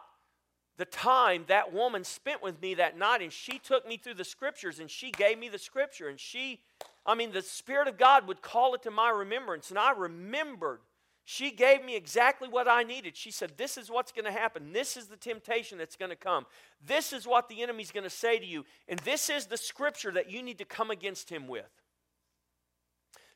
the 0.78 0.86
time 0.86 1.46
that 1.48 1.74
woman 1.74 2.04
spent 2.04 2.42
with 2.42 2.60
me 2.62 2.74
that 2.74 2.98
night, 2.98 3.22
and 3.22 3.32
she 3.32 3.60
took 3.60 3.88
me 3.88 3.98
through 3.98 4.16
the 4.16 4.26
scriptures 4.26 4.80
and 4.80 4.90
she 4.90 5.12
gave 5.12 5.40
me 5.40 5.48
the 5.48 5.60
scripture. 5.60 6.10
And 6.10 6.20
she, 6.20 6.60
I 7.06 7.16
mean, 7.16 7.32
the 7.32 7.42
Spirit 7.42 7.88
of 7.88 7.98
God 7.98 8.28
would 8.28 8.42
call 8.42 8.74
it 8.74 8.84
to 8.84 8.92
my 8.92 9.10
remembrance, 9.10 9.70
and 9.70 9.80
I 9.80 9.92
remembered. 9.92 10.80
She 11.28 11.50
gave 11.50 11.84
me 11.84 11.96
exactly 11.96 12.48
what 12.48 12.68
I 12.68 12.84
needed. 12.84 13.18
She 13.18 13.32
said, 13.32 13.54
This 13.58 13.78
is 13.78 13.90
what's 13.90 14.12
going 14.12 14.26
to 14.26 14.32
happen. 14.32 14.74
This 14.74 14.96
is 14.96 15.08
the 15.08 15.18
temptation 15.18 15.80
that's 15.80 15.96
going 15.96 16.12
to 16.12 16.16
come. 16.16 16.46
This 16.86 17.14
is 17.14 17.26
what 17.26 17.50
the 17.50 17.64
enemy's 17.64 17.92
going 17.92 18.04
to 18.04 18.12
say 18.12 18.38
to 18.38 18.46
you. 18.46 18.64
And 18.88 19.00
this 19.00 19.32
is 19.32 19.48
the 19.48 19.58
scripture 19.58 20.12
that 20.12 20.30
you 20.30 20.44
need 20.44 20.60
to 20.60 20.66
come 20.66 20.92
against 20.92 21.32
him 21.32 21.48
with. 21.48 21.66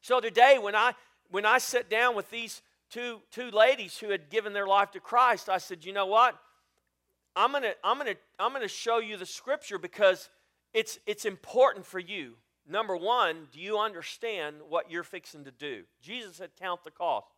So 0.01 0.19
today, 0.19 0.59
when 0.61 0.75
I 0.75 0.93
when 1.31 1.47
I 1.47 1.57
sat 1.57 1.89
down 1.89 2.15
with 2.15 2.29
these 2.29 2.61
two, 2.91 3.21
two 3.31 3.49
ladies 3.51 3.97
who 3.97 4.09
had 4.09 4.29
given 4.29 4.53
their 4.53 4.67
life 4.67 4.91
to 4.91 4.99
Christ, 4.99 5.49
I 5.49 5.57
said, 5.57 5.85
you 5.85 5.93
know 5.93 6.05
what? 6.05 6.35
I'm 7.35 7.51
gonna, 7.51 7.73
I'm 7.83 7.97
gonna, 7.97 8.15
I'm 8.39 8.53
gonna 8.53 8.67
show 8.67 8.99
you 8.99 9.17
the 9.17 9.25
scripture 9.25 9.77
because 9.77 10.29
it's 10.73 10.99
it's 11.05 11.25
important 11.25 11.85
for 11.85 11.99
you. 11.99 12.35
Number 12.69 12.95
one, 12.95 13.47
do 13.51 13.59
you 13.59 13.79
understand 13.79 14.57
what 14.69 14.91
you're 14.91 15.03
fixing 15.03 15.43
to 15.45 15.51
do? 15.51 15.83
Jesus 16.01 16.35
said, 16.35 16.51
count 16.59 16.83
the 16.83 16.91
cost. 16.91 17.33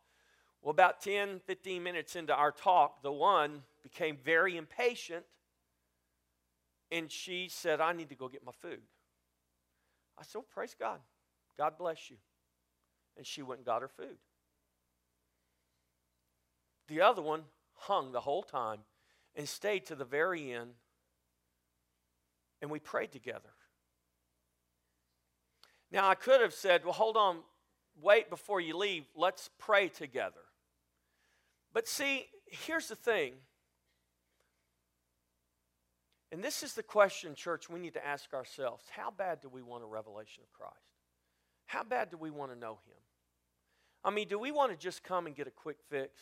Well, 0.60 0.70
about 0.70 1.00
10, 1.00 1.40
15 1.46 1.82
minutes 1.82 2.14
into 2.14 2.34
our 2.34 2.52
talk, 2.52 3.02
the 3.02 3.10
one 3.10 3.62
became 3.82 4.18
very 4.22 4.58
impatient 4.58 5.24
and 6.92 7.10
she 7.10 7.48
said, 7.50 7.80
I 7.80 7.94
need 7.94 8.10
to 8.10 8.14
go 8.14 8.28
get 8.28 8.44
my 8.44 8.52
food. 8.52 8.82
I 10.18 10.22
said, 10.22 10.40
well, 10.40 10.46
Praise 10.52 10.76
God. 10.78 11.00
God 11.58 11.78
bless 11.78 12.10
you. 12.10 12.16
And 13.16 13.26
she 13.26 13.42
went 13.42 13.60
and 13.60 13.66
got 13.66 13.80
her 13.80 13.88
food. 13.88 14.18
The 16.88 17.00
other 17.00 17.22
one 17.22 17.44
hung 17.74 18.12
the 18.12 18.20
whole 18.20 18.42
time 18.42 18.80
and 19.34 19.48
stayed 19.48 19.86
to 19.86 19.94
the 19.94 20.04
very 20.04 20.52
end, 20.52 20.72
and 22.60 22.70
we 22.70 22.78
prayed 22.78 23.12
together. 23.12 23.48
Now, 25.92 26.08
I 26.08 26.14
could 26.14 26.40
have 26.40 26.54
said, 26.54 26.84
well, 26.84 26.94
hold 26.94 27.18
on, 27.18 27.40
wait 28.00 28.30
before 28.30 28.60
you 28.60 28.76
leave, 28.76 29.04
let's 29.14 29.50
pray 29.58 29.88
together. 29.88 30.40
But 31.74 31.86
see, 31.86 32.26
here's 32.46 32.88
the 32.88 32.96
thing. 32.96 33.34
And 36.30 36.42
this 36.42 36.62
is 36.62 36.72
the 36.72 36.82
question, 36.82 37.34
church, 37.34 37.68
we 37.68 37.78
need 37.78 37.92
to 37.92 38.06
ask 38.06 38.32
ourselves 38.32 38.84
How 38.90 39.10
bad 39.10 39.42
do 39.42 39.50
we 39.50 39.62
want 39.62 39.84
a 39.84 39.86
revelation 39.86 40.42
of 40.42 40.50
Christ? 40.52 40.74
How 41.66 41.84
bad 41.84 42.10
do 42.10 42.16
we 42.16 42.30
want 42.30 42.52
to 42.52 42.58
know 42.58 42.78
Him? 42.86 42.96
I 44.02 44.10
mean, 44.10 44.28
do 44.28 44.38
we 44.38 44.50
want 44.50 44.72
to 44.72 44.78
just 44.78 45.04
come 45.04 45.26
and 45.26 45.36
get 45.36 45.46
a 45.46 45.50
quick 45.50 45.76
fix? 45.90 46.18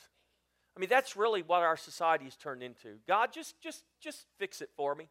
I 0.76 0.80
mean, 0.80 0.88
that's 0.88 1.16
really 1.16 1.42
what 1.42 1.62
our 1.62 1.76
society 1.76 2.24
has 2.24 2.37
turned 2.37 2.62
into. 2.62 2.96
God, 3.06 3.33
just, 3.33 3.61
just, 3.61 3.85
just 4.00 4.26
fix 4.38 4.61
it 4.61 4.70
for 4.76 4.94
me. 4.94 5.09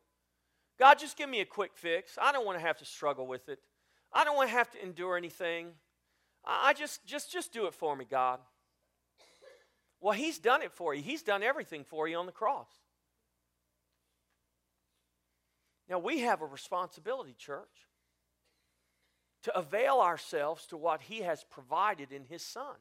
God, 0.78 1.00
just 1.00 1.17
give 1.17 1.30
me 1.30 1.41
a 1.41 1.45
quick 1.45 1.72
fix. 1.76 2.17
I 2.22 2.32
don't 2.32 2.45
want 2.45 2.58
to 2.58 2.65
have 2.65 2.78
to 2.78 2.86
struggle 2.86 3.26
with 3.26 3.50
it. 3.50 3.60
I 4.13 4.24
don't 4.24 4.36
want 4.36 4.50
to 4.50 4.56
have 4.56 4.72
to 4.72 4.84
endure 4.84 5.17
anything. 5.17 5.67
I 6.45 6.74
just, 6.74 7.06
just, 7.06 7.32
just 7.32 7.54
do 7.54 7.67
it 7.67 7.74
for 7.74 7.95
me, 7.95 8.06
God. 8.10 8.39
Well, 10.02 10.13
He's 10.13 10.39
done 10.39 10.62
it 10.62 10.72
for 10.72 10.93
you. 10.93 11.02
He's 11.02 11.22
done 11.22 11.43
everything 11.43 11.84
for 11.84 12.08
you 12.08 12.17
on 12.17 12.26
the 12.26 12.32
cross. 12.32 12.69
Now, 15.89 16.00
we 16.00 16.19
have 16.19 16.41
a 16.41 16.45
responsibility, 16.45 17.36
church, 17.38 17.88
to 19.43 19.58
avail 19.58 20.00
ourselves 20.00 20.65
to 20.67 20.78
what 20.78 21.02
He 21.02 21.22
has 21.22 21.43
provided 21.50 22.12
in 22.12 22.26
His 22.26 22.43
Son. 22.43 22.76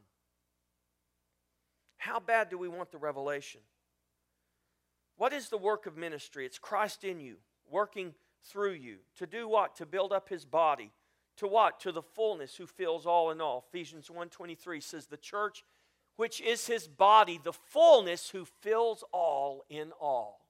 How 1.96 2.20
bad 2.20 2.48
do 2.48 2.58
we 2.58 2.68
want 2.68 2.92
the 2.92 2.98
revelation? 2.98 3.60
What 5.16 5.32
is 5.32 5.48
the 5.48 5.58
work 5.58 5.86
of 5.86 5.96
ministry? 5.96 6.46
It's 6.46 6.58
Christ 6.58 7.02
in 7.02 7.18
you, 7.18 7.36
working 7.68 8.14
through 8.44 8.74
you. 8.74 8.98
To 9.16 9.26
do 9.26 9.48
what? 9.48 9.74
To 9.76 9.86
build 9.86 10.12
up 10.12 10.28
his 10.28 10.44
body. 10.44 10.92
To 11.38 11.48
what? 11.48 11.80
To 11.80 11.92
the 11.92 12.02
fullness 12.02 12.56
who 12.56 12.66
fills 12.66 13.06
all 13.06 13.30
in 13.30 13.40
all. 13.40 13.64
Ephesians 13.68 14.08
1:23 14.08 14.82
says 14.82 15.06
the 15.06 15.16
church 15.16 15.64
which 16.16 16.40
is 16.40 16.66
his 16.66 16.88
body, 16.88 17.38
the 17.40 17.52
fullness 17.52 18.30
who 18.30 18.44
fills 18.44 19.04
all 19.12 19.64
in 19.70 19.92
all. 20.00 20.40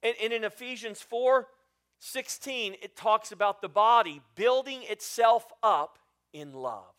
And, 0.00 0.14
and 0.22 0.32
in 0.32 0.44
Ephesians 0.44 1.02
4 1.02 1.48
16, 1.98 2.76
it 2.80 2.96
talks 2.96 3.32
about 3.32 3.60
the 3.60 3.68
body 3.68 4.22
building 4.36 4.84
itself 4.84 5.52
up 5.62 5.98
in 6.32 6.52
love. 6.54 6.94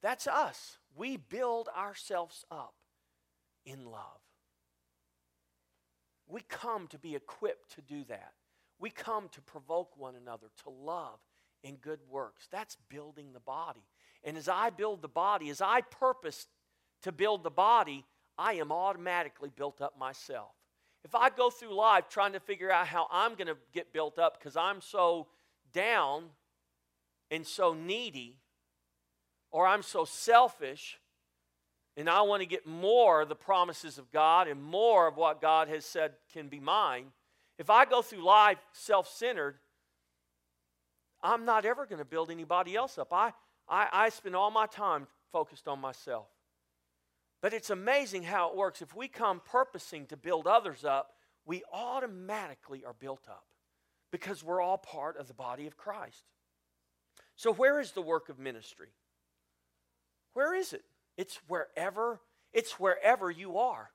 That's 0.00 0.26
us 0.26 0.78
we 0.98 1.16
build 1.16 1.68
ourselves 1.76 2.44
up 2.50 2.74
in 3.64 3.84
love. 3.84 4.20
We 6.26 6.42
come 6.48 6.88
to 6.88 6.98
be 6.98 7.14
equipped 7.14 7.74
to 7.76 7.80
do 7.80 8.04
that. 8.08 8.32
We 8.78 8.90
come 8.90 9.28
to 9.30 9.40
provoke 9.40 9.96
one 9.96 10.14
another 10.14 10.46
to 10.64 10.70
love 10.70 11.18
in 11.62 11.76
good 11.76 12.00
works. 12.08 12.48
That's 12.50 12.76
building 12.88 13.32
the 13.32 13.40
body. 13.40 13.84
And 14.24 14.36
as 14.36 14.48
I 14.48 14.70
build 14.70 15.02
the 15.02 15.08
body, 15.08 15.50
as 15.50 15.60
I 15.60 15.80
purpose 15.80 16.46
to 17.02 17.12
build 17.12 17.42
the 17.42 17.50
body, 17.50 18.04
I 18.36 18.54
am 18.54 18.70
automatically 18.70 19.50
built 19.54 19.80
up 19.80 19.98
myself. 19.98 20.52
If 21.04 21.14
I 21.14 21.30
go 21.30 21.50
through 21.50 21.74
life 21.74 22.08
trying 22.08 22.32
to 22.32 22.40
figure 22.40 22.70
out 22.70 22.86
how 22.86 23.06
I'm 23.10 23.34
going 23.34 23.46
to 23.46 23.56
get 23.72 23.92
built 23.92 24.18
up 24.18 24.38
because 24.38 24.56
I'm 24.56 24.80
so 24.80 25.28
down 25.72 26.24
and 27.30 27.46
so 27.46 27.74
needy, 27.74 28.38
or 29.50 29.66
I'm 29.66 29.82
so 29.82 30.04
selfish 30.04 30.98
and 31.96 32.08
I 32.08 32.22
want 32.22 32.42
to 32.42 32.46
get 32.46 32.66
more 32.66 33.22
of 33.22 33.28
the 33.28 33.34
promises 33.34 33.98
of 33.98 34.12
God 34.12 34.46
and 34.46 34.62
more 34.62 35.08
of 35.08 35.16
what 35.16 35.40
God 35.40 35.68
has 35.68 35.84
said 35.84 36.12
can 36.32 36.48
be 36.48 36.60
mine, 36.60 37.06
if 37.58 37.70
I 37.70 37.84
go 37.84 38.02
through 38.02 38.24
life 38.24 38.58
self 38.72 39.08
centered, 39.08 39.56
I'm 41.22 41.44
not 41.44 41.64
ever 41.64 41.86
going 41.86 41.98
to 41.98 42.04
build 42.04 42.30
anybody 42.30 42.76
else 42.76 42.98
up. 42.98 43.12
I, 43.12 43.32
I, 43.68 43.88
I 43.92 44.08
spend 44.10 44.36
all 44.36 44.50
my 44.50 44.66
time 44.66 45.08
focused 45.32 45.66
on 45.66 45.80
myself. 45.80 46.26
But 47.40 47.52
it's 47.52 47.70
amazing 47.70 48.24
how 48.24 48.50
it 48.50 48.56
works. 48.56 48.82
If 48.82 48.94
we 48.96 49.08
come 49.08 49.40
purposing 49.44 50.06
to 50.06 50.16
build 50.16 50.46
others 50.46 50.84
up, 50.84 51.12
we 51.44 51.62
automatically 51.72 52.84
are 52.84 52.94
built 52.98 53.26
up 53.28 53.44
because 54.10 54.42
we're 54.42 54.60
all 54.60 54.78
part 54.78 55.16
of 55.16 55.28
the 55.28 55.34
body 55.34 55.66
of 55.66 55.76
Christ. 55.76 56.24
So, 57.36 57.52
where 57.52 57.80
is 57.80 57.92
the 57.92 58.02
work 58.02 58.28
of 58.28 58.38
ministry? 58.38 58.88
Where 60.34 60.54
is 60.54 60.72
it? 60.72 60.84
It's 61.16 61.36
wherever, 61.48 62.20
it's 62.52 62.78
wherever 62.78 63.30
you 63.30 63.58
are. 63.58 63.90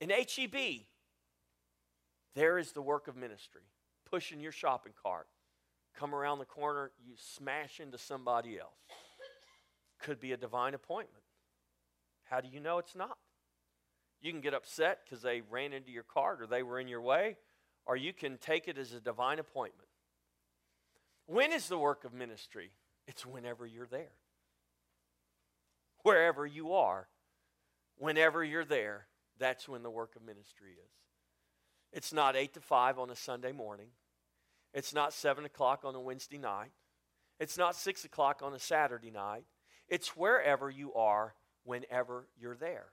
In 0.00 0.10
HEB, 0.10 0.86
there 2.38 2.56
is 2.56 2.70
the 2.70 2.82
work 2.82 3.08
of 3.08 3.16
ministry, 3.16 3.62
pushing 4.08 4.40
your 4.40 4.52
shopping 4.52 4.92
cart, 5.02 5.26
come 5.98 6.14
around 6.14 6.38
the 6.38 6.44
corner, 6.44 6.92
you 7.04 7.14
smash 7.16 7.80
into 7.80 7.98
somebody 7.98 8.58
else. 8.58 8.70
Could 9.98 10.20
be 10.20 10.30
a 10.30 10.36
divine 10.36 10.74
appointment. 10.74 11.24
How 12.30 12.40
do 12.40 12.48
you 12.48 12.60
know 12.60 12.78
it's 12.78 12.94
not? 12.94 13.18
You 14.20 14.30
can 14.30 14.40
get 14.40 14.54
upset 14.54 15.00
because 15.04 15.22
they 15.22 15.42
ran 15.50 15.72
into 15.72 15.90
your 15.90 16.04
cart 16.04 16.40
or 16.40 16.46
they 16.46 16.62
were 16.62 16.78
in 16.78 16.86
your 16.86 17.00
way, 17.00 17.36
or 17.86 17.96
you 17.96 18.12
can 18.12 18.38
take 18.38 18.68
it 18.68 18.78
as 18.78 18.92
a 18.92 19.00
divine 19.00 19.40
appointment. 19.40 19.88
When 21.26 21.52
is 21.52 21.68
the 21.68 21.78
work 21.78 22.04
of 22.04 22.12
ministry? 22.14 22.70
It's 23.08 23.26
whenever 23.26 23.66
you're 23.66 23.86
there. 23.86 24.12
Wherever 26.02 26.46
you 26.46 26.72
are, 26.74 27.08
whenever 27.96 28.44
you're 28.44 28.64
there, 28.64 29.06
that's 29.38 29.68
when 29.68 29.82
the 29.82 29.90
work 29.90 30.14
of 30.14 30.22
ministry 30.22 30.72
is. 30.72 31.07
It's 31.92 32.12
not 32.12 32.36
8 32.36 32.54
to 32.54 32.60
5 32.60 32.98
on 32.98 33.10
a 33.10 33.16
Sunday 33.16 33.52
morning. 33.52 33.88
It's 34.74 34.92
not 34.92 35.12
7 35.12 35.44
o'clock 35.44 35.84
on 35.84 35.94
a 35.94 36.00
Wednesday 36.00 36.38
night. 36.38 36.70
It's 37.40 37.56
not 37.56 37.76
6 37.76 38.04
o'clock 38.04 38.40
on 38.42 38.52
a 38.52 38.58
Saturday 38.58 39.10
night. 39.10 39.44
It's 39.88 40.16
wherever 40.16 40.68
you 40.68 40.92
are, 40.94 41.34
whenever 41.64 42.26
you're 42.38 42.56
there. 42.56 42.86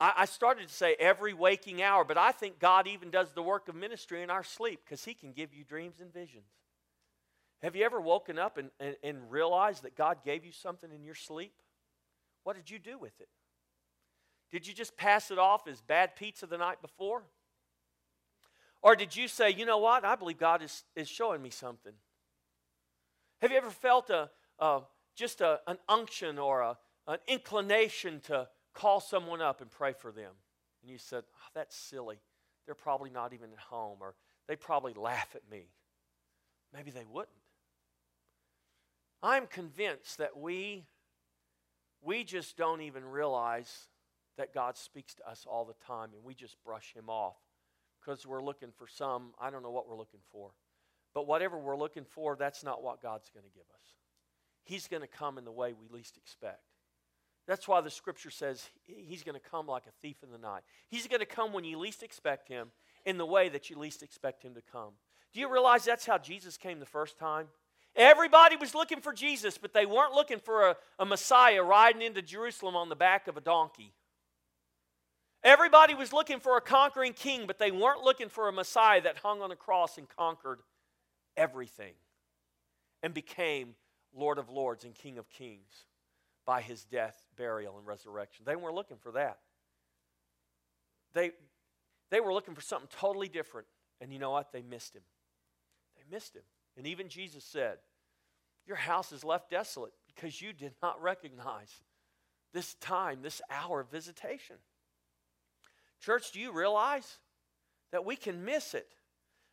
I, 0.00 0.12
I 0.18 0.24
started 0.24 0.68
to 0.68 0.74
say 0.74 0.96
every 0.98 1.34
waking 1.34 1.82
hour, 1.82 2.04
but 2.04 2.18
I 2.18 2.32
think 2.32 2.58
God 2.58 2.86
even 2.86 3.10
does 3.10 3.32
the 3.32 3.42
work 3.42 3.68
of 3.68 3.74
ministry 3.74 4.22
in 4.22 4.30
our 4.30 4.42
sleep 4.42 4.80
because 4.84 5.04
He 5.04 5.14
can 5.14 5.32
give 5.32 5.52
you 5.52 5.64
dreams 5.64 6.00
and 6.00 6.12
visions. 6.12 6.50
Have 7.62 7.76
you 7.76 7.84
ever 7.84 8.00
woken 8.00 8.38
up 8.38 8.58
and, 8.58 8.70
and, 8.80 8.96
and 9.04 9.30
realized 9.30 9.84
that 9.84 9.96
God 9.96 10.18
gave 10.24 10.44
you 10.44 10.50
something 10.50 10.90
in 10.90 11.04
your 11.04 11.14
sleep? 11.14 11.52
What 12.42 12.56
did 12.56 12.70
you 12.70 12.80
do 12.80 12.98
with 12.98 13.20
it? 13.20 13.28
Did 14.52 14.66
you 14.66 14.74
just 14.74 14.96
pass 14.96 15.30
it 15.30 15.38
off 15.38 15.66
as 15.66 15.80
bad 15.80 16.14
pizza 16.14 16.46
the 16.46 16.58
night 16.58 16.82
before? 16.82 17.22
Or 18.82 18.94
did 18.94 19.16
you 19.16 19.26
say, 19.26 19.50
you 19.50 19.64
know 19.64 19.78
what? 19.78 20.04
I 20.04 20.14
believe 20.14 20.38
God 20.38 20.62
is, 20.62 20.84
is 20.94 21.08
showing 21.08 21.40
me 21.40 21.50
something. 21.50 21.94
Have 23.40 23.50
you 23.50 23.56
ever 23.56 23.70
felt 23.70 24.10
a, 24.10 24.30
a 24.58 24.80
just 25.16 25.40
a, 25.40 25.60
an 25.66 25.78
unction 25.88 26.38
or 26.38 26.60
a, 26.60 26.78
an 27.06 27.18
inclination 27.26 28.20
to 28.24 28.48
call 28.74 29.00
someone 29.00 29.40
up 29.40 29.60
and 29.60 29.70
pray 29.70 29.94
for 29.94 30.12
them? 30.12 30.32
And 30.82 30.90
you 30.90 30.98
said, 30.98 31.24
oh, 31.34 31.48
that's 31.54 31.74
silly. 31.74 32.20
They're 32.66 32.74
probably 32.74 33.10
not 33.10 33.32
even 33.32 33.52
at 33.52 33.58
home, 33.58 33.98
or 34.00 34.14
they 34.48 34.56
probably 34.56 34.94
laugh 34.94 35.34
at 35.34 35.48
me. 35.50 35.70
Maybe 36.74 36.90
they 36.90 37.04
wouldn't. 37.10 37.30
I'm 39.22 39.46
convinced 39.46 40.18
that 40.18 40.36
we, 40.36 40.84
we 42.02 42.24
just 42.24 42.56
don't 42.56 42.80
even 42.80 43.04
realize 43.04 43.88
that 44.36 44.54
God 44.54 44.76
speaks 44.76 45.14
to 45.16 45.28
us 45.28 45.46
all 45.48 45.64
the 45.64 45.74
time 45.86 46.10
and 46.14 46.24
we 46.24 46.34
just 46.34 46.56
brush 46.64 46.92
him 46.94 47.08
off 47.08 47.36
because 48.00 48.26
we're 48.26 48.42
looking 48.42 48.70
for 48.76 48.86
some, 48.86 49.30
I 49.40 49.50
don't 49.50 49.62
know 49.62 49.70
what 49.70 49.88
we're 49.88 49.96
looking 49.96 50.20
for. 50.30 50.50
But 51.14 51.26
whatever 51.26 51.58
we're 51.58 51.76
looking 51.76 52.04
for, 52.04 52.36
that's 52.36 52.64
not 52.64 52.82
what 52.82 53.02
God's 53.02 53.30
going 53.30 53.44
to 53.44 53.50
give 53.50 53.66
us. 53.74 53.86
He's 54.64 54.88
going 54.88 55.02
to 55.02 55.08
come 55.08 55.38
in 55.38 55.44
the 55.44 55.52
way 55.52 55.72
we 55.72 55.88
least 55.94 56.16
expect. 56.16 56.62
That's 57.46 57.66
why 57.66 57.80
the 57.80 57.90
scripture 57.90 58.30
says 58.30 58.70
he's 58.84 59.24
going 59.24 59.34
to 59.34 59.50
come 59.50 59.66
like 59.66 59.86
a 59.86 59.92
thief 60.00 60.16
in 60.22 60.30
the 60.30 60.38
night. 60.38 60.62
He's 60.88 61.08
going 61.08 61.20
to 61.20 61.26
come 61.26 61.52
when 61.52 61.64
you 61.64 61.78
least 61.78 62.02
expect 62.02 62.48
him 62.48 62.70
in 63.04 63.18
the 63.18 63.26
way 63.26 63.48
that 63.48 63.68
you 63.68 63.76
least 63.76 64.02
expect 64.02 64.44
him 64.44 64.54
to 64.54 64.62
come. 64.62 64.92
Do 65.32 65.40
you 65.40 65.52
realize 65.52 65.84
that's 65.84 66.06
how 66.06 66.18
Jesus 66.18 66.56
came 66.56 66.78
the 66.78 66.86
first 66.86 67.18
time? 67.18 67.48
Everybody 67.96 68.56
was 68.56 68.74
looking 68.74 69.00
for 69.00 69.12
Jesus, 69.12 69.58
but 69.58 69.74
they 69.74 69.86
weren't 69.86 70.14
looking 70.14 70.38
for 70.38 70.70
a, 70.70 70.76
a 70.98 71.04
Messiah 71.04 71.62
riding 71.62 72.00
into 72.00 72.22
Jerusalem 72.22 72.76
on 72.76 72.88
the 72.88 72.96
back 72.96 73.28
of 73.28 73.36
a 73.36 73.40
donkey. 73.40 73.92
Everybody 75.44 75.94
was 75.94 76.12
looking 76.12 76.38
for 76.38 76.56
a 76.56 76.60
conquering 76.60 77.14
king, 77.14 77.46
but 77.46 77.58
they 77.58 77.72
weren't 77.72 78.02
looking 78.02 78.28
for 78.28 78.48
a 78.48 78.52
Messiah 78.52 79.00
that 79.02 79.18
hung 79.18 79.42
on 79.42 79.50
a 79.50 79.56
cross 79.56 79.98
and 79.98 80.08
conquered 80.08 80.60
everything 81.36 81.94
and 83.02 83.12
became 83.12 83.74
Lord 84.14 84.38
of 84.38 84.50
Lords 84.50 84.84
and 84.84 84.94
King 84.94 85.18
of 85.18 85.28
Kings 85.30 85.86
by 86.46 86.60
his 86.60 86.84
death, 86.84 87.26
burial, 87.36 87.76
and 87.76 87.86
resurrection. 87.86 88.44
They 88.46 88.56
weren't 88.56 88.74
looking 88.74 88.98
for 88.98 89.12
that. 89.12 89.38
They, 91.12 91.32
they 92.10 92.20
were 92.20 92.32
looking 92.32 92.54
for 92.54 92.60
something 92.60 92.88
totally 92.90 93.28
different. 93.28 93.66
And 94.00 94.12
you 94.12 94.18
know 94.18 94.30
what? 94.30 94.52
They 94.52 94.62
missed 94.62 94.94
him. 94.94 95.02
They 95.96 96.14
missed 96.14 96.34
him. 96.34 96.42
And 96.76 96.86
even 96.86 97.08
Jesus 97.08 97.44
said, 97.44 97.78
Your 98.66 98.76
house 98.76 99.12
is 99.12 99.24
left 99.24 99.50
desolate 99.50 99.92
because 100.06 100.40
you 100.40 100.52
did 100.52 100.74
not 100.82 101.02
recognize 101.02 101.82
this 102.52 102.74
time, 102.74 103.20
this 103.22 103.40
hour 103.50 103.80
of 103.80 103.90
visitation. 103.90 104.56
Church, 106.02 106.32
do 106.32 106.40
you 106.40 106.52
realize 106.52 107.18
that 107.92 108.04
we 108.04 108.16
can 108.16 108.44
miss 108.44 108.74
it? 108.74 108.88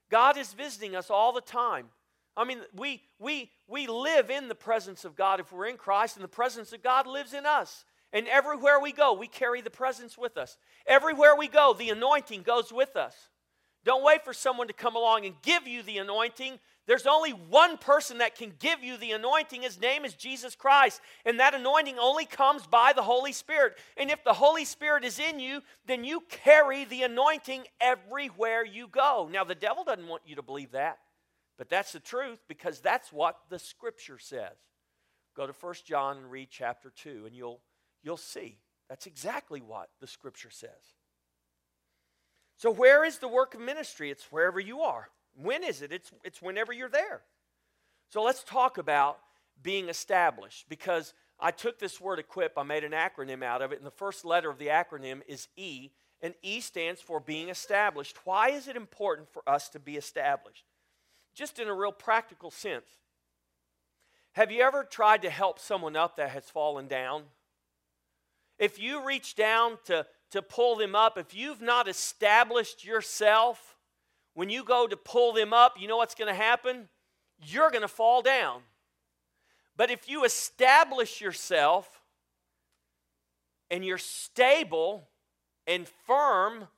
God 0.09 0.35
is 0.35 0.53
visiting 0.53 0.95
us 0.95 1.09
all 1.09 1.31
the 1.31 1.41
time. 1.41 1.85
I 2.35 2.43
mean, 2.43 2.59
we, 2.75 3.03
we, 3.19 3.51
we 3.67 3.85
live 3.87 4.29
in 4.29 4.47
the 4.47 4.55
presence 4.55 5.05
of 5.05 5.15
God 5.15 5.39
if 5.39 5.51
we're 5.51 5.67
in 5.67 5.77
Christ, 5.77 6.15
and 6.15 6.23
the 6.23 6.27
presence 6.27 6.73
of 6.73 6.81
God 6.81 7.05
lives 7.05 7.33
in 7.33 7.45
us. 7.45 7.85
And 8.11 8.27
everywhere 8.27 8.79
we 8.79 8.91
go, 8.91 9.13
we 9.13 9.27
carry 9.27 9.61
the 9.61 9.69
presence 9.69 10.17
with 10.17 10.37
us. 10.37 10.57
Everywhere 10.87 11.35
we 11.35 11.47
go, 11.47 11.75
the 11.77 11.89
anointing 11.89 12.41
goes 12.41 12.73
with 12.73 12.95
us. 12.95 13.15
Don't 13.85 14.03
wait 14.03 14.25
for 14.25 14.33
someone 14.33 14.67
to 14.67 14.73
come 14.73 14.95
along 14.95 15.25
and 15.25 15.35
give 15.43 15.67
you 15.67 15.83
the 15.83 15.99
anointing. 15.99 16.59
There's 16.89 17.05
only 17.05 17.33
one 17.33 17.77
person 17.77 18.17
that 18.17 18.35
can 18.35 18.51
give 18.57 18.83
you 18.83 18.97
the 18.97 19.11
anointing. 19.11 19.61
His 19.61 19.79
name 19.79 20.05
is 20.05 20.15
Jesus 20.15 20.55
Christ. 20.55 21.01
And 21.23 21.39
that 21.39 21.53
anointing 21.53 21.99
only 21.99 22.25
comes 22.25 22.65
by 22.65 22.93
the 22.95 23.03
Holy 23.03 23.31
Spirit. 23.31 23.77
And 23.95 24.09
if 24.09 24.23
the 24.23 24.33
Holy 24.33 24.65
Spirit 24.65 25.05
is 25.05 25.19
in 25.19 25.39
you, 25.39 25.61
then 25.85 26.03
you 26.03 26.23
carry 26.31 26.85
the 26.85 27.03
anointing 27.03 27.65
everywhere 27.79 28.65
you 28.65 28.87
go. 28.87 29.29
Now, 29.31 29.43
the 29.43 29.53
devil 29.53 29.83
doesn't 29.83 30.07
want 30.07 30.23
you 30.25 30.37
to 30.37 30.41
believe 30.41 30.71
that, 30.71 30.97
but 31.59 31.69
that's 31.69 31.91
the 31.91 31.99
truth 31.99 32.39
because 32.47 32.79
that's 32.79 33.13
what 33.13 33.37
the 33.51 33.59
scripture 33.59 34.17
says. 34.17 34.57
Go 35.37 35.45
to 35.45 35.53
1 35.53 35.75
John 35.85 36.17
and 36.17 36.31
read 36.31 36.47
chapter 36.49 36.89
2, 36.89 37.25
and 37.27 37.35
you'll, 37.35 37.61
you'll 38.01 38.17
see. 38.17 38.57
That's 38.89 39.05
exactly 39.05 39.61
what 39.61 39.89
the 40.01 40.07
scripture 40.07 40.49
says. 40.49 40.71
So, 42.57 42.71
where 42.71 43.05
is 43.05 43.19
the 43.19 43.27
work 43.27 43.53
of 43.53 43.61
ministry? 43.61 44.09
It's 44.09 44.31
wherever 44.31 44.59
you 44.59 44.81
are. 44.81 45.09
When 45.41 45.63
is 45.63 45.81
it? 45.81 45.91
It's, 45.91 46.11
it's 46.23 46.41
whenever 46.41 46.73
you're 46.73 46.89
there. 46.89 47.21
So 48.09 48.21
let's 48.23 48.43
talk 48.43 48.77
about 48.77 49.19
being 49.61 49.87
established 49.87 50.67
because 50.67 51.13
I 51.39 51.51
took 51.51 51.79
this 51.79 52.01
word 52.01 52.19
equip, 52.19 52.57
I 52.57 52.63
made 52.63 52.83
an 52.83 52.91
acronym 52.91 53.43
out 53.43 53.61
of 53.61 53.71
it, 53.71 53.77
and 53.77 53.87
the 53.87 53.91
first 53.91 54.25
letter 54.25 54.49
of 54.49 54.57
the 54.57 54.67
acronym 54.67 55.21
is 55.27 55.47
E, 55.55 55.91
and 56.21 56.33
E 56.41 56.59
stands 56.59 56.99
for 56.99 57.19
being 57.19 57.49
established. 57.49 58.17
Why 58.25 58.49
is 58.49 58.67
it 58.67 58.75
important 58.75 59.29
for 59.29 59.47
us 59.47 59.69
to 59.69 59.79
be 59.79 59.95
established? 59.95 60.65
Just 61.33 61.59
in 61.59 61.69
a 61.69 61.73
real 61.73 61.93
practical 61.93 62.51
sense. 62.51 62.89
Have 64.33 64.51
you 64.51 64.61
ever 64.61 64.83
tried 64.83 65.21
to 65.21 65.29
help 65.29 65.59
someone 65.59 65.95
up 65.95 66.17
that 66.17 66.31
has 66.31 66.49
fallen 66.49 66.87
down? 66.87 67.23
If 68.57 68.77
you 68.77 69.05
reach 69.05 69.35
down 69.35 69.77
to, 69.85 70.05
to 70.31 70.41
pull 70.41 70.75
them 70.75 70.95
up, 70.95 71.17
if 71.17 71.33
you've 71.33 71.61
not 71.61 71.87
established 71.87 72.83
yourself, 72.83 73.68
when 74.39 74.49
you 74.49 74.63
go 74.63 74.87
to 74.87 74.95
pull 74.95 75.33
them 75.33 75.51
up, 75.51 75.73
you 75.77 75.85
know 75.85 75.97
what's 75.97 76.15
going 76.15 76.29
to 76.29 76.33
happen? 76.33 76.87
You're 77.43 77.71
going 77.71 77.81
to 77.81 77.89
fall 77.89 78.21
down. 78.21 78.61
But 79.75 79.91
if 79.91 80.07
you 80.07 80.23
establish 80.23 81.19
yourself 81.19 81.99
and 83.69 83.83
you're 83.83 83.97
stable 83.97 85.09
and 85.67 85.89
firm, 86.07 86.69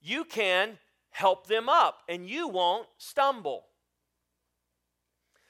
you 0.00 0.24
can 0.24 0.78
help 1.10 1.48
them 1.48 1.68
up 1.68 1.98
and 2.08 2.26
you 2.26 2.48
won't 2.48 2.88
stumble. 2.96 3.66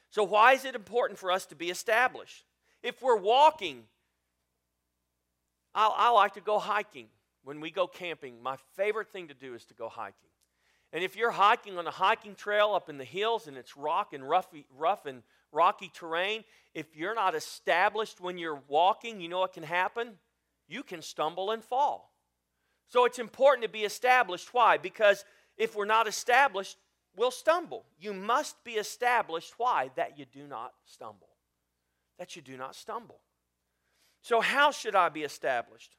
So, 0.09 0.21
why 0.21 0.51
is 0.51 0.65
it 0.65 0.75
important 0.75 1.17
for 1.17 1.31
us 1.31 1.45
to 1.45 1.55
be 1.55 1.69
established? 1.69 2.43
If 2.83 3.01
we're 3.01 3.15
walking, 3.15 3.83
I, 5.73 5.87
I 5.95 6.09
like 6.09 6.33
to 6.33 6.41
go 6.41 6.59
hiking. 6.59 7.07
When 7.45 7.61
we 7.61 7.71
go 7.71 7.87
camping, 7.87 8.43
my 8.43 8.57
favorite 8.75 9.13
thing 9.13 9.29
to 9.29 9.33
do 9.33 9.53
is 9.53 9.63
to 9.67 9.73
go 9.73 9.87
hiking. 9.87 10.25
And 10.95 11.03
if 11.03 11.17
you're 11.17 11.31
hiking 11.31 11.77
on 11.77 11.85
a 11.87 11.91
hiking 11.91 12.35
trail 12.35 12.71
up 12.73 12.87
in 12.87 12.97
the 12.97 13.03
hills 13.03 13.47
and 13.47 13.57
it's 13.57 13.75
rock 13.75 14.13
and 14.13 14.23
roughy, 14.23 14.63
rough 14.77 15.05
and 15.05 15.23
rocky 15.51 15.91
terrain, 15.93 16.45
if 16.73 16.95
you're 16.95 17.13
not 17.13 17.35
established 17.35 18.21
when 18.21 18.37
you're 18.37 18.63
walking, 18.69 19.19
you 19.19 19.27
know 19.27 19.41
what 19.41 19.51
can 19.51 19.63
happen? 19.63 20.13
You 20.69 20.83
can 20.83 21.01
stumble 21.01 21.51
and 21.51 21.61
fall. 21.61 22.13
So 22.87 23.03
it's 23.03 23.19
important 23.19 23.63
to 23.63 23.69
be 23.69 23.83
established. 23.83 24.53
Why? 24.53 24.77
Because 24.77 25.25
if 25.57 25.75
we're 25.75 25.83
not 25.83 26.07
established, 26.07 26.77
we'll 27.17 27.29
stumble. 27.29 27.83
You 27.99 28.13
must 28.13 28.63
be 28.63 28.75
established. 28.75 29.55
Why? 29.57 29.91
That 29.97 30.17
you 30.17 30.23
do 30.23 30.47
not 30.47 30.71
stumble. 30.85 31.27
That 32.19 32.37
you 32.37 32.41
do 32.41 32.55
not 32.55 32.73
stumble. 32.73 33.19
So, 34.21 34.39
how 34.39 34.71
should 34.71 34.95
I 34.95 35.09
be 35.09 35.23
established? 35.23 35.97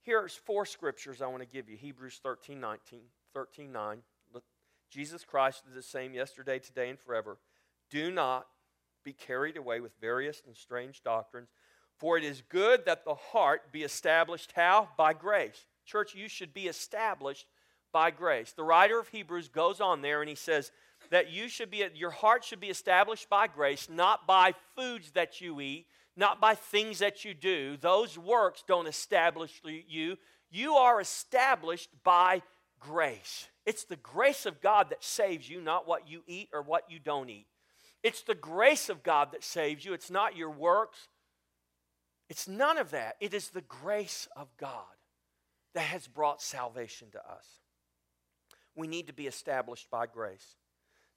Here's 0.00 0.34
four 0.34 0.64
scriptures 0.64 1.20
I 1.20 1.26
want 1.26 1.42
to 1.42 1.46
give 1.46 1.68
you 1.68 1.76
Hebrews 1.76 2.18
13, 2.22 2.58
19, 2.58 3.00
13, 3.34 3.70
9. 3.70 4.02
Jesus 4.92 5.24
Christ 5.24 5.62
is 5.66 5.74
the 5.74 5.82
same 5.82 6.12
yesterday, 6.12 6.58
today, 6.58 6.90
and 6.90 6.98
forever. 6.98 7.38
Do 7.90 8.10
not 8.10 8.46
be 9.02 9.14
carried 9.14 9.56
away 9.56 9.80
with 9.80 9.92
various 10.02 10.42
and 10.46 10.54
strange 10.54 11.02
doctrines, 11.02 11.48
for 11.98 12.18
it 12.18 12.24
is 12.24 12.42
good 12.50 12.84
that 12.84 13.06
the 13.06 13.14
heart 13.14 13.72
be 13.72 13.84
established 13.84 14.52
how? 14.54 14.90
By 14.98 15.14
grace. 15.14 15.64
Church, 15.86 16.14
you 16.14 16.28
should 16.28 16.52
be 16.52 16.68
established 16.68 17.46
by 17.90 18.10
grace. 18.10 18.52
The 18.52 18.64
writer 18.64 18.98
of 18.98 19.08
Hebrews 19.08 19.48
goes 19.48 19.80
on 19.80 20.02
there 20.02 20.20
and 20.20 20.28
he 20.28 20.34
says 20.34 20.70
that 21.10 21.30
you 21.30 21.48
should 21.48 21.70
be 21.70 21.84
your 21.94 22.10
heart 22.10 22.44
should 22.44 22.60
be 22.60 22.68
established 22.68 23.30
by 23.30 23.46
grace, 23.46 23.88
not 23.90 24.26
by 24.26 24.54
foods 24.76 25.10
that 25.12 25.40
you 25.40 25.60
eat, 25.60 25.86
not 26.16 26.40
by 26.40 26.54
things 26.54 26.98
that 26.98 27.24
you 27.24 27.32
do. 27.32 27.78
Those 27.78 28.18
works 28.18 28.62
don't 28.66 28.86
establish 28.86 29.60
you. 29.64 30.16
You 30.50 30.74
are 30.74 31.00
established 31.00 31.88
by 32.04 32.42
grace. 32.82 33.48
It's 33.64 33.84
the 33.84 33.96
grace 33.96 34.46
of 34.46 34.60
God 34.60 34.90
that 34.90 35.04
saves 35.04 35.48
you, 35.48 35.60
not 35.60 35.86
what 35.86 36.08
you 36.08 36.22
eat 36.26 36.48
or 36.52 36.62
what 36.62 36.90
you 36.90 36.98
don't 36.98 37.30
eat. 37.30 37.46
It's 38.02 38.22
the 38.22 38.34
grace 38.34 38.88
of 38.88 39.02
God 39.02 39.32
that 39.32 39.44
saves 39.44 39.84
you. 39.84 39.92
It's 39.92 40.10
not 40.10 40.36
your 40.36 40.50
works. 40.50 41.08
It's 42.28 42.48
none 42.48 42.78
of 42.78 42.90
that. 42.90 43.16
It 43.20 43.34
is 43.34 43.50
the 43.50 43.60
grace 43.62 44.26
of 44.34 44.48
God 44.56 44.84
that 45.74 45.82
has 45.82 46.08
brought 46.08 46.42
salvation 46.42 47.08
to 47.12 47.18
us. 47.18 47.46
We 48.74 48.88
need 48.88 49.06
to 49.06 49.12
be 49.12 49.26
established 49.26 49.90
by 49.90 50.06
grace. 50.06 50.56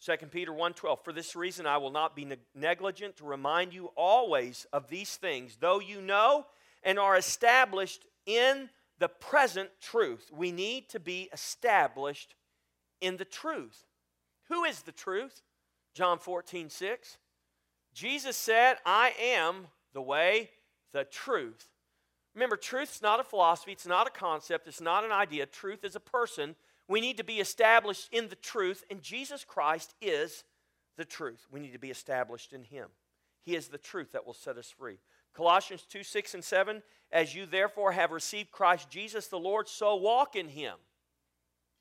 2 0.05 0.29
Peter 0.29 0.51
1:12 0.51 1.03
For 1.03 1.13
this 1.13 1.35
reason 1.35 1.65
I 1.65 1.77
will 1.77 1.91
not 1.91 2.15
be 2.15 2.37
negligent 2.53 3.17
to 3.17 3.25
remind 3.25 3.73
you 3.73 3.87
always 3.95 4.67
of 4.71 4.89
these 4.89 5.15
things 5.15 5.57
though 5.57 5.79
you 5.79 6.01
know 6.01 6.45
and 6.83 6.99
are 6.99 7.15
established 7.15 8.05
in 8.25 8.69
the 8.99 9.07
present 9.07 9.69
truth. 9.81 10.31
We 10.33 10.51
need 10.51 10.89
to 10.89 10.99
be 10.99 11.29
established 11.33 12.35
in 13.01 13.17
the 13.17 13.25
truth. 13.25 13.85
Who 14.49 14.63
is 14.63 14.81
the 14.81 14.91
truth? 14.91 15.41
John 15.93 16.19
14, 16.19 16.69
6. 16.69 17.17
Jesus 17.93 18.35
said, 18.35 18.77
I 18.85 19.13
am 19.19 19.67
the 19.93 20.01
way, 20.01 20.51
the 20.91 21.05
truth. 21.05 21.69
Remember, 22.33 22.57
truth's 22.57 23.01
not 23.01 23.21
a 23.21 23.23
philosophy, 23.23 23.71
it's 23.71 23.87
not 23.87 24.07
a 24.07 24.11
concept, 24.11 24.67
it's 24.67 24.81
not 24.81 25.05
an 25.05 25.11
idea. 25.11 25.45
Truth 25.45 25.85
is 25.85 25.95
a 25.95 26.01
person. 26.01 26.55
We 26.87 26.99
need 26.99 27.17
to 27.17 27.23
be 27.23 27.39
established 27.39 28.09
in 28.11 28.27
the 28.27 28.35
truth, 28.35 28.83
and 28.91 29.01
Jesus 29.01 29.45
Christ 29.45 29.95
is 30.01 30.43
the 30.97 31.05
truth. 31.05 31.47
We 31.49 31.61
need 31.61 31.73
to 31.73 31.79
be 31.79 31.89
established 31.89 32.51
in 32.51 32.63
Him. 32.63 32.89
He 33.43 33.55
is 33.55 33.69
the 33.69 33.77
truth 33.77 34.11
that 34.11 34.25
will 34.25 34.33
set 34.33 34.57
us 34.57 34.73
free. 34.77 34.97
Colossians 35.35 35.85
2 35.89 36.03
6 36.03 36.35
and 36.35 36.43
7 36.43 36.81
As 37.11 37.35
you 37.35 37.45
therefore 37.45 37.91
have 37.91 38.11
received 38.11 38.51
Christ 38.51 38.89
Jesus 38.89 39.27
the 39.27 39.39
Lord, 39.39 39.67
so 39.67 39.95
walk 39.95 40.35
in 40.35 40.49
him. 40.49 40.75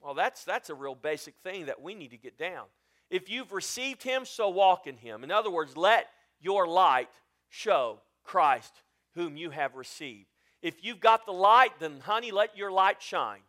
Well, 0.01 0.15
that's, 0.15 0.45
that's 0.45 0.71
a 0.71 0.75
real 0.75 0.95
basic 0.95 1.35
thing 1.43 1.67
that 1.67 1.81
we 1.81 1.95
need 1.95 2.11
to 2.11 2.19
get 2.19 2.39
down. 2.39 2.67
If 3.11 3.31
you've 3.31 3.53
received 3.53 4.03
him, 4.03 4.25
so 4.25 4.49
walk 4.49 4.87
in 4.87 4.97
him. 4.97 5.25
In 5.25 5.31
other 5.31 5.51
words, 5.51 5.77
let 5.77 6.09
your 6.41 6.67
light 6.67 7.09
show 7.49 8.01
Christ 8.23 8.83
whom 9.15 9.37
you 9.37 9.51
have 9.51 9.77
received. 9.77 10.27
If 10.61 10.83
you've 10.83 11.01
got 11.01 11.27
the 11.27 11.33
light, 11.33 11.73
then 11.79 12.01
honey, 12.01 12.33
let 12.33 12.57
your 12.57 12.71
light 12.71 13.01
shine. 13.01 13.41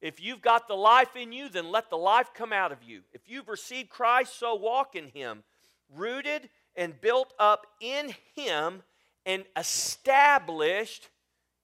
If 0.00 0.20
you've 0.20 0.42
got 0.42 0.66
the 0.66 0.74
life 0.74 1.14
in 1.14 1.32
you, 1.32 1.48
then 1.48 1.70
let 1.70 1.90
the 1.90 1.96
life 1.96 2.30
come 2.34 2.52
out 2.52 2.72
of 2.72 2.82
you. 2.82 3.02
If 3.12 3.22
you've 3.26 3.48
received 3.48 3.90
Christ, 3.90 4.38
so 4.38 4.54
walk 4.54 4.96
in 4.96 5.08
him, 5.08 5.44
rooted 5.94 6.48
and 6.74 7.00
built 7.00 7.32
up 7.38 7.66
in 7.80 8.14
him 8.34 8.82
and 9.24 9.44
established 9.56 11.08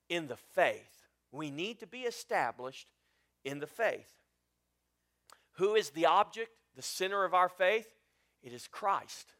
in 0.09 0.29
the 0.29 0.37
faith. 0.37 1.07
We 1.33 1.51
need 1.51 1.81
to 1.81 1.87
be 1.87 2.01
established 2.01 2.89
in 3.45 3.59
the 3.59 3.67
faith. 3.67 4.11
Who 5.55 5.75
is 5.75 5.91
the 5.91 6.07
object, 6.07 6.51
the 6.77 6.83
center 6.83 7.25
of 7.25 7.35
our 7.35 7.49
faith? 7.49 7.89
It 8.43 8.53
is 8.53 8.69
Christ. 8.69 9.35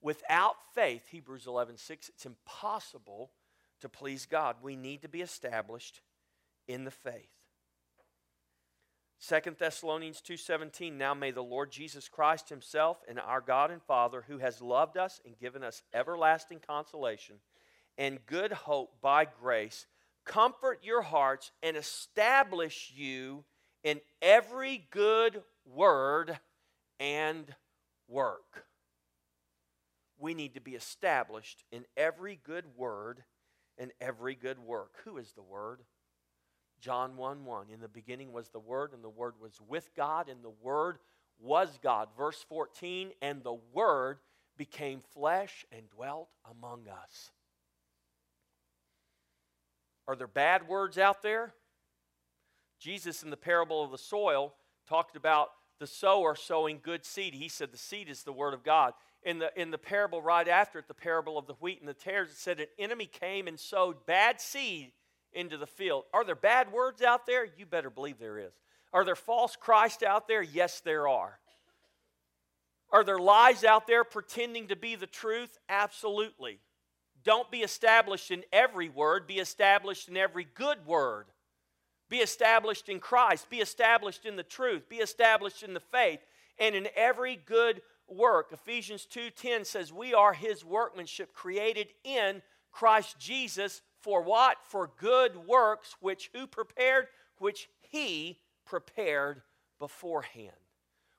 Without 0.00 0.56
faith, 0.74 1.08
Hebrews 1.10 1.46
11 1.46 1.76
6, 1.78 2.08
it's 2.08 2.26
impossible 2.26 3.30
to 3.80 3.88
please 3.88 4.26
God. 4.26 4.56
We 4.60 4.74
need 4.74 5.02
to 5.02 5.08
be 5.08 5.22
established 5.22 6.00
in 6.66 6.84
the 6.84 6.90
faith. 6.90 7.30
Second 9.18 9.56
Thessalonians 9.56 10.20
2:17 10.20 10.98
Now 10.98 11.14
may 11.14 11.30
the 11.30 11.44
Lord 11.44 11.70
Jesus 11.70 12.08
Christ 12.08 12.48
himself 12.48 13.04
and 13.06 13.20
our 13.20 13.40
God 13.40 13.70
and 13.70 13.80
Father 13.80 14.22
who 14.22 14.38
has 14.38 14.60
loved 14.60 14.96
us 14.96 15.20
and 15.24 15.38
given 15.38 15.62
us 15.62 15.84
everlasting 15.94 16.58
consolation 16.58 17.36
and 17.98 18.24
good 18.26 18.52
hope 18.52 18.94
by 19.00 19.24
grace 19.24 19.86
comfort 20.24 20.80
your 20.82 21.02
hearts 21.02 21.50
and 21.62 21.76
establish 21.76 22.92
you 22.94 23.44
in 23.82 24.00
every 24.20 24.86
good 24.90 25.42
word 25.66 26.38
and 27.00 27.54
work. 28.08 28.66
We 30.18 30.34
need 30.34 30.54
to 30.54 30.60
be 30.60 30.76
established 30.76 31.64
in 31.72 31.84
every 31.96 32.38
good 32.44 32.64
word 32.76 33.24
and 33.78 33.90
every 34.00 34.34
good 34.34 34.58
work. 34.60 34.92
Who 35.04 35.18
is 35.18 35.32
the 35.32 35.42
Word? 35.42 35.80
John 36.80 37.16
1 37.16 37.44
1. 37.44 37.66
In 37.72 37.80
the 37.80 37.88
beginning 37.88 38.32
was 38.32 38.48
the 38.48 38.60
Word, 38.60 38.92
and 38.92 39.02
the 39.02 39.08
Word 39.08 39.34
was 39.40 39.60
with 39.66 39.90
God, 39.96 40.28
and 40.28 40.42
the 40.42 40.52
Word 40.62 40.98
was 41.40 41.78
God. 41.82 42.08
Verse 42.16 42.44
14, 42.48 43.10
and 43.20 43.42
the 43.42 43.58
Word 43.72 44.18
became 44.56 45.00
flesh 45.14 45.64
and 45.72 45.88
dwelt 45.90 46.28
among 46.48 46.86
us. 46.88 47.30
Are 50.08 50.16
there 50.16 50.26
bad 50.26 50.68
words 50.68 50.98
out 50.98 51.22
there? 51.22 51.54
Jesus, 52.78 53.22
in 53.22 53.30
the 53.30 53.36
parable 53.36 53.84
of 53.84 53.90
the 53.90 53.98
soil, 53.98 54.54
talked 54.88 55.16
about 55.16 55.50
the 55.78 55.86
sower 55.86 56.34
sowing 56.34 56.80
good 56.82 57.04
seed. 57.04 57.34
He 57.34 57.48
said 57.48 57.72
the 57.72 57.78
seed 57.78 58.08
is 58.08 58.22
the 58.22 58.32
word 58.32 58.54
of 58.54 58.64
God. 58.64 58.94
In 59.22 59.38
the, 59.38 59.52
in 59.60 59.70
the 59.70 59.78
parable 59.78 60.20
right 60.20 60.48
after 60.48 60.80
it, 60.80 60.88
the 60.88 60.94
parable 60.94 61.38
of 61.38 61.46
the 61.46 61.54
wheat 61.54 61.78
and 61.80 61.88
the 61.88 61.94
tares, 61.94 62.30
it 62.30 62.36
said 62.36 62.58
an 62.58 62.66
enemy 62.78 63.06
came 63.06 63.46
and 63.46 63.58
sowed 63.58 64.04
bad 64.04 64.40
seed 64.40 64.92
into 65.32 65.56
the 65.56 65.66
field. 65.66 66.04
Are 66.12 66.24
there 66.24 66.34
bad 66.34 66.72
words 66.72 67.02
out 67.02 67.26
there? 67.26 67.46
You 67.56 67.66
better 67.66 67.90
believe 67.90 68.18
there 68.18 68.38
is. 68.38 68.52
Are 68.92 69.04
there 69.04 69.16
false 69.16 69.56
Christ 69.56 70.02
out 70.02 70.28
there? 70.28 70.42
Yes, 70.42 70.80
there 70.80 71.08
are. 71.08 71.38
Are 72.90 73.04
there 73.04 73.18
lies 73.18 73.64
out 73.64 73.86
there 73.86 74.04
pretending 74.04 74.68
to 74.68 74.76
be 74.76 74.96
the 74.96 75.06
truth? 75.06 75.56
Absolutely. 75.68 76.58
Don't 77.24 77.50
be 77.50 77.58
established 77.58 78.30
in 78.30 78.44
every 78.52 78.88
word, 78.88 79.26
be 79.26 79.38
established 79.38 80.08
in 80.08 80.16
every 80.16 80.46
good 80.54 80.84
word. 80.86 81.26
Be 82.08 82.18
established 82.18 82.88
in 82.88 83.00
Christ, 83.00 83.48
be 83.48 83.60
established 83.60 84.26
in 84.26 84.36
the 84.36 84.42
truth, 84.42 84.88
be 84.88 84.96
established 84.96 85.62
in 85.62 85.72
the 85.72 85.80
faith, 85.80 86.20
and 86.58 86.74
in 86.74 86.88
every 86.94 87.36
good 87.36 87.80
work. 88.06 88.52
Ephesians 88.52 89.06
2:10 89.06 89.64
says 89.64 89.92
we 89.92 90.12
are 90.12 90.34
his 90.34 90.64
workmanship 90.64 91.32
created 91.32 91.94
in 92.04 92.42
Christ 92.70 93.18
Jesus 93.18 93.82
for 94.00 94.22
what? 94.22 94.58
For 94.66 94.88
good 94.98 95.36
works 95.36 95.96
which 96.00 96.30
who 96.34 96.46
prepared 96.46 97.08
which 97.38 97.68
he 97.80 98.40
prepared 98.64 99.42
beforehand. 99.78 100.61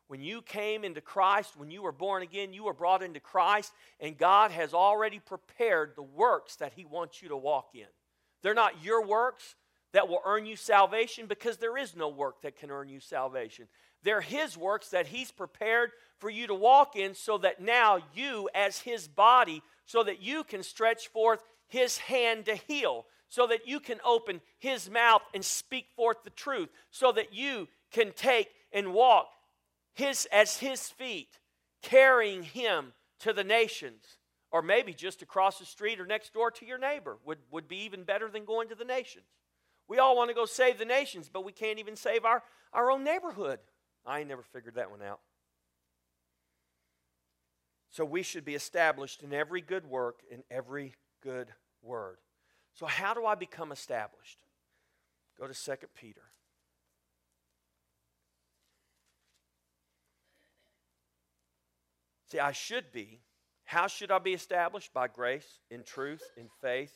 When 0.07 0.21
you 0.21 0.41
came 0.41 0.83
into 0.83 1.01
Christ, 1.01 1.55
when 1.57 1.71
you 1.71 1.81
were 1.81 1.91
born 1.91 2.23
again, 2.23 2.53
you 2.53 2.65
were 2.65 2.73
brought 2.73 3.03
into 3.03 3.19
Christ, 3.19 3.71
and 3.99 4.17
God 4.17 4.51
has 4.51 4.73
already 4.73 5.19
prepared 5.19 5.93
the 5.95 6.03
works 6.03 6.57
that 6.57 6.73
He 6.75 6.85
wants 6.85 7.21
you 7.21 7.29
to 7.29 7.37
walk 7.37 7.69
in. 7.73 7.87
They're 8.41 8.53
not 8.53 8.83
your 8.83 9.05
works 9.05 9.55
that 9.93 10.09
will 10.09 10.21
earn 10.25 10.45
you 10.45 10.55
salvation 10.55 11.27
because 11.27 11.57
there 11.57 11.77
is 11.77 11.95
no 11.95 12.09
work 12.09 12.41
that 12.41 12.57
can 12.57 12.69
earn 12.69 12.89
you 12.89 12.99
salvation. 12.99 13.67
They're 14.03 14.21
His 14.21 14.57
works 14.57 14.89
that 14.89 15.07
He's 15.07 15.31
prepared 15.31 15.91
for 16.19 16.29
you 16.29 16.47
to 16.47 16.55
walk 16.55 16.95
in 16.95 17.13
so 17.15 17.37
that 17.37 17.61
now 17.61 17.99
you, 18.13 18.49
as 18.53 18.79
His 18.79 19.07
body, 19.07 19.63
so 19.85 20.03
that 20.03 20.21
you 20.21 20.43
can 20.43 20.63
stretch 20.63 21.07
forth 21.07 21.41
His 21.67 21.97
hand 21.97 22.45
to 22.45 22.55
heal, 22.55 23.05
so 23.29 23.47
that 23.47 23.67
you 23.67 23.79
can 23.79 23.99
open 24.05 24.41
His 24.59 24.89
mouth 24.89 25.21
and 25.33 25.45
speak 25.45 25.87
forth 25.95 26.17
the 26.23 26.29
truth, 26.29 26.69
so 26.91 27.13
that 27.13 27.33
you 27.33 27.69
can 27.91 28.11
take 28.11 28.49
and 28.73 28.93
walk 28.93 29.27
his, 29.93 30.27
as 30.31 30.57
his 30.57 30.89
feet, 30.89 31.39
carrying 31.81 32.43
him 32.43 32.93
to 33.19 33.33
the 33.33 33.43
nations, 33.43 34.17
or 34.51 34.61
maybe 34.61 34.93
just 34.93 35.21
across 35.21 35.59
the 35.59 35.65
street 35.65 35.99
or 35.99 36.05
next 36.05 36.33
door 36.33 36.51
to 36.51 36.65
your 36.65 36.77
neighbor 36.77 37.17
would, 37.25 37.39
would 37.51 37.67
be 37.67 37.77
even 37.77 38.03
better 38.03 38.29
than 38.29 38.45
going 38.45 38.69
to 38.69 38.75
the 38.75 38.85
nations. 38.85 39.25
We 39.87 39.99
all 39.99 40.15
want 40.15 40.29
to 40.29 40.35
go 40.35 40.45
save 40.45 40.77
the 40.77 40.85
nations, 40.85 41.29
but 41.31 41.43
we 41.43 41.51
can't 41.51 41.79
even 41.79 41.95
save 41.95 42.25
our, 42.25 42.43
our 42.71 42.91
own 42.91 43.03
neighborhood. 43.03 43.59
I 44.05 44.23
never 44.23 44.43
figured 44.43 44.75
that 44.75 44.91
one 44.91 45.01
out. 45.01 45.19
So 47.89 48.03
we 48.03 48.23
should 48.23 48.43
be 48.43 48.55
established 48.55 49.21
in 49.21 49.33
every 49.33 49.61
good 49.61 49.85
work, 49.85 50.21
in 50.31 50.43
every 50.49 50.95
good 51.21 51.49
word. 51.83 52.17
So, 52.73 52.87
how 52.87 53.13
do 53.13 53.25
I 53.25 53.35
become 53.35 53.71
established? 53.71 54.39
Go 55.39 55.47
to 55.47 55.53
2 55.53 55.87
Peter. 55.95 56.23
See, 62.33 62.39
I 62.39 62.51
should 62.51 62.91
be. 62.91 63.19
How 63.63 63.85
should 63.85 64.09
I 64.09 64.17
be 64.17 64.33
established? 64.33 64.91
By 64.91 65.07
grace, 65.07 65.59
in 65.69 65.83
truth, 65.83 66.23
in 66.35 66.47
faith, 66.61 66.91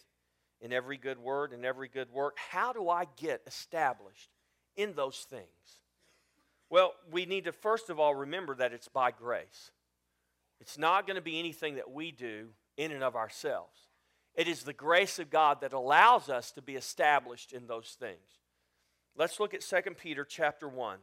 in 0.61 0.73
every 0.73 0.97
good 0.97 1.19
word, 1.19 1.53
in 1.53 1.63
every 1.63 1.87
good 1.87 2.11
work. 2.11 2.37
How 2.49 2.73
do 2.73 2.89
I 2.89 3.05
get 3.17 3.43
established 3.45 4.31
in 4.75 4.95
those 4.95 5.27
things? 5.29 5.45
Well, 6.71 6.93
we 7.11 7.27
need 7.27 7.43
to 7.43 7.51
first 7.51 7.91
of 7.91 7.99
all 7.99 8.15
remember 8.15 8.55
that 8.55 8.73
it's 8.73 8.87
by 8.87 9.11
grace. 9.11 9.69
It's 10.59 10.79
not 10.79 11.05
going 11.05 11.17
to 11.17 11.21
be 11.21 11.37
anything 11.37 11.75
that 11.75 11.91
we 11.91 12.11
do 12.11 12.47
in 12.75 12.91
and 12.91 13.03
of 13.03 13.15
ourselves. 13.15 13.77
It 14.33 14.47
is 14.47 14.63
the 14.63 14.73
grace 14.73 15.19
of 15.19 15.29
God 15.29 15.61
that 15.61 15.71
allows 15.71 16.29
us 16.29 16.49
to 16.53 16.63
be 16.63 16.75
established 16.75 17.53
in 17.53 17.67
those 17.67 17.95
things. 17.99 18.41
Let's 19.15 19.39
look 19.39 19.53
at 19.53 19.61
2 19.61 19.91
Peter 19.99 20.25
chapter 20.25 20.67
1. 20.67 20.97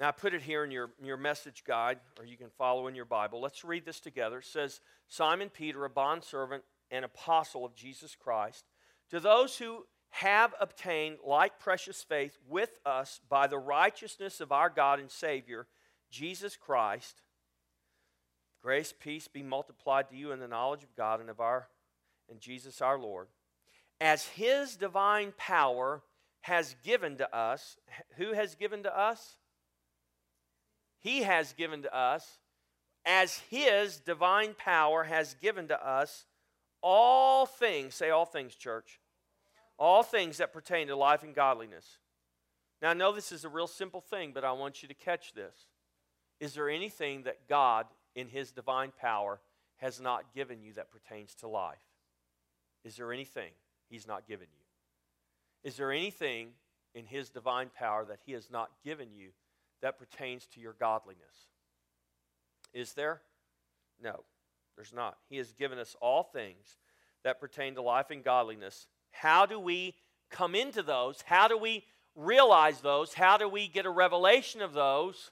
Now, 0.00 0.08
I 0.08 0.12
put 0.12 0.34
it 0.34 0.42
here 0.42 0.64
in 0.64 0.70
your, 0.70 0.90
your 1.02 1.16
message 1.16 1.62
guide, 1.64 1.98
or 2.18 2.24
you 2.24 2.36
can 2.36 2.50
follow 2.58 2.88
in 2.88 2.96
your 2.96 3.04
Bible. 3.04 3.40
Let's 3.40 3.64
read 3.64 3.84
this 3.84 4.00
together. 4.00 4.38
It 4.38 4.46
says, 4.46 4.80
Simon 5.06 5.50
Peter, 5.50 5.84
a 5.84 5.90
bondservant 5.90 6.64
and 6.90 7.04
apostle 7.04 7.64
of 7.64 7.76
Jesus 7.76 8.16
Christ, 8.16 8.64
to 9.10 9.20
those 9.20 9.56
who 9.56 9.84
have 10.10 10.54
obtained 10.60 11.18
like 11.24 11.58
precious 11.58 12.02
faith 12.02 12.36
with 12.48 12.78
us 12.84 13.20
by 13.28 13.46
the 13.46 13.58
righteousness 13.58 14.40
of 14.40 14.52
our 14.52 14.68
God 14.68 14.98
and 14.98 15.10
Savior, 15.10 15.66
Jesus 16.10 16.56
Christ, 16.56 17.22
grace, 18.62 18.92
peace 18.98 19.28
be 19.28 19.42
multiplied 19.42 20.08
to 20.10 20.16
you 20.16 20.32
in 20.32 20.40
the 20.40 20.48
knowledge 20.48 20.82
of 20.82 20.94
God 20.96 21.20
and 21.20 21.30
of 21.30 21.40
our 21.40 21.68
and 22.30 22.40
Jesus 22.40 22.80
our 22.80 22.98
Lord, 22.98 23.28
as 24.00 24.26
his 24.26 24.76
divine 24.76 25.32
power 25.36 26.02
has 26.42 26.74
given 26.84 27.16
to 27.18 27.36
us. 27.36 27.76
Who 28.16 28.32
has 28.32 28.54
given 28.54 28.82
to 28.84 28.98
us? 28.98 29.36
He 31.04 31.22
has 31.22 31.52
given 31.52 31.82
to 31.82 31.94
us, 31.94 32.38
as 33.04 33.38
his 33.50 33.98
divine 33.98 34.54
power 34.54 35.04
has 35.04 35.34
given 35.34 35.68
to 35.68 35.86
us 35.86 36.24
all 36.82 37.44
things. 37.44 37.94
Say 37.94 38.08
all 38.08 38.24
things, 38.24 38.54
church. 38.54 38.98
All 39.78 40.02
things 40.02 40.38
that 40.38 40.52
pertain 40.52 40.88
to 40.88 40.96
life 40.96 41.22
and 41.22 41.34
godliness. 41.34 41.98
Now, 42.80 42.90
I 42.90 42.94
know 42.94 43.12
this 43.12 43.32
is 43.32 43.44
a 43.44 43.50
real 43.50 43.66
simple 43.66 44.00
thing, 44.00 44.32
but 44.34 44.44
I 44.44 44.52
want 44.52 44.82
you 44.82 44.88
to 44.88 44.94
catch 44.94 45.34
this. 45.34 45.54
Is 46.40 46.54
there 46.54 46.70
anything 46.70 47.24
that 47.24 47.48
God, 47.48 47.86
in 48.16 48.28
his 48.28 48.50
divine 48.50 48.92
power, 48.98 49.40
has 49.76 50.00
not 50.00 50.34
given 50.34 50.62
you 50.62 50.72
that 50.72 50.90
pertains 50.90 51.34
to 51.36 51.48
life? 51.48 51.84
Is 52.82 52.96
there 52.96 53.12
anything 53.12 53.50
He's 53.90 54.06
not 54.06 54.26
given 54.26 54.46
you? 54.50 55.68
Is 55.68 55.76
there 55.76 55.92
anything 55.92 56.48
in 56.94 57.04
His 57.04 57.28
divine 57.28 57.70
power 57.78 58.06
that 58.06 58.20
He 58.24 58.32
has 58.32 58.50
not 58.50 58.70
given 58.82 59.08
you 59.14 59.30
that 59.84 59.98
pertains 59.98 60.46
to 60.46 60.60
your 60.60 60.72
godliness? 60.72 61.48
Is 62.72 62.94
there? 62.94 63.20
No, 64.02 64.24
there's 64.76 64.94
not. 64.94 65.18
He 65.28 65.36
has 65.36 65.52
given 65.52 65.78
us 65.78 65.94
all 66.00 66.22
things 66.22 66.78
that 67.22 67.38
pertain 67.38 67.74
to 67.74 67.82
life 67.82 68.10
and 68.10 68.24
godliness. 68.24 68.86
How 69.10 69.44
do 69.44 69.60
we 69.60 69.94
come 70.30 70.54
into 70.54 70.82
those? 70.82 71.22
How 71.26 71.48
do 71.48 71.58
we 71.58 71.84
realize 72.16 72.80
those? 72.80 73.12
How 73.12 73.36
do 73.36 73.46
we 73.46 73.68
get 73.68 73.84
a 73.84 73.90
revelation 73.90 74.62
of 74.62 74.72
those? 74.72 75.30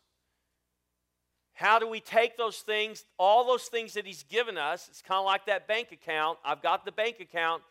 How 1.55 1.79
do 1.79 1.89
we 1.89 2.01
take 2.01 2.37
those 2.37 2.59
things, 2.59 3.07
all 3.19 3.47
those 3.47 3.65
things 3.65 3.95
that 3.95 4.05
He's 4.05 4.23
given 4.25 4.59
us? 4.59 4.87
It's 4.91 5.01
kind 5.01 5.19
of 5.19 5.25
like 5.25 5.47
that 5.47 5.67
bank 5.67 5.93
account. 5.93 6.39
I've 6.45 6.61
got 6.61 6.85
the 6.85 6.93
bank 6.93 7.21
account, 7.21 7.63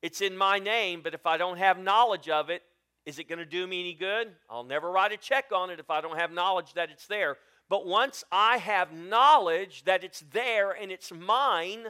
it's 0.00 0.20
in 0.20 0.36
my 0.36 0.60
name, 0.60 1.00
but 1.02 1.12
if 1.12 1.26
I 1.26 1.38
don't 1.38 1.58
have 1.58 1.76
knowledge 1.76 2.28
of 2.28 2.50
it, 2.50 2.62
is 3.06 3.18
it 3.18 3.28
going 3.28 3.38
to 3.38 3.46
do 3.46 3.66
me 3.66 3.80
any 3.80 3.94
good? 3.94 4.28
I'll 4.48 4.64
never 4.64 4.90
write 4.90 5.12
a 5.12 5.16
check 5.16 5.46
on 5.54 5.70
it 5.70 5.80
if 5.80 5.90
I 5.90 6.00
don't 6.00 6.18
have 6.18 6.32
knowledge 6.32 6.74
that 6.74 6.90
it's 6.90 7.06
there. 7.06 7.36
But 7.68 7.86
once 7.86 8.24
I 8.30 8.58
have 8.58 8.92
knowledge 8.92 9.84
that 9.84 10.04
it's 10.04 10.24
there 10.32 10.72
and 10.72 10.90
it's 10.90 11.12
mine, 11.12 11.86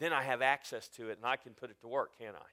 then 0.00 0.12
I 0.12 0.22
have 0.22 0.42
access 0.42 0.88
to 0.90 1.10
it 1.10 1.18
and 1.18 1.26
I 1.26 1.36
can 1.36 1.52
put 1.52 1.70
it 1.70 1.80
to 1.80 1.88
work, 1.88 2.18
can't 2.18 2.36
I? 2.36 2.46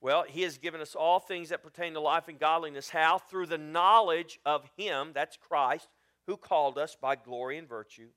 Well, 0.00 0.24
He 0.28 0.42
has 0.42 0.58
given 0.58 0.80
us 0.80 0.94
all 0.94 1.20
things 1.20 1.50
that 1.50 1.62
pertain 1.62 1.94
to 1.94 2.00
life 2.00 2.28
and 2.28 2.38
godliness. 2.38 2.90
How? 2.90 3.18
Through 3.18 3.46
the 3.46 3.58
knowledge 3.58 4.40
of 4.44 4.68
Him, 4.76 5.12
that's 5.14 5.36
Christ, 5.36 5.88
who 6.26 6.36
called 6.36 6.78
us 6.78 6.96
by 7.00 7.16
glory 7.16 7.58
and 7.58 7.68
virtue, 7.68 8.08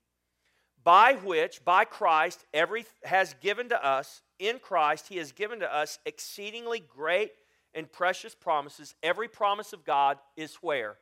by 0.82 1.14
which, 1.14 1.64
by 1.64 1.84
Christ, 1.84 2.44
every 2.52 2.84
has 3.04 3.34
given 3.40 3.68
to 3.68 3.84
us, 3.84 4.22
in 4.40 4.58
Christ, 4.58 5.08
he 5.08 5.18
has 5.18 5.32
given 5.32 5.60
to 5.60 5.72
us 5.72 5.98
exceedingly 6.06 6.80
great 6.80 7.32
and 7.74 7.90
precious 7.90 8.34
promises. 8.34 8.94
Every 9.02 9.28
promise 9.28 9.72
of 9.72 9.84
God 9.84 10.18
is 10.36 10.56
where? 10.56 10.96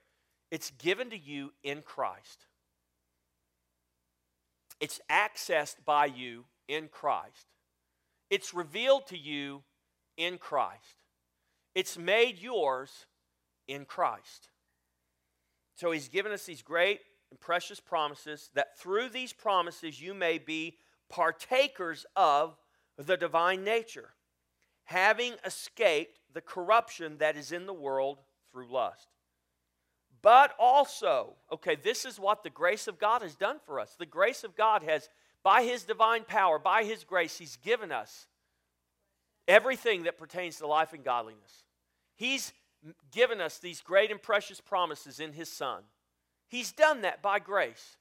It's 0.51 0.71
given 0.73 1.11
to 1.11 1.19
you 1.19 1.53
in 1.63 1.83
Christ. 1.83 2.47
It's 4.81 5.01
accessed 5.11 5.77
by 5.85 6.07
you 6.07 6.45
in 6.69 6.89
Christ. 6.89 7.47
It's 8.31 8.55
revealed 8.55 9.07
to 9.09 9.19
you 9.19 9.63
in 10.17 10.39
Christ. 10.39 11.03
It's 11.75 11.99
made 11.99 12.39
yours 12.39 13.07
in 13.67 13.85
Christ. 13.85 14.51
So 15.77 15.91
he's 15.91 16.09
given 16.09 16.33
us 16.33 16.45
these 16.45 16.63
great 16.63 17.01
and 17.31 17.39
precious 17.39 17.81
promises 17.81 18.51
that 18.55 18.79
through 18.79 19.11
these 19.11 19.33
promises 19.33 20.01
you 20.01 20.15
may 20.15 20.39
be 20.39 20.77
partakers 21.09 22.05
of 22.17 22.57
the 22.97 23.17
divine 23.17 23.65
nature, 23.65 24.11
having 24.85 25.35
escaped 25.45 26.18
the 26.33 26.41
corruption 26.41 27.19
that 27.19 27.37
is 27.37 27.53
in 27.53 27.67
the 27.67 27.73
world 27.73 28.19
through 28.51 28.73
lust. 28.73 29.09
But 30.21 30.53
also, 30.59 31.35
okay, 31.53 31.77
this 31.77 32.05
is 32.05 32.19
what 32.19 32.43
the 32.43 32.51
grace 32.51 32.89
of 32.89 32.99
God 32.99 33.23
has 33.23 33.37
done 33.37 33.59
for 33.65 33.79
us. 33.79 33.95
The 33.99 34.07
grace 34.07 34.45
of 34.45 34.57
God 34.57 34.83
has, 34.83 35.09
by 35.43 35.63
His 35.63 35.85
divine 35.85 36.25
power, 36.25 36.59
by 36.59 36.85
His 36.85 37.05
grace, 37.05 37.39
He's 37.39 37.57
given 37.57 37.93
us 37.93 38.27
everything 39.47 40.03
that 40.05 40.19
pertains 40.19 40.57
to 40.57 40.67
life 40.67 40.93
and 40.93 41.05
godliness. 41.05 41.65
He's 42.17 42.53
given 43.13 43.41
us 43.41 43.59
these 43.59 43.81
great 43.81 44.11
and 44.11 44.21
precious 44.21 44.61
promises 44.61 45.21
in 45.21 45.33
His 45.33 45.51
Son. 45.51 45.83
He's 46.49 46.73
done 46.73 47.03
that 47.03 47.23
by 47.23 47.39
grace. 47.39 47.97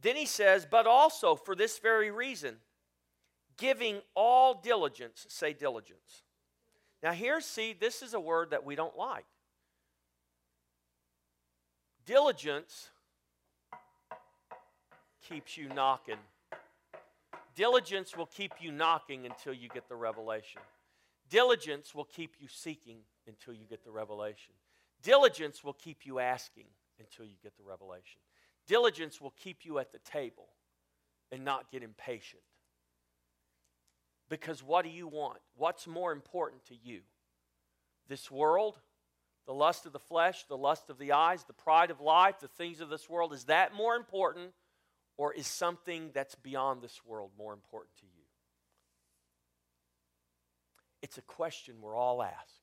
Then 0.00 0.16
he 0.16 0.26
says, 0.26 0.66
but 0.70 0.86
also 0.86 1.34
for 1.34 1.54
this 1.54 1.78
very 1.78 2.10
reason, 2.10 2.56
giving 3.56 4.00
all 4.14 4.54
diligence, 4.54 5.26
say 5.28 5.52
diligence. 5.52 6.22
Now, 7.02 7.12
here, 7.12 7.40
see, 7.40 7.74
this 7.78 8.02
is 8.02 8.14
a 8.14 8.20
word 8.20 8.50
that 8.50 8.64
we 8.64 8.74
don't 8.74 8.96
like. 8.96 9.24
Diligence 12.06 12.88
keeps 15.28 15.56
you 15.56 15.68
knocking. 15.68 16.18
Diligence 17.54 18.16
will 18.16 18.26
keep 18.26 18.52
you 18.60 18.72
knocking 18.72 19.26
until 19.26 19.52
you 19.52 19.68
get 19.68 19.88
the 19.88 19.96
revelation. 19.96 20.60
Diligence 21.28 21.94
will 21.94 22.04
keep 22.04 22.34
you 22.38 22.48
seeking 22.48 22.98
until 23.26 23.52
you 23.52 23.66
get 23.68 23.84
the 23.84 23.90
revelation. 23.90 24.54
Diligence 25.02 25.62
will 25.62 25.74
keep 25.74 26.06
you 26.06 26.18
asking 26.18 26.64
until 26.98 27.26
you 27.26 27.34
get 27.42 27.56
the 27.56 27.64
revelation. 27.64 28.20
Diligence 28.66 29.20
will 29.20 29.34
keep 29.42 29.64
you 29.64 29.78
at 29.78 29.92
the 29.92 29.98
table 29.98 30.48
and 31.30 31.44
not 31.44 31.70
get 31.70 31.82
impatient. 31.82 32.42
Because 34.28 34.62
what 34.62 34.84
do 34.84 34.90
you 34.90 35.08
want? 35.08 35.38
What's 35.56 35.86
more 35.86 36.12
important 36.12 36.64
to 36.66 36.74
you? 36.74 37.00
This 38.08 38.30
world, 38.30 38.78
the 39.46 39.54
lust 39.54 39.86
of 39.86 39.92
the 39.92 39.98
flesh, 39.98 40.44
the 40.48 40.56
lust 40.56 40.90
of 40.90 40.98
the 40.98 41.12
eyes, 41.12 41.44
the 41.44 41.52
pride 41.52 41.90
of 41.90 42.00
life, 42.00 42.40
the 42.40 42.48
things 42.48 42.80
of 42.80 42.90
this 42.90 43.08
world, 43.08 43.32
is 43.32 43.44
that 43.44 43.74
more 43.74 43.96
important 43.96 44.52
or 45.16 45.32
is 45.32 45.46
something 45.46 46.10
that's 46.12 46.34
beyond 46.34 46.82
this 46.82 47.00
world 47.04 47.30
more 47.38 47.52
important 47.52 47.96
to 47.96 48.06
you? 48.06 48.22
It's 51.02 51.18
a 51.18 51.22
question 51.22 51.76
we're 51.80 51.96
all 51.96 52.22
asked. 52.22 52.62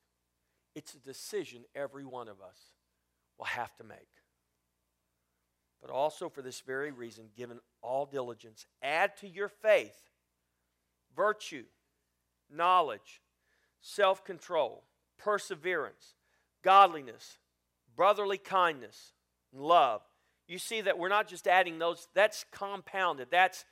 It's 0.75 0.93
a 0.93 0.99
decision 0.99 1.63
every 1.73 2.05
one 2.05 2.27
of 2.27 2.41
us 2.41 2.59
will 3.37 3.45
have 3.45 3.75
to 3.77 3.83
make. 3.83 3.97
But 5.81 5.89
also 5.89 6.29
for 6.29 6.41
this 6.41 6.61
very 6.61 6.91
reason, 6.91 7.25
given 7.35 7.59
all 7.81 8.05
diligence, 8.05 8.65
add 8.81 9.15
to 9.17 9.27
your 9.27 9.49
faith 9.49 9.95
virtue, 11.15 11.65
knowledge, 12.51 13.21
self 13.81 14.23
control, 14.23 14.83
perseverance, 15.17 16.15
godliness, 16.63 17.37
brotherly 17.95 18.37
kindness, 18.37 19.13
love. 19.53 20.01
You 20.47 20.59
see 20.59 20.81
that 20.81 20.97
we're 20.97 21.09
not 21.09 21.27
just 21.27 21.47
adding 21.47 21.79
those, 21.79 22.07
that's 22.13 22.45
compounded. 22.51 23.29
That's 23.31 23.65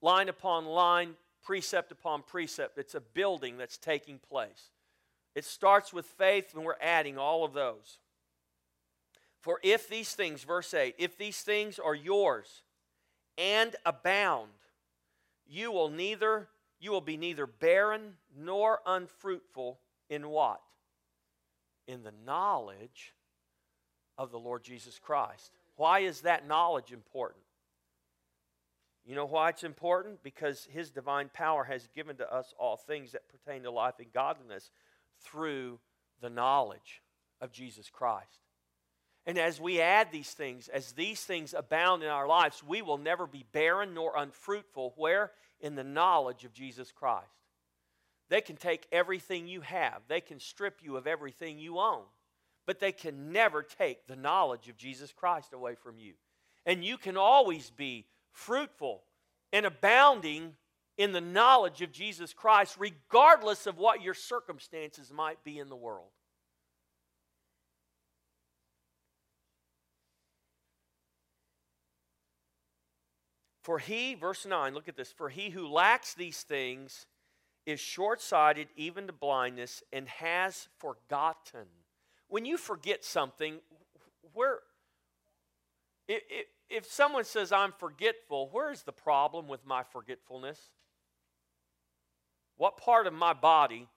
line 0.00 0.28
upon 0.28 0.66
line, 0.66 1.14
precept 1.42 1.90
upon 1.90 2.22
precept. 2.22 2.78
It's 2.78 2.94
a 2.94 3.00
building 3.00 3.58
that's 3.58 3.76
taking 3.78 4.18
place. 4.18 4.70
It 5.34 5.44
starts 5.44 5.92
with 5.92 6.06
faith, 6.06 6.54
and 6.54 6.64
we're 6.64 6.74
adding 6.80 7.18
all 7.18 7.44
of 7.44 7.52
those. 7.52 7.98
For 9.40 9.58
if 9.62 9.88
these 9.88 10.14
things, 10.14 10.44
verse 10.44 10.74
8, 10.74 10.94
if 10.98 11.16
these 11.16 11.40
things 11.40 11.78
are 11.78 11.94
yours 11.94 12.62
and 13.38 13.74
abound, 13.86 14.50
you 15.46 15.72
will 15.72 15.88
neither 15.88 16.48
you 16.80 16.90
will 16.90 17.00
be 17.00 17.16
neither 17.16 17.46
barren 17.46 18.14
nor 18.36 18.80
unfruitful 18.86 19.78
in 20.08 20.28
what? 20.28 20.60
In 21.86 22.02
the 22.02 22.14
knowledge 22.24 23.14
of 24.16 24.30
the 24.30 24.38
Lord 24.38 24.64
Jesus 24.64 24.98
Christ. 24.98 25.52
Why 25.76 26.00
is 26.00 26.22
that 26.22 26.48
knowledge 26.48 26.92
important? 26.92 27.44
You 29.04 29.14
know 29.14 29.26
why 29.26 29.48
it's 29.48 29.64
important? 29.64 30.22
Because 30.22 30.68
His 30.70 30.90
divine 30.90 31.30
power 31.32 31.64
has 31.64 31.88
given 31.94 32.16
to 32.16 32.32
us 32.32 32.54
all 32.58 32.76
things 32.76 33.12
that 33.12 33.28
pertain 33.28 33.62
to 33.62 33.70
life 33.70 33.94
and 33.98 34.12
godliness 34.12 34.70
through 35.22 35.78
the 36.20 36.30
knowledge 36.30 37.02
of 37.40 37.52
Jesus 37.52 37.90
Christ. 37.90 38.40
And 39.26 39.38
as 39.38 39.60
we 39.60 39.80
add 39.80 40.08
these 40.10 40.30
things, 40.30 40.68
as 40.68 40.92
these 40.92 41.22
things 41.22 41.54
abound 41.54 42.02
in 42.02 42.08
our 42.08 42.26
lives, 42.26 42.62
we 42.66 42.82
will 42.82 42.98
never 42.98 43.26
be 43.26 43.44
barren 43.52 43.94
nor 43.94 44.16
unfruitful. 44.16 44.94
Where? 44.96 45.32
In 45.60 45.74
the 45.74 45.84
knowledge 45.84 46.44
of 46.44 46.54
Jesus 46.54 46.90
Christ. 46.90 47.26
They 48.30 48.40
can 48.40 48.56
take 48.56 48.86
everything 48.92 49.48
you 49.48 49.60
have, 49.60 50.02
they 50.08 50.20
can 50.20 50.38
strip 50.38 50.78
you 50.82 50.96
of 50.96 51.06
everything 51.06 51.58
you 51.58 51.78
own, 51.78 52.04
but 52.64 52.78
they 52.78 52.92
can 52.92 53.32
never 53.32 53.62
take 53.62 54.06
the 54.06 54.16
knowledge 54.16 54.68
of 54.68 54.76
Jesus 54.76 55.12
Christ 55.12 55.52
away 55.52 55.74
from 55.74 55.98
you. 55.98 56.14
And 56.64 56.84
you 56.84 56.96
can 56.96 57.16
always 57.16 57.70
be 57.70 58.06
fruitful 58.32 59.02
and 59.52 59.66
abounding 59.66 60.54
in 60.96 61.12
the 61.12 61.20
knowledge 61.20 61.82
of 61.82 61.90
Jesus 61.90 62.32
Christ, 62.32 62.76
regardless 62.78 63.66
of 63.66 63.78
what 63.78 64.02
your 64.02 64.14
circumstances 64.14 65.12
might 65.12 65.42
be 65.42 65.58
in 65.58 65.68
the 65.68 65.76
world. 65.76 66.10
For 73.62 73.78
he, 73.78 74.14
verse 74.14 74.46
9, 74.46 74.74
look 74.74 74.88
at 74.88 74.96
this, 74.96 75.12
for 75.12 75.28
he 75.28 75.50
who 75.50 75.68
lacks 75.68 76.14
these 76.14 76.42
things 76.42 77.06
is 77.66 77.78
short 77.78 78.22
sighted 78.22 78.68
even 78.74 79.06
to 79.06 79.12
blindness 79.12 79.82
and 79.92 80.08
has 80.08 80.68
forgotten. 80.78 81.66
When 82.28 82.44
you 82.44 82.56
forget 82.56 83.04
something, 83.04 83.58
where, 84.32 84.60
if, 86.08 86.22
if 86.70 86.90
someone 86.90 87.24
says, 87.24 87.52
I'm 87.52 87.72
forgetful, 87.78 88.48
where's 88.52 88.82
the 88.82 88.92
problem 88.92 89.46
with 89.46 89.66
my 89.66 89.82
forgetfulness? 89.82 90.58
What 92.56 92.76
part 92.76 93.06
of 93.06 93.12
my 93.12 93.32
body 93.32 93.88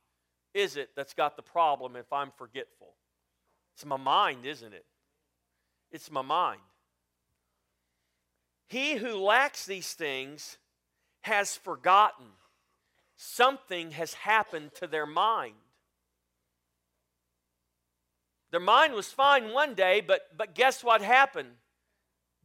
is 0.54 0.78
it 0.78 0.90
that's 0.96 1.14
got 1.14 1.36
the 1.36 1.42
problem 1.42 1.96
if 1.96 2.12
I'm 2.12 2.32
forgetful? 2.38 2.96
It's 3.76 3.86
my 3.86 3.98
mind, 3.98 4.46
isn't 4.46 4.74
it? 4.74 4.86
It's 5.92 6.12
my 6.12 6.22
mind. 6.22 6.62
He 8.74 8.96
who 8.96 9.18
lacks 9.18 9.68
these 9.68 9.94
things 9.94 10.58
has 11.22 11.56
forgotten. 11.56 12.26
Something 13.18 13.92
has 13.92 14.16
happened 14.16 14.72
to 14.80 14.88
their 14.88 15.06
mind. 15.06 15.54
Their 18.50 18.60
mind 18.60 18.96
was 18.96 19.12
fine 19.12 19.54
one 19.54 19.76
day, 19.76 20.02
but, 20.02 20.22
but 20.36 20.56
guess 20.56 20.84
what 20.84 21.04
happened? 21.04 21.52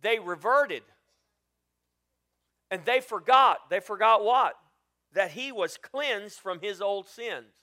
They 0.02 0.18
reverted. 0.18 0.82
And 2.70 2.84
they 2.84 3.00
forgot. 3.00 3.70
They 3.70 3.80
forgot 3.80 4.22
what? 4.22 4.54
That 5.14 5.30
he 5.30 5.50
was 5.50 5.78
cleansed 5.78 6.40
from 6.40 6.60
his 6.60 6.82
old 6.82 7.08
sins. 7.08 7.54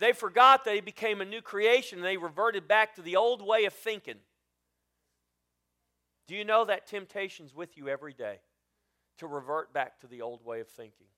They 0.00 0.14
forgot 0.14 0.64
that 0.64 0.74
he 0.74 0.80
became 0.80 1.20
a 1.20 1.24
new 1.24 1.42
creation. 1.42 2.00
They 2.00 2.16
reverted 2.16 2.66
back 2.66 2.96
to 2.96 3.02
the 3.02 3.14
old 3.14 3.40
way 3.40 3.66
of 3.66 3.72
thinking. 3.72 4.18
Do 6.30 6.36
you 6.36 6.44
know 6.44 6.64
that 6.64 6.86
temptation's 6.86 7.56
with 7.56 7.76
you 7.76 7.88
every 7.88 8.12
day 8.12 8.38
to 9.18 9.26
revert 9.26 9.72
back 9.72 9.98
to 9.98 10.06
the 10.06 10.22
old 10.22 10.44
way 10.44 10.60
of 10.60 10.68
thinking? 10.68 11.08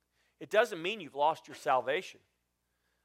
It 0.41 0.49
doesn't 0.49 0.81
mean 0.81 1.03
you've 1.03 1.15
lost 1.15 1.47
your 1.47 1.55
salvation. 1.55 2.21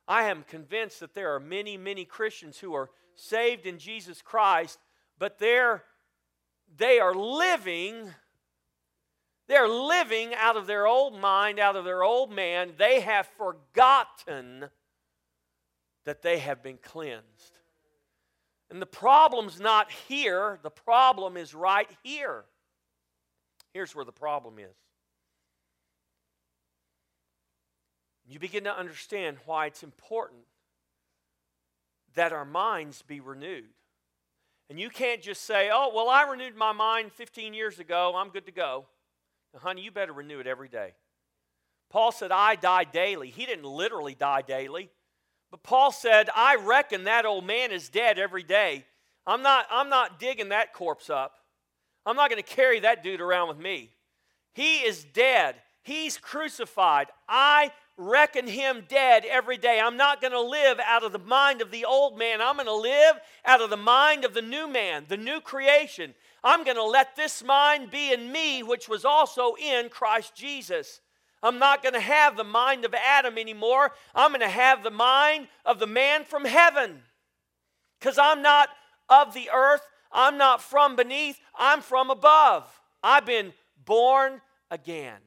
I 0.08 0.30
am 0.30 0.45
convinced 0.47 1.01
that 1.01 1.14
there 1.14 1.36
are 1.36 1.39
many, 1.41 1.76
many 1.76 2.05
Christians 2.05 2.60
who 2.60 2.74
are 2.76 2.91
saved 3.16 3.66
in 3.66 3.78
Jesus 3.78 4.22
Christ, 4.22 4.80
but 5.20 5.38
they're 5.38 5.84
they 6.78 6.99
are 6.99 7.14
living 7.14 8.14
they're 9.49 9.68
living 9.68 10.34
out 10.34 10.55
of 10.55 10.66
their 10.66 10.88
old 10.88 11.20
mind, 11.20 11.60
out 11.60 11.76
of 11.76 11.84
their 11.84 12.03
old 12.03 12.32
man. 12.32 12.72
They 12.78 13.01
have 13.01 13.28
forgotten 13.38 14.70
that 16.05 16.22
they 16.22 16.39
have 16.39 16.64
been 16.64 16.78
cleansed. 16.78 17.57
And 18.70 18.82
the 18.82 18.86
problem's 18.86 19.59
not 19.59 19.91
here, 19.91 20.59
the 20.61 20.70
problem 20.70 21.38
is 21.38 21.53
right 21.53 21.89
here. 22.03 22.43
Here's 23.74 23.95
where 23.95 24.05
the 24.05 24.11
problem 24.11 24.59
is. 24.59 24.76
You 28.28 28.39
begin 28.39 28.65
to 28.65 28.78
understand 28.78 29.38
why 29.45 29.68
it's 29.68 29.84
important 29.84 30.41
that 32.15 32.34
our 32.34 32.43
minds 32.43 33.01
be 33.03 33.22
renewed. 33.22 33.70
And 34.70 34.78
you 34.78 34.89
can't 34.89 35.22
just 35.22 35.43
say, 35.45 35.70
oh, 35.72 35.91
well, 35.95 36.09
I 36.09 36.24
renewed 36.24 36.57
my 36.57 36.74
mind 36.74 37.13
15 37.13 37.53
years 37.53 37.80
ago, 37.80 38.13
I'm 38.18 38.30
good 38.30 38.47
to 38.47 38.51
go. 38.51 38.86
Now, 39.53 39.61
honey, 39.61 39.82
you 39.82 39.91
better 39.91 40.11
renew 40.11 40.39
it 40.39 40.47
every 40.47 40.68
day. 40.68 40.93
Paul 41.89 42.11
said, 42.11 42.32
I 42.32 42.55
die 42.55 42.84
daily. 42.84 43.30
He 43.30 43.45
didn't 43.45 43.63
literally 43.63 44.13
die 44.13 44.41
daily, 44.41 44.89
but 45.52 45.64
Paul 45.64 45.91
said, 45.91 46.30
I 46.36 46.56
reckon 46.56 47.06
that 47.06 47.26
old 47.26 47.45
man 47.45 47.72
is 47.72 47.89
dead 47.89 48.20
every 48.20 48.43
day. 48.43 48.86
I'm 49.26 49.41
not, 49.41 49.66
I'm 49.72 49.89
not 49.89 50.20
digging 50.20 50.50
that 50.50 50.74
corpse 50.74 51.10
up. 51.10 51.34
I'm 52.06 52.16
not 52.16 52.30
going 52.30 52.41
to 52.41 52.56
carry 52.56 52.80
that 52.82 53.04
dude 53.04 53.22
around 53.22 53.50
with 53.50 53.60
me. 53.60 53.91
He 54.54 54.78
is 54.80 55.04
dead. 55.04 55.56
He's 55.84 56.18
crucified. 56.18 57.08
I 57.28 57.72
reckon 57.98 58.48
him 58.48 58.86
dead 58.88 59.26
every 59.26 59.58
day. 59.58 59.80
I'm 59.80 59.98
not 59.98 60.22
going 60.22 60.34
to 60.34 60.41
live 60.41 60.80
out 60.80 61.04
of 61.04 61.12
the 61.12 61.20
mind 61.20 61.62
of 61.62 61.72
the 61.72 61.86
old 61.86 62.18
man. 62.18 62.41
I'm 62.41 62.56
going 62.56 62.68
to 62.68 62.76
live 62.76 63.16
out 63.45 63.62
of 63.62 63.70
the 63.70 63.78
mind 63.78 64.24
of 64.24 64.34
the 64.34 64.41
new 64.41 64.68
man, 64.68 65.06
the 65.08 65.18
new 65.18 65.41
creation. 65.41 66.14
I'm 66.43 66.64
going 66.64 66.78
to 66.78 66.84
let 66.84 67.16
this 67.16 67.43
mind 67.43 67.91
be 67.91 68.14
in 68.14 68.32
me, 68.32 68.64
which 68.64 68.88
was 68.88 69.04
also 69.04 69.56
in 69.56 69.89
Christ 69.89 70.36
Jesus. 70.36 71.02
I'm 71.44 71.60
not 71.60 71.84
going 71.84 71.94
to 71.94 72.00
have 72.00 72.36
the 72.36 72.44
mind 72.44 72.86
of 72.86 72.94
Adam 72.94 73.38
anymore. 73.38 73.92
I'm 74.16 74.32
going 74.32 74.42
to 74.42 74.50
have 74.50 74.84
the 74.84 74.92
mind 74.92 75.48
of 75.66 75.80
the 75.80 75.88
man 75.88 76.26
from 76.26 76.46
heaven. 76.46 77.02
Because 78.00 78.18
I'm 78.18 78.42
not 78.42 78.70
of 79.10 79.34
the 79.34 79.50
earth, 79.54 79.82
I'm 80.12 80.38
not 80.38 80.62
from 80.62 80.96
beneath, 80.96 81.40
I'm 81.58 81.82
from 81.82 82.10
above. 82.10 82.68
I've 83.04 83.26
been 83.26 83.54
born 83.86 84.42
again. 84.70 85.20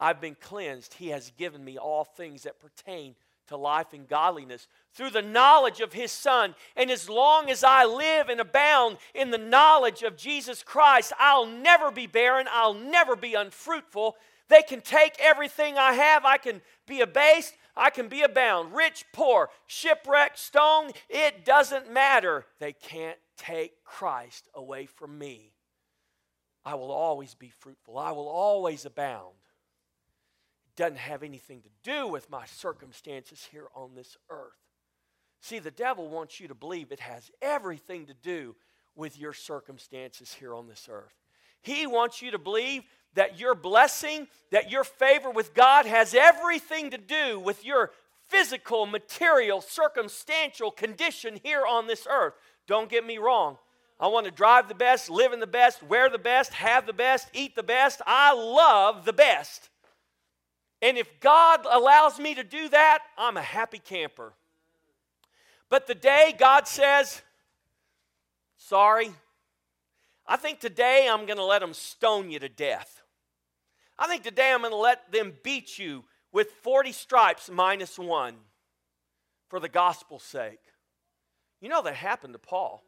I've 0.00 0.20
been 0.20 0.36
cleansed. 0.40 0.94
He 0.94 1.08
has 1.08 1.30
given 1.38 1.64
me 1.64 1.78
all 1.78 2.04
things 2.04 2.42
that 2.42 2.60
pertain 2.60 3.14
to 3.48 3.56
life 3.56 3.92
and 3.92 4.08
godliness 4.08 4.66
through 4.94 5.10
the 5.10 5.22
knowledge 5.22 5.80
of 5.80 5.92
His 5.92 6.10
Son. 6.10 6.54
And 6.76 6.90
as 6.90 7.08
long 7.08 7.50
as 7.50 7.62
I 7.62 7.84
live 7.84 8.28
and 8.28 8.40
abound 8.40 8.98
in 9.14 9.30
the 9.30 9.38
knowledge 9.38 10.02
of 10.02 10.16
Jesus 10.16 10.62
Christ, 10.62 11.12
I'll 11.18 11.46
never 11.46 11.90
be 11.90 12.06
barren, 12.06 12.46
I'll 12.50 12.74
never 12.74 13.14
be 13.14 13.34
unfruitful, 13.34 14.16
they 14.52 14.62
can 14.62 14.80
take 14.80 15.16
everything 15.18 15.78
I 15.78 15.94
have. 15.94 16.24
I 16.24 16.36
can 16.36 16.60
be 16.86 17.00
abased. 17.00 17.54
I 17.76 17.90
can 17.90 18.08
be 18.08 18.22
abound. 18.22 18.74
Rich, 18.74 19.06
poor, 19.12 19.48
shipwrecked, 19.66 20.38
stone. 20.38 20.90
It 21.08 21.44
doesn't 21.44 21.90
matter. 21.90 22.44
They 22.58 22.72
can't 22.72 23.18
take 23.38 23.82
Christ 23.84 24.48
away 24.54 24.86
from 24.86 25.18
me. 25.18 25.52
I 26.64 26.74
will 26.74 26.92
always 26.92 27.34
be 27.34 27.48
fruitful. 27.48 27.98
I 27.98 28.12
will 28.12 28.28
always 28.28 28.84
abound. 28.84 29.34
It 30.66 30.76
doesn't 30.76 30.98
have 30.98 31.22
anything 31.22 31.62
to 31.62 31.70
do 31.82 32.06
with 32.06 32.30
my 32.30 32.44
circumstances 32.46 33.48
here 33.50 33.66
on 33.74 33.94
this 33.94 34.16
earth. 34.30 34.52
See, 35.40 35.58
the 35.58 35.70
devil 35.70 36.08
wants 36.08 36.38
you 36.38 36.48
to 36.48 36.54
believe 36.54 36.92
it 36.92 37.00
has 37.00 37.30
everything 37.40 38.06
to 38.06 38.14
do 38.14 38.54
with 38.94 39.18
your 39.18 39.32
circumstances 39.32 40.34
here 40.34 40.54
on 40.54 40.68
this 40.68 40.88
earth. 40.90 41.14
He 41.62 41.86
wants 41.86 42.20
you 42.20 42.30
to 42.32 42.38
believe 42.38 42.82
that 43.14 43.38
your 43.38 43.54
blessing, 43.54 44.28
that 44.50 44.70
your 44.70 44.84
favor 44.84 45.30
with 45.30 45.54
God 45.54 45.86
has 45.86 46.14
everything 46.14 46.90
to 46.90 46.98
do 46.98 47.38
with 47.38 47.64
your 47.64 47.90
physical, 48.28 48.86
material, 48.86 49.60
circumstantial 49.60 50.70
condition 50.70 51.38
here 51.42 51.66
on 51.66 51.86
this 51.86 52.06
earth. 52.10 52.34
Don't 52.66 52.88
get 52.88 53.04
me 53.04 53.18
wrong. 53.18 53.58
I 54.00 54.08
want 54.08 54.26
to 54.26 54.32
drive 54.32 54.68
the 54.68 54.74
best, 54.74 55.10
live 55.10 55.32
in 55.32 55.40
the 55.40 55.46
best, 55.46 55.82
wear 55.82 56.08
the 56.08 56.18
best, 56.18 56.54
have 56.54 56.86
the 56.86 56.92
best, 56.92 57.28
eat 57.34 57.54
the 57.54 57.62
best. 57.62 58.00
I 58.06 58.32
love 58.32 59.04
the 59.04 59.12
best. 59.12 59.68
And 60.80 60.98
if 60.98 61.20
God 61.20 61.64
allows 61.70 62.18
me 62.18 62.34
to 62.34 62.42
do 62.42 62.68
that, 62.70 63.00
I'm 63.16 63.36
a 63.36 63.42
happy 63.42 63.78
camper. 63.78 64.32
But 65.68 65.86
the 65.86 65.94
day 65.94 66.34
God 66.36 66.66
says, 66.66 67.22
sorry, 68.56 69.10
I 70.26 70.36
think 70.36 70.58
today 70.58 71.08
I'm 71.10 71.26
going 71.26 71.38
to 71.38 71.44
let 71.44 71.60
them 71.60 71.74
stone 71.74 72.30
you 72.30 72.38
to 72.40 72.48
death. 72.48 73.01
I 73.98 74.06
think 74.06 74.22
today 74.22 74.52
I'm 74.52 74.60
going 74.60 74.72
to 74.72 74.76
let 74.76 75.12
them 75.12 75.34
beat 75.42 75.78
you 75.78 76.04
with 76.32 76.50
40 76.62 76.92
stripes 76.92 77.50
minus 77.50 77.98
one 77.98 78.34
for 79.48 79.60
the 79.60 79.68
gospel's 79.68 80.22
sake. 80.22 80.60
You 81.60 81.68
know 81.68 81.82
that 81.82 81.94
happened 81.94 82.32
to 82.32 82.38
Paul. 82.38 82.82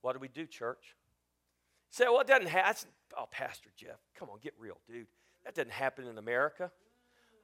What 0.00 0.14
do 0.14 0.18
we 0.18 0.28
do, 0.28 0.46
church? 0.46 0.96
Say, 1.90 2.04
well, 2.04 2.20
it 2.20 2.26
doesn't 2.26 2.48
happen. 2.48 2.88
Oh, 3.16 3.26
Pastor 3.30 3.70
Jeff, 3.76 3.98
come 4.18 4.28
on, 4.30 4.38
get 4.42 4.54
real, 4.58 4.78
dude. 4.88 5.06
That 5.44 5.54
doesn't 5.54 5.72
happen 5.72 6.06
in 6.06 6.18
America. 6.18 6.70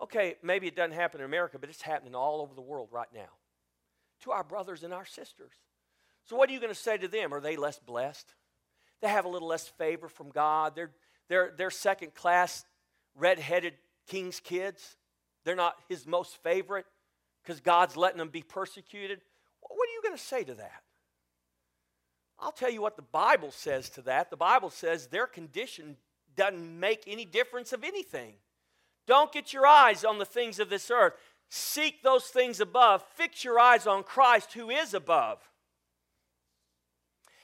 Okay, 0.01 0.37
maybe 0.43 0.67
it 0.67 0.77
doesn't 0.77 0.95
happen 0.95 1.21
in 1.21 1.27
America, 1.27 1.59
but 1.59 1.71
it's 1.71 1.83
happening 1.83 2.15
all 2.15 2.41
over 2.41 2.55
the 2.55 2.61
world 2.61 2.89
right 2.91 3.09
now 3.15 3.31
to 4.23 4.33
our 4.33 4.45
brothers 4.45 4.83
and 4.83 4.93
our 4.93 5.05
sisters. 5.05 5.53
So, 6.25 6.37
what 6.37 6.49
are 6.49 6.53
you 6.53 6.61
going 6.61 6.73
to 6.73 6.79
say 6.79 6.97
to 6.97 7.09
them? 7.09 7.33
Are 7.33 7.41
they 7.41 7.57
less 7.57 7.79
blessed? 7.79 8.35
They 9.01 9.09
have 9.09 9.25
a 9.25 9.29
little 9.29 9.49
less 9.49 9.69
favor 9.69 10.09
from 10.09 10.31
God. 10.31 10.75
They're, 10.75 10.91
they're, 11.29 11.53
they're 11.57 11.71
second 11.71 12.15
class, 12.15 12.65
red 13.15 13.39
headed 13.39 13.75
king's 14.07 14.41
kids. 14.41 14.97
They're 15.45 15.57
not 15.57 15.77
his 15.89 16.07
most 16.07 16.43
favorite 16.43 16.87
because 17.43 17.61
God's 17.61 17.97
letting 17.97 18.19
them 18.19 18.29
be 18.29 18.43
persecuted. 18.43 19.21
What 19.61 19.89
are 19.89 19.93
you 19.93 20.03
going 20.03 20.17
to 20.17 20.23
say 20.23 20.45
to 20.45 20.55
that? 20.55 20.83
I'll 22.39 22.53
tell 22.53 22.71
you 22.71 22.83
what 22.83 22.97
the 22.97 23.03
Bible 23.03 23.51
says 23.51 23.89
to 23.91 24.03
that. 24.03 24.31
The 24.31 24.37
Bible 24.37 24.71
says 24.71 25.07
their 25.07 25.27
condition 25.27 25.97
doesn't 26.37 26.81
make 26.81 27.05
any 27.07 27.25
difference 27.25 27.73
of 27.73 27.85
anything. 27.85 28.35
Don't 29.07 29.33
get 29.33 29.53
your 29.53 29.67
eyes 29.67 30.05
on 30.05 30.19
the 30.19 30.25
things 30.25 30.59
of 30.59 30.71
this 30.71 30.91
earth. 30.91 31.15
Seek 31.49 32.03
those 32.03 32.25
things 32.25 32.59
above. 32.59 33.05
Fix 33.15 33.45
your 33.45 33.59
eyes 33.59 33.87
on 33.87 34.03
Christ 34.03 34.55
who 34.55 34.71
is 34.71 34.95
above. 34.95 35.39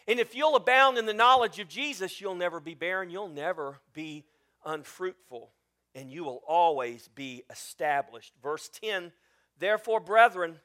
And 0.09 0.19
if 0.19 0.35
you'll 0.35 0.57
abound 0.57 0.99
in 0.99 1.07
the 1.07 1.15
knowledge 1.15 1.59
of 1.59 1.69
Jesus, 1.69 2.21
you'll 2.21 2.35
never 2.35 2.61
be 2.61 2.75
barren, 2.75 3.11
you'll 3.11 3.29
never 3.29 3.81
be 3.93 4.25
unfruitful, 4.65 5.53
and 5.95 6.11
you 6.11 6.25
will 6.25 6.43
always 6.47 7.09
be 7.09 7.43
established. 7.51 8.33
Verse 8.43 8.69
10 8.69 9.13
Therefore, 9.59 10.01
brethren, 10.01 10.59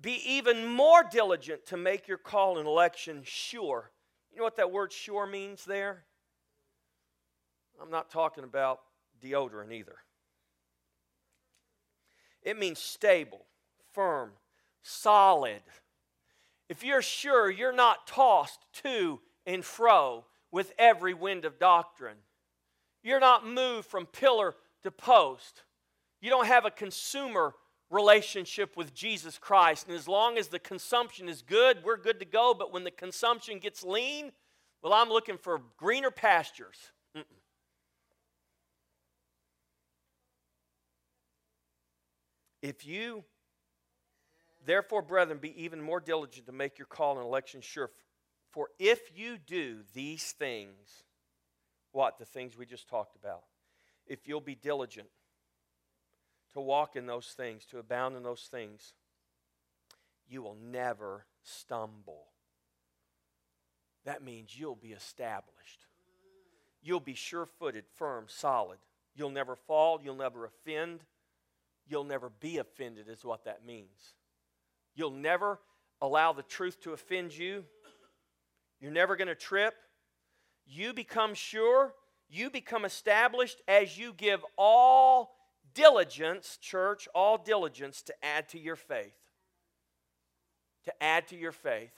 be 0.00 0.20
even 0.26 0.66
more 0.66 1.04
diligent 1.08 1.66
to 1.66 1.76
make 1.76 2.08
your 2.08 2.18
call 2.18 2.58
and 2.58 2.66
election 2.66 3.22
sure. 3.24 3.90
You 4.32 4.38
know 4.38 4.44
what 4.44 4.56
that 4.56 4.72
word 4.72 4.92
sure 4.92 5.26
means 5.26 5.64
there? 5.64 6.04
I'm 7.80 7.90
not 7.90 8.10
talking 8.10 8.44
about 8.44 8.80
deodorant 9.22 9.72
either. 9.72 9.96
It 12.42 12.58
means 12.58 12.78
stable, 12.78 13.44
firm, 13.92 14.32
solid. 14.82 15.62
If 16.72 16.82
you're 16.82 17.02
sure 17.02 17.50
you're 17.50 17.70
not 17.70 18.06
tossed 18.06 18.64
to 18.84 19.20
and 19.44 19.62
fro 19.62 20.24
with 20.50 20.72
every 20.78 21.12
wind 21.12 21.44
of 21.44 21.58
doctrine, 21.58 22.16
you're 23.02 23.20
not 23.20 23.46
moved 23.46 23.86
from 23.86 24.06
pillar 24.06 24.54
to 24.82 24.90
post, 24.90 25.64
you 26.22 26.30
don't 26.30 26.46
have 26.46 26.64
a 26.64 26.70
consumer 26.70 27.52
relationship 27.90 28.74
with 28.74 28.94
Jesus 28.94 29.36
Christ. 29.36 29.86
And 29.86 29.94
as 29.94 30.08
long 30.08 30.38
as 30.38 30.48
the 30.48 30.58
consumption 30.58 31.28
is 31.28 31.42
good, 31.42 31.84
we're 31.84 31.98
good 31.98 32.18
to 32.20 32.24
go. 32.24 32.54
But 32.58 32.72
when 32.72 32.84
the 32.84 32.90
consumption 32.90 33.58
gets 33.58 33.84
lean, 33.84 34.32
well, 34.82 34.94
I'm 34.94 35.10
looking 35.10 35.36
for 35.36 35.60
greener 35.76 36.10
pastures. 36.10 36.78
If 42.62 42.86
you, 42.86 43.24
therefore, 44.66 45.02
brethren, 45.02 45.38
be 45.38 45.64
even 45.64 45.80
more 45.80 46.00
diligent 46.00 46.46
to 46.46 46.52
make 46.52 46.78
your 46.78 46.86
call 46.86 47.18
and 47.18 47.26
election 47.26 47.60
sure. 47.60 47.90
For 48.50 48.68
if 48.78 49.00
you 49.16 49.38
do 49.38 49.78
these 49.94 50.32
things, 50.32 51.04
what? 51.92 52.18
The 52.18 52.24
things 52.24 52.56
we 52.56 52.66
just 52.66 52.88
talked 52.88 53.16
about. 53.16 53.42
If 54.06 54.26
you'll 54.26 54.40
be 54.40 54.54
diligent 54.54 55.08
to 56.52 56.60
walk 56.60 56.96
in 56.96 57.06
those 57.06 57.28
things, 57.28 57.64
to 57.66 57.78
abound 57.78 58.16
in 58.16 58.22
those 58.22 58.48
things, 58.50 58.94
you 60.28 60.42
will 60.42 60.56
never 60.62 61.26
stumble. 61.42 62.26
That 64.04 64.22
means 64.22 64.58
you'll 64.58 64.74
be 64.74 64.92
established. 64.92 65.86
You'll 66.82 67.00
be 67.00 67.14
sure 67.14 67.46
footed, 67.46 67.84
firm, 67.96 68.24
solid. 68.28 68.78
You'll 69.14 69.30
never 69.30 69.54
fall. 69.54 70.00
You'll 70.02 70.16
never 70.16 70.44
offend. 70.44 71.04
You'll 71.86 72.04
never 72.04 72.30
be 72.30 72.58
offended, 72.58 73.08
is 73.08 73.24
what 73.24 73.44
that 73.44 73.64
means. 73.64 74.14
You'll 74.94 75.10
never 75.10 75.58
allow 76.00 76.32
the 76.32 76.42
truth 76.42 76.80
to 76.82 76.92
offend 76.92 77.36
you. 77.36 77.64
You're 78.80 78.90
never 78.92 79.16
going 79.16 79.28
to 79.28 79.34
trip. 79.34 79.74
You 80.66 80.92
become 80.92 81.34
sure. 81.34 81.94
You 82.28 82.50
become 82.50 82.84
established 82.84 83.62
as 83.68 83.96
you 83.98 84.12
give 84.12 84.44
all 84.56 85.36
diligence, 85.74 86.58
church, 86.60 87.08
all 87.14 87.38
diligence 87.38 88.02
to 88.02 88.14
add 88.24 88.48
to 88.50 88.58
your 88.58 88.76
faith. 88.76 89.16
To 90.84 91.02
add 91.02 91.28
to 91.28 91.36
your 91.36 91.52
faith. 91.52 91.92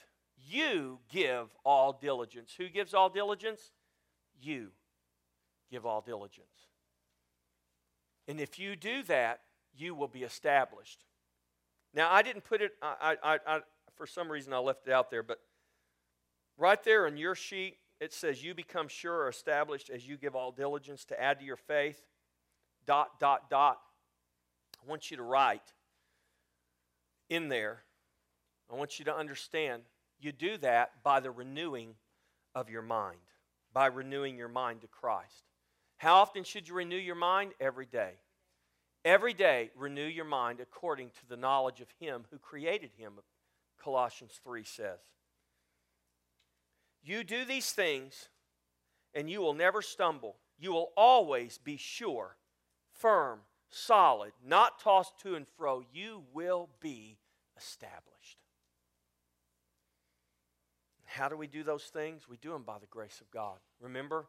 You 0.47 0.99
give 1.09 1.49
all 1.64 1.99
diligence. 2.01 2.55
Who 2.59 2.68
gives 2.68 2.92
all 2.92 3.09
diligence? 3.09 3.70
You 4.40 4.72
give 5.70 5.86
all 5.86 6.01
diligence. 6.01 6.49
And 8.28 8.40
if 8.40 8.59
you 8.59 8.76
do 8.76 9.03
that, 9.05 9.40
you 9.76 9.95
will 9.95 10.09
be 10.09 10.22
established. 10.22 11.05
Now, 11.95 12.12
I 12.12 12.22
didn't 12.22 12.45
put 12.45 12.61
it, 12.61 12.72
I, 12.82 13.16
I, 13.22 13.38
I, 13.47 13.61
for 13.95 14.07
some 14.07 14.30
reason 14.30 14.53
I 14.53 14.59
left 14.59 14.86
it 14.88 14.92
out 14.92 15.11
there, 15.11 15.22
but 15.22 15.38
right 16.59 16.82
there 16.82 17.07
on 17.07 17.16
your 17.16 17.34
sheet, 17.34 17.76
it 18.01 18.12
says, 18.12 18.42
You 18.42 18.55
become 18.55 18.88
sure 18.88 19.14
or 19.14 19.28
established 19.28 19.90
as 19.90 20.07
you 20.07 20.16
give 20.16 20.34
all 20.34 20.51
diligence 20.51 21.05
to 21.07 21.20
add 21.20 21.38
to 21.38 21.45
your 21.45 21.57
faith. 21.57 22.03
Dot, 22.86 23.20
dot, 23.20 23.49
dot. 23.49 23.78
I 24.84 24.90
want 24.90 25.11
you 25.11 25.16
to 25.16 25.22
write 25.22 25.72
in 27.30 27.49
there, 27.49 27.84
I 28.70 28.74
want 28.74 28.99
you 28.99 29.05
to 29.07 29.16
understand 29.16 29.82
you 30.20 30.32
do 30.32 30.59
that 30.59 31.03
by 31.03 31.20
the 31.20 31.30
renewing 31.30 31.95
of 32.55 32.68
your 32.68 32.82
mind, 32.82 33.18
by 33.72 33.86
renewing 33.86 34.36
your 34.36 34.49
mind 34.49 34.82
to 34.82 34.86
Christ. 34.86 35.45
How 35.97 36.16
often 36.16 36.45
should 36.45 36.68
you 36.68 36.74
renew 36.74 36.97
your 36.97 37.14
mind? 37.14 37.53
Every 37.61 37.86
day. 37.86 38.12
Every 39.05 39.34
day, 39.34 39.70
renew 39.76 40.07
your 40.07 40.24
mind 40.24 40.61
according 40.61 41.11
to 41.11 41.28
the 41.28 41.36
knowledge 41.36 41.80
of 41.80 41.88
Him 42.00 42.24
who 42.30 42.38
created 42.38 42.90
him, 42.96 43.14
Colossians 43.82 44.40
3 44.42 44.64
says. 44.64 45.00
You 47.02 47.22
do 47.22 47.44
these 47.44 47.70
things, 47.72 48.28
and 49.14 49.28
you 49.28 49.42
will 49.42 49.52
never 49.52 49.82
stumble. 49.82 50.36
You 50.59 50.72
will 50.72 50.92
always 50.96 51.59
be 51.59 51.76
sure, 51.76 52.36
firm, 52.92 53.40
solid, 53.68 54.32
not 54.46 54.80
tossed 54.80 55.20
to 55.20 55.34
and 55.34 55.46
fro. 55.46 55.84
You 55.92 56.22
will 56.32 56.70
be 56.80 57.18
established. 57.59 58.38
How 61.05 61.28
do 61.28 61.36
we 61.36 61.46
do 61.46 61.62
those 61.62 61.84
things? 61.84 62.26
We 62.26 62.38
do 62.38 62.52
them 62.52 62.62
by 62.62 62.78
the 62.78 62.86
grace 62.86 63.20
of 63.20 63.30
God. 63.30 63.59
Remember, 63.80 64.26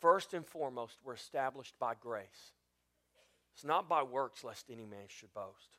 first 0.00 0.32
and 0.32 0.46
foremost, 0.46 0.96
we're 1.04 1.14
established 1.14 1.74
by 1.78 1.94
grace. 2.00 2.52
It's 3.60 3.66
not 3.66 3.90
by 3.90 4.02
works, 4.02 4.42
lest 4.42 4.70
any 4.70 4.86
man 4.86 5.08
should 5.08 5.34
boast. 5.34 5.76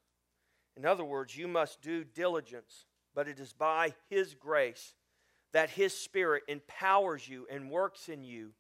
In 0.78 0.86
other 0.86 1.04
words, 1.04 1.36
you 1.36 1.48
must 1.48 1.82
do 1.82 2.04
diligence, 2.04 2.86
but 3.16 3.28
it 3.28 3.40
is 3.40 3.54
by 3.54 3.96
His 4.08 4.36
grace 4.36 4.94
that 5.52 5.72
His 5.72 5.98
Spirit 5.98 6.44
empowers 6.48 7.28
you 7.28 7.48
and 7.50 7.72
works 7.72 8.08
in 8.08 8.24
you 8.24 8.52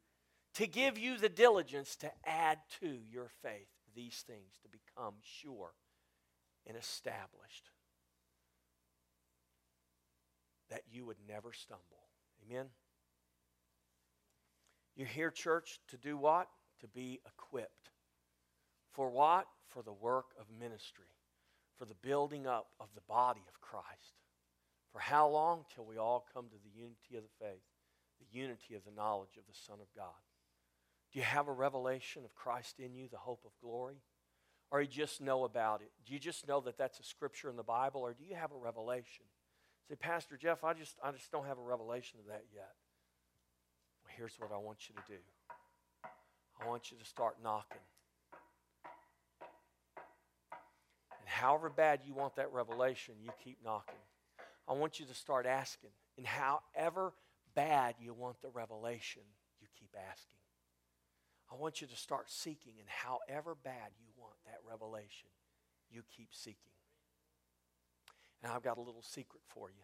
to 0.56 0.66
give 0.66 0.98
you 0.98 1.20
the 1.20 1.30
diligence 1.30 1.96
to 1.98 2.12
add 2.26 2.58
to 2.80 2.98
your 3.12 3.30
faith 3.44 3.68
these 3.94 4.24
things 4.26 4.58
to 4.64 4.70
become 4.70 5.14
sure 5.22 5.74
and 6.66 6.76
established 6.76 7.70
that 10.72 10.82
you 10.92 11.06
would 11.06 11.18
never 11.28 11.54
stumble. 11.54 12.08
Amen? 12.50 12.66
You're 14.96 15.06
here, 15.06 15.30
church, 15.30 15.80
to 15.90 15.98
do 15.98 16.18
what? 16.18 16.48
To 16.80 16.88
be 16.88 17.20
equipped. 17.28 17.92
For 18.92 19.10
what? 19.10 19.48
For 19.68 19.82
the 19.82 19.94
work 19.94 20.28
of 20.40 20.46
ministry, 20.60 21.06
for 21.78 21.86
the 21.86 21.96
building 21.96 22.46
up 22.46 22.68
of 22.80 22.88
the 22.94 23.02
body 23.08 23.42
of 23.48 23.62
Christ. 23.62 24.16
For 24.92 25.00
how 25.00 25.30
long? 25.30 25.64
Till 25.74 25.86
we 25.86 25.98
all 25.98 26.26
come 26.34 26.46
to 26.46 26.58
the 26.64 26.78
unity 26.80 27.16
of 27.16 27.24
the 27.24 27.46
faith, 27.46 27.64
the 28.20 28.38
unity 28.38 28.76
of 28.76 28.84
the 28.84 28.92
knowledge 28.92 29.38
of 29.38 29.46
the 29.48 29.58
Son 29.66 29.78
of 29.80 29.88
God. 29.96 30.20
Do 31.12 31.20
you 31.20 31.26
have 31.26 31.48
a 31.48 31.54
revelation 31.54 32.24
of 32.26 32.36
Christ 32.36 32.80
in 32.80 32.94
you, 32.94 33.08
the 33.10 33.18
hope 33.18 33.42
of 33.46 33.52
glory? 33.62 34.02
Or 34.72 34.82
you 34.82 34.88
just 34.88 35.20
know 35.20 35.44
about 35.44 35.82
it? 35.82 35.92
Do 36.06 36.14
you 36.14 36.20
just 36.20 36.48
know 36.48 36.62
that 36.62 36.78
that's 36.78 37.00
a 37.00 37.04
scripture 37.04 37.50
in 37.50 37.58
the 37.58 37.64
Bible, 37.64 38.02
or 38.02 38.14
do 38.14 38.24
you 38.24 38.36
have 38.36 38.52
a 38.52 38.58
revelation? 38.58 39.26
Say, 39.90 39.96
Pastor 39.96 40.38
Jeff, 40.38 40.64
I 40.64 40.74
just, 40.74 40.96
I 41.04 41.12
just 41.12 41.30
don't 41.32 41.46
have 41.46 41.58
a 41.58 41.62
revelation 41.62 42.20
of 42.20 42.28
that 42.28 42.46
yet. 42.54 42.72
Well, 44.04 44.14
here's 44.16 44.36
what 44.40 44.52
I 44.54 44.58
want 44.58 44.88
you 44.88 44.96
to 44.96 45.02
do 45.08 45.20
I 46.62 46.68
want 46.68 46.92
you 46.92 46.98
to 46.98 47.06
start 47.06 47.38
knocking. 47.44 47.82
However 51.32 51.70
bad 51.70 52.02
you 52.06 52.14
want 52.14 52.36
that 52.36 52.52
revelation, 52.52 53.16
you 53.22 53.32
keep 53.44 53.58
knocking. 53.64 53.96
I 54.68 54.74
want 54.74 55.00
you 55.00 55.06
to 55.06 55.14
start 55.14 55.46
asking. 55.46 55.92
And 56.18 56.26
however 56.26 57.14
bad 57.56 57.96
you 58.00 58.14
want 58.14 58.42
the 58.42 58.50
revelation, 58.50 59.24
you 59.60 59.68
keep 59.80 59.96
asking. 59.96 60.38
I 61.52 61.56
want 61.56 61.82
you 61.82 61.88
to 61.88 61.96
start 61.98 62.30
seeking, 62.30 62.74
and 62.80 62.88
however 62.88 63.58
bad 63.62 63.92
you 64.00 64.08
want 64.18 64.36
that 64.46 64.60
revelation, 64.70 65.30
you 65.90 66.04
keep 66.16 66.30
seeking. 66.32 66.56
And 68.42 68.52
I've 68.52 68.64
got 68.64 68.78
a 68.78 68.82
little 68.82 69.04
secret 69.04 69.44
for 69.48 69.70
you. 69.70 69.84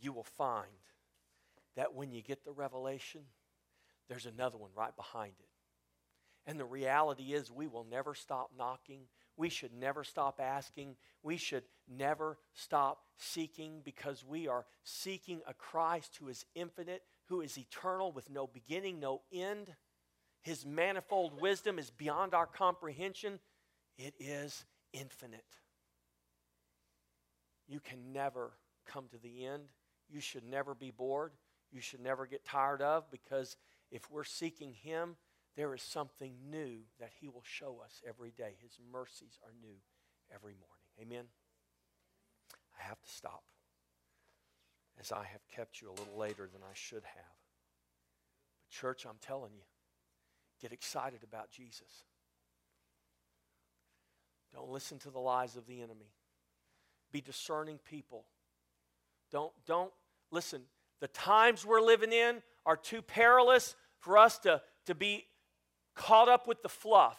You 0.00 0.12
will 0.12 0.22
find 0.24 0.70
that 1.76 1.94
when 1.94 2.12
you 2.12 2.22
get 2.22 2.44
the 2.44 2.52
revelation, 2.52 3.22
there's 4.08 4.26
another 4.26 4.56
one 4.56 4.70
right 4.76 4.94
behind 4.94 5.32
it. 5.40 5.48
And 6.48 6.58
the 6.58 6.64
reality 6.64 7.34
is, 7.34 7.50
we 7.50 7.66
will 7.66 7.86
never 7.88 8.14
stop 8.14 8.50
knocking 8.56 9.02
we 9.36 9.48
should 9.48 9.72
never 9.72 10.04
stop 10.04 10.40
asking. 10.42 10.96
We 11.22 11.36
should 11.36 11.64
never 11.88 12.38
stop 12.54 13.02
seeking 13.18 13.80
because 13.84 14.24
we 14.24 14.48
are 14.48 14.66
seeking 14.84 15.40
a 15.46 15.54
Christ 15.54 16.16
who 16.20 16.28
is 16.28 16.44
infinite, 16.54 17.02
who 17.28 17.40
is 17.40 17.56
eternal 17.56 18.12
with 18.12 18.30
no 18.30 18.46
beginning, 18.46 19.00
no 19.00 19.22
end. 19.32 19.74
His 20.42 20.66
manifold 20.66 21.40
wisdom 21.40 21.78
is 21.78 21.90
beyond 21.90 22.34
our 22.34 22.46
comprehension, 22.46 23.38
it 23.96 24.14
is 24.18 24.64
infinite. 24.92 25.44
You 27.68 27.80
can 27.80 28.12
never 28.12 28.52
come 28.86 29.06
to 29.12 29.18
the 29.18 29.46
end. 29.46 29.62
You 30.10 30.20
should 30.20 30.44
never 30.44 30.74
be 30.74 30.90
bored. 30.90 31.32
You 31.70 31.80
should 31.80 32.00
never 32.00 32.26
get 32.26 32.44
tired 32.44 32.82
of 32.82 33.10
because 33.10 33.56
if 33.90 34.10
we're 34.10 34.24
seeking 34.24 34.72
Him, 34.72 35.16
there 35.56 35.74
is 35.74 35.82
something 35.82 36.32
new 36.50 36.80
that 36.98 37.10
He 37.20 37.28
will 37.28 37.44
show 37.44 37.80
us 37.84 38.00
every 38.08 38.30
day. 38.30 38.54
His 38.62 38.78
mercies 38.92 39.38
are 39.44 39.52
new 39.60 39.76
every 40.34 40.54
morning. 40.54 40.88
Amen. 41.00 41.26
I 42.78 42.88
have 42.88 43.00
to 43.00 43.10
stop 43.10 43.42
as 45.00 45.12
I 45.12 45.24
have 45.24 45.46
kept 45.54 45.80
you 45.80 45.88
a 45.88 45.96
little 45.98 46.18
later 46.18 46.48
than 46.52 46.62
I 46.62 46.74
should 46.74 47.04
have. 47.04 47.36
But, 48.62 48.70
church, 48.70 49.04
I'm 49.04 49.18
telling 49.20 49.52
you, 49.54 49.62
get 50.60 50.72
excited 50.72 51.22
about 51.22 51.50
Jesus. 51.50 52.04
Don't 54.54 54.70
listen 54.70 54.98
to 55.00 55.10
the 55.10 55.18
lies 55.18 55.56
of 55.56 55.66
the 55.66 55.80
enemy. 55.80 56.12
Be 57.10 57.20
discerning 57.20 57.78
people. 57.88 58.24
Don't, 59.30 59.52
don't 59.66 59.92
listen. 60.30 60.62
The 61.00 61.08
times 61.08 61.64
we're 61.64 61.80
living 61.80 62.12
in 62.12 62.42
are 62.64 62.76
too 62.76 63.02
perilous 63.02 63.74
for 63.98 64.18
us 64.18 64.38
to, 64.40 64.60
to 64.86 64.94
be 64.94 65.24
caught 65.94 66.28
up 66.28 66.46
with 66.46 66.62
the 66.62 66.68
fluff. 66.68 67.18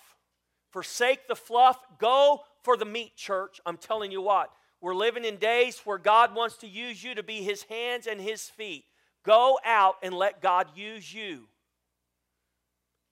Forsake 0.72 1.28
the 1.28 1.36
fluff. 1.36 1.78
Go 2.00 2.42
for 2.64 2.78
the 2.78 2.86
meat, 2.86 3.16
church. 3.16 3.60
I'm 3.66 3.78
telling 3.78 4.12
you 4.12 4.22
what. 4.22 4.50
We're 4.82 4.96
living 4.96 5.24
in 5.24 5.38
days 5.38 5.80
where 5.86 5.98
God 5.98 6.36
wants 6.36 6.58
to 6.58 6.68
use 6.68 7.04
you 7.04 7.16
to 7.16 7.24
be 7.24 7.44
his 7.44 7.64
hands 7.64 8.08
and 8.08 8.20
his 8.20 8.50
feet. 8.50 8.86
Go 9.24 9.60
out 9.64 9.96
and 10.04 10.14
let 10.14 10.42
God 10.42 10.68
use 10.76 11.14
you. 11.14 11.48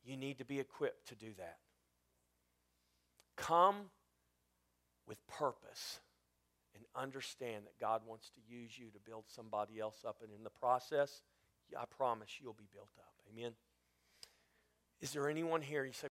You 0.04 0.18
need 0.18 0.40
to 0.40 0.46
be 0.46 0.60
equipped 0.60 1.08
to 1.10 1.16
do 1.16 1.32
that. 1.38 1.58
Come 3.38 3.76
with 5.08 5.26
purpose 5.28 6.00
and 6.76 6.84
understand 6.96 7.66
that 7.66 7.80
God 7.80 8.02
wants 8.06 8.32
to 8.32 8.42
use 8.54 8.78
you 8.78 8.88
to 8.88 9.00
build 9.00 9.26
somebody 9.28 9.80
else 9.80 10.04
up. 10.06 10.18
And 10.22 10.32
in 10.34 10.44
the 10.44 10.50
process, 10.50 11.22
I 11.80 11.86
promise 11.86 12.30
you'll 12.42 12.54
be 12.54 12.68
built 12.74 12.92
up. 12.98 13.14
Amen. 13.32 13.52
Is 15.02 15.12
there 15.14 15.28
anyone 15.30 15.62
here? 15.62 15.84
You 15.84 15.94
say, 15.94 16.10